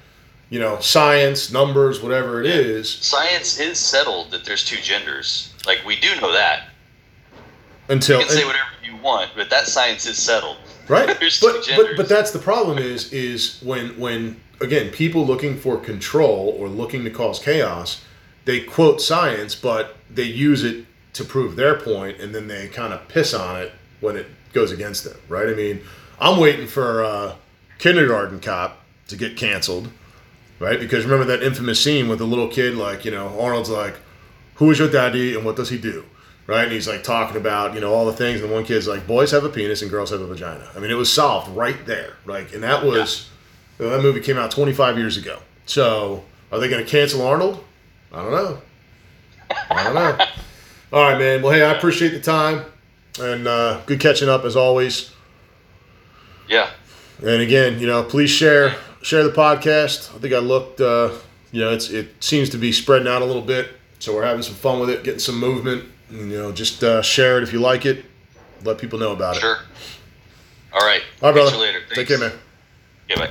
you 0.51 0.59
know, 0.59 0.79
science, 0.81 1.53
numbers, 1.53 2.03
whatever 2.03 2.41
it 2.41 2.47
is, 2.47 2.91
Science 2.91 3.59
is 3.61 3.79
settled 3.79 4.31
that 4.31 4.45
there's 4.45 4.65
two 4.65 4.81
genders. 4.81 5.53
Like 5.67 5.85
we 5.87 5.97
do 5.97 6.09
know 6.21 6.33
that. 6.33 6.69
until 7.89 8.21
You 8.21 8.27
can 8.27 8.35
say 8.35 8.45
whatever 8.45 8.69
you 8.83 8.97
want, 9.03 9.31
but 9.37 9.51
that 9.51 9.67
science 9.67 10.07
is 10.07 10.21
settled. 10.21 10.57
right. 10.89 11.07
There's 11.21 11.41
but, 11.41 11.53
two 11.53 11.59
but 11.59 11.65
genders. 11.67 11.97
but 11.97 12.09
that's 12.09 12.31
the 12.31 12.39
problem 12.39 12.79
is 12.79 13.13
is 13.13 13.61
when 13.63 13.99
when 13.99 14.41
again 14.61 14.91
people 14.91 15.27
looking 15.27 15.57
for 15.59 15.77
control 15.77 16.57
or 16.59 16.69
looking 16.69 17.05
to 17.05 17.11
cause 17.11 17.39
chaos, 17.39 18.03
they 18.47 18.61
quote 18.61 19.01
science, 19.03 19.55
but 19.55 19.97
they 20.11 20.23
use 20.25 20.65
it 20.65 20.87
to 21.15 21.25
prove 21.25 21.57
their 21.57 21.79
point, 21.79 22.21
and 22.21 22.35
then 22.35 22.49
they 22.49 22.69
kind 22.69 22.93
of 22.95 23.07
piss 23.09 23.35
on 23.35 23.61
it 23.61 23.73
when 24.01 24.17
it 24.17 24.27
goes 24.55 24.73
against 24.73 25.05
them. 25.05 25.17
Right? 25.29 25.49
I 25.49 25.55
mean, 25.55 25.83
I'm 26.19 26.41
waiting 26.41 26.67
for 26.67 27.05
uh, 27.05 27.35
Kindergarten 27.79 28.41
Cop 28.41 28.83
to 29.09 29.17
get 29.17 29.37
canceled. 29.37 29.91
Right? 30.59 30.81
Because 30.81 31.05
remember 31.05 31.25
that 31.27 31.43
infamous 31.43 31.83
scene 31.83 32.09
with 32.09 32.19
the 32.19 32.27
little 32.27 32.49
kid, 32.49 32.75
like, 32.75 33.05
you 33.05 33.11
know, 33.11 33.39
Arnold's 33.41 33.71
like, 33.71 33.95
who 34.55 34.71
is 34.71 34.79
your 34.79 34.91
daddy 34.91 35.37
and 35.37 35.45
what 35.45 35.57
does 35.57 35.69
he 35.69 35.79
do? 35.79 36.05
Right? 36.47 36.65
And 36.65 36.73
he's 36.73 36.89
like 36.89 37.05
talking 37.05 37.37
about, 37.37 37.75
you 37.75 37.81
know, 37.81 37.93
all 37.95 38.07
the 38.07 38.13
things. 38.13 38.41
And 38.41 38.51
one 38.51 38.65
kid's 38.65 38.89
like, 38.89 39.07
boys 39.07 39.31
have 39.31 39.45
a 39.45 39.49
penis 39.49 39.83
and 39.83 39.91
girls 39.91 40.11
have 40.11 40.21
a 40.21 40.27
vagina. 40.27 40.69
I 40.75 40.81
mean, 40.81 40.91
it 40.91 40.95
was 40.95 41.13
solved 41.13 41.55
right 41.57 41.87
there. 41.87 42.15
Like, 42.27 42.53
and 42.53 42.63
that 42.63 42.85
was, 42.85 43.29
that 43.79 44.03
movie 44.03 44.21
came 44.21 44.37
out 44.37 44.51
25 44.51 44.99
years 44.99 45.17
ago. 45.17 45.39
So 45.67 46.25
are 46.51 46.59
they 46.59 46.69
going 46.69 46.85
to 46.85 46.91
cancel 46.91 47.27
Arnold? 47.27 47.63
I 48.13 48.23
don't 48.23 48.33
know. 48.33 48.63
I 49.71 49.85
don't 49.85 49.95
know. 49.95 50.27
all 50.93 51.03
right, 51.03 51.19
man. 51.19 51.43
Well, 51.43 51.53
hey, 51.53 51.63
I 51.63 51.73
appreciate 51.73 52.11
the 52.11 52.21
time 52.21 52.65
and 53.21 53.47
uh, 53.47 53.81
good 53.87 54.01
catching 54.01 54.29
up 54.29 54.45
as 54.45 54.57
always. 54.57 55.13
Yeah. 56.49 56.71
And 57.19 57.43
again, 57.43 57.79
you 57.79 57.87
know, 57.87 58.03
please 58.03 58.31
share 58.31 58.75
share 59.03 59.23
the 59.25 59.31
podcast. 59.33 60.15
I 60.15 60.19
think 60.19 60.35
I 60.35 60.39
looked, 60.39 60.81
uh, 60.81 61.13
you 61.53 61.61
know, 61.61 61.73
it's 61.73 61.91
it 61.91 62.23
seems 62.23 62.51
to 62.51 62.59
be 62.59 62.73
spreading 62.73 63.09
out 63.09 63.23
a 63.23 63.25
little 63.25 63.43
bit, 63.43 63.71
so 63.99 64.15
we're 64.15 64.25
having 64.25 64.43
some 64.43 64.55
fun 64.55 64.81
with 64.81 64.91
it, 64.91 65.05
getting 65.05 65.21
some 65.21 65.39
movement. 65.39 65.85
You 66.11 66.25
know, 66.27 66.53
just 66.53 66.83
uh, 66.83 67.03
share 67.03 67.37
it 67.39 67.43
if 67.43 67.53
you 67.53 67.61
like 67.61 67.85
it. 67.87 68.05
Let 68.65 68.79
people 68.79 68.99
know 68.99 69.13
about 69.13 69.37
it. 69.37 69.41
Sure. 69.41 69.59
All 70.73 70.81
right. 70.81 71.03
All 71.23 71.31
right, 71.31 71.35
brother. 71.35 71.57
you 71.57 71.63
later. 71.63 71.81
Take 71.95 72.09
care, 72.09 72.19
man. 72.19 72.33
Yeah, 73.09 73.17
bye. 73.17 73.31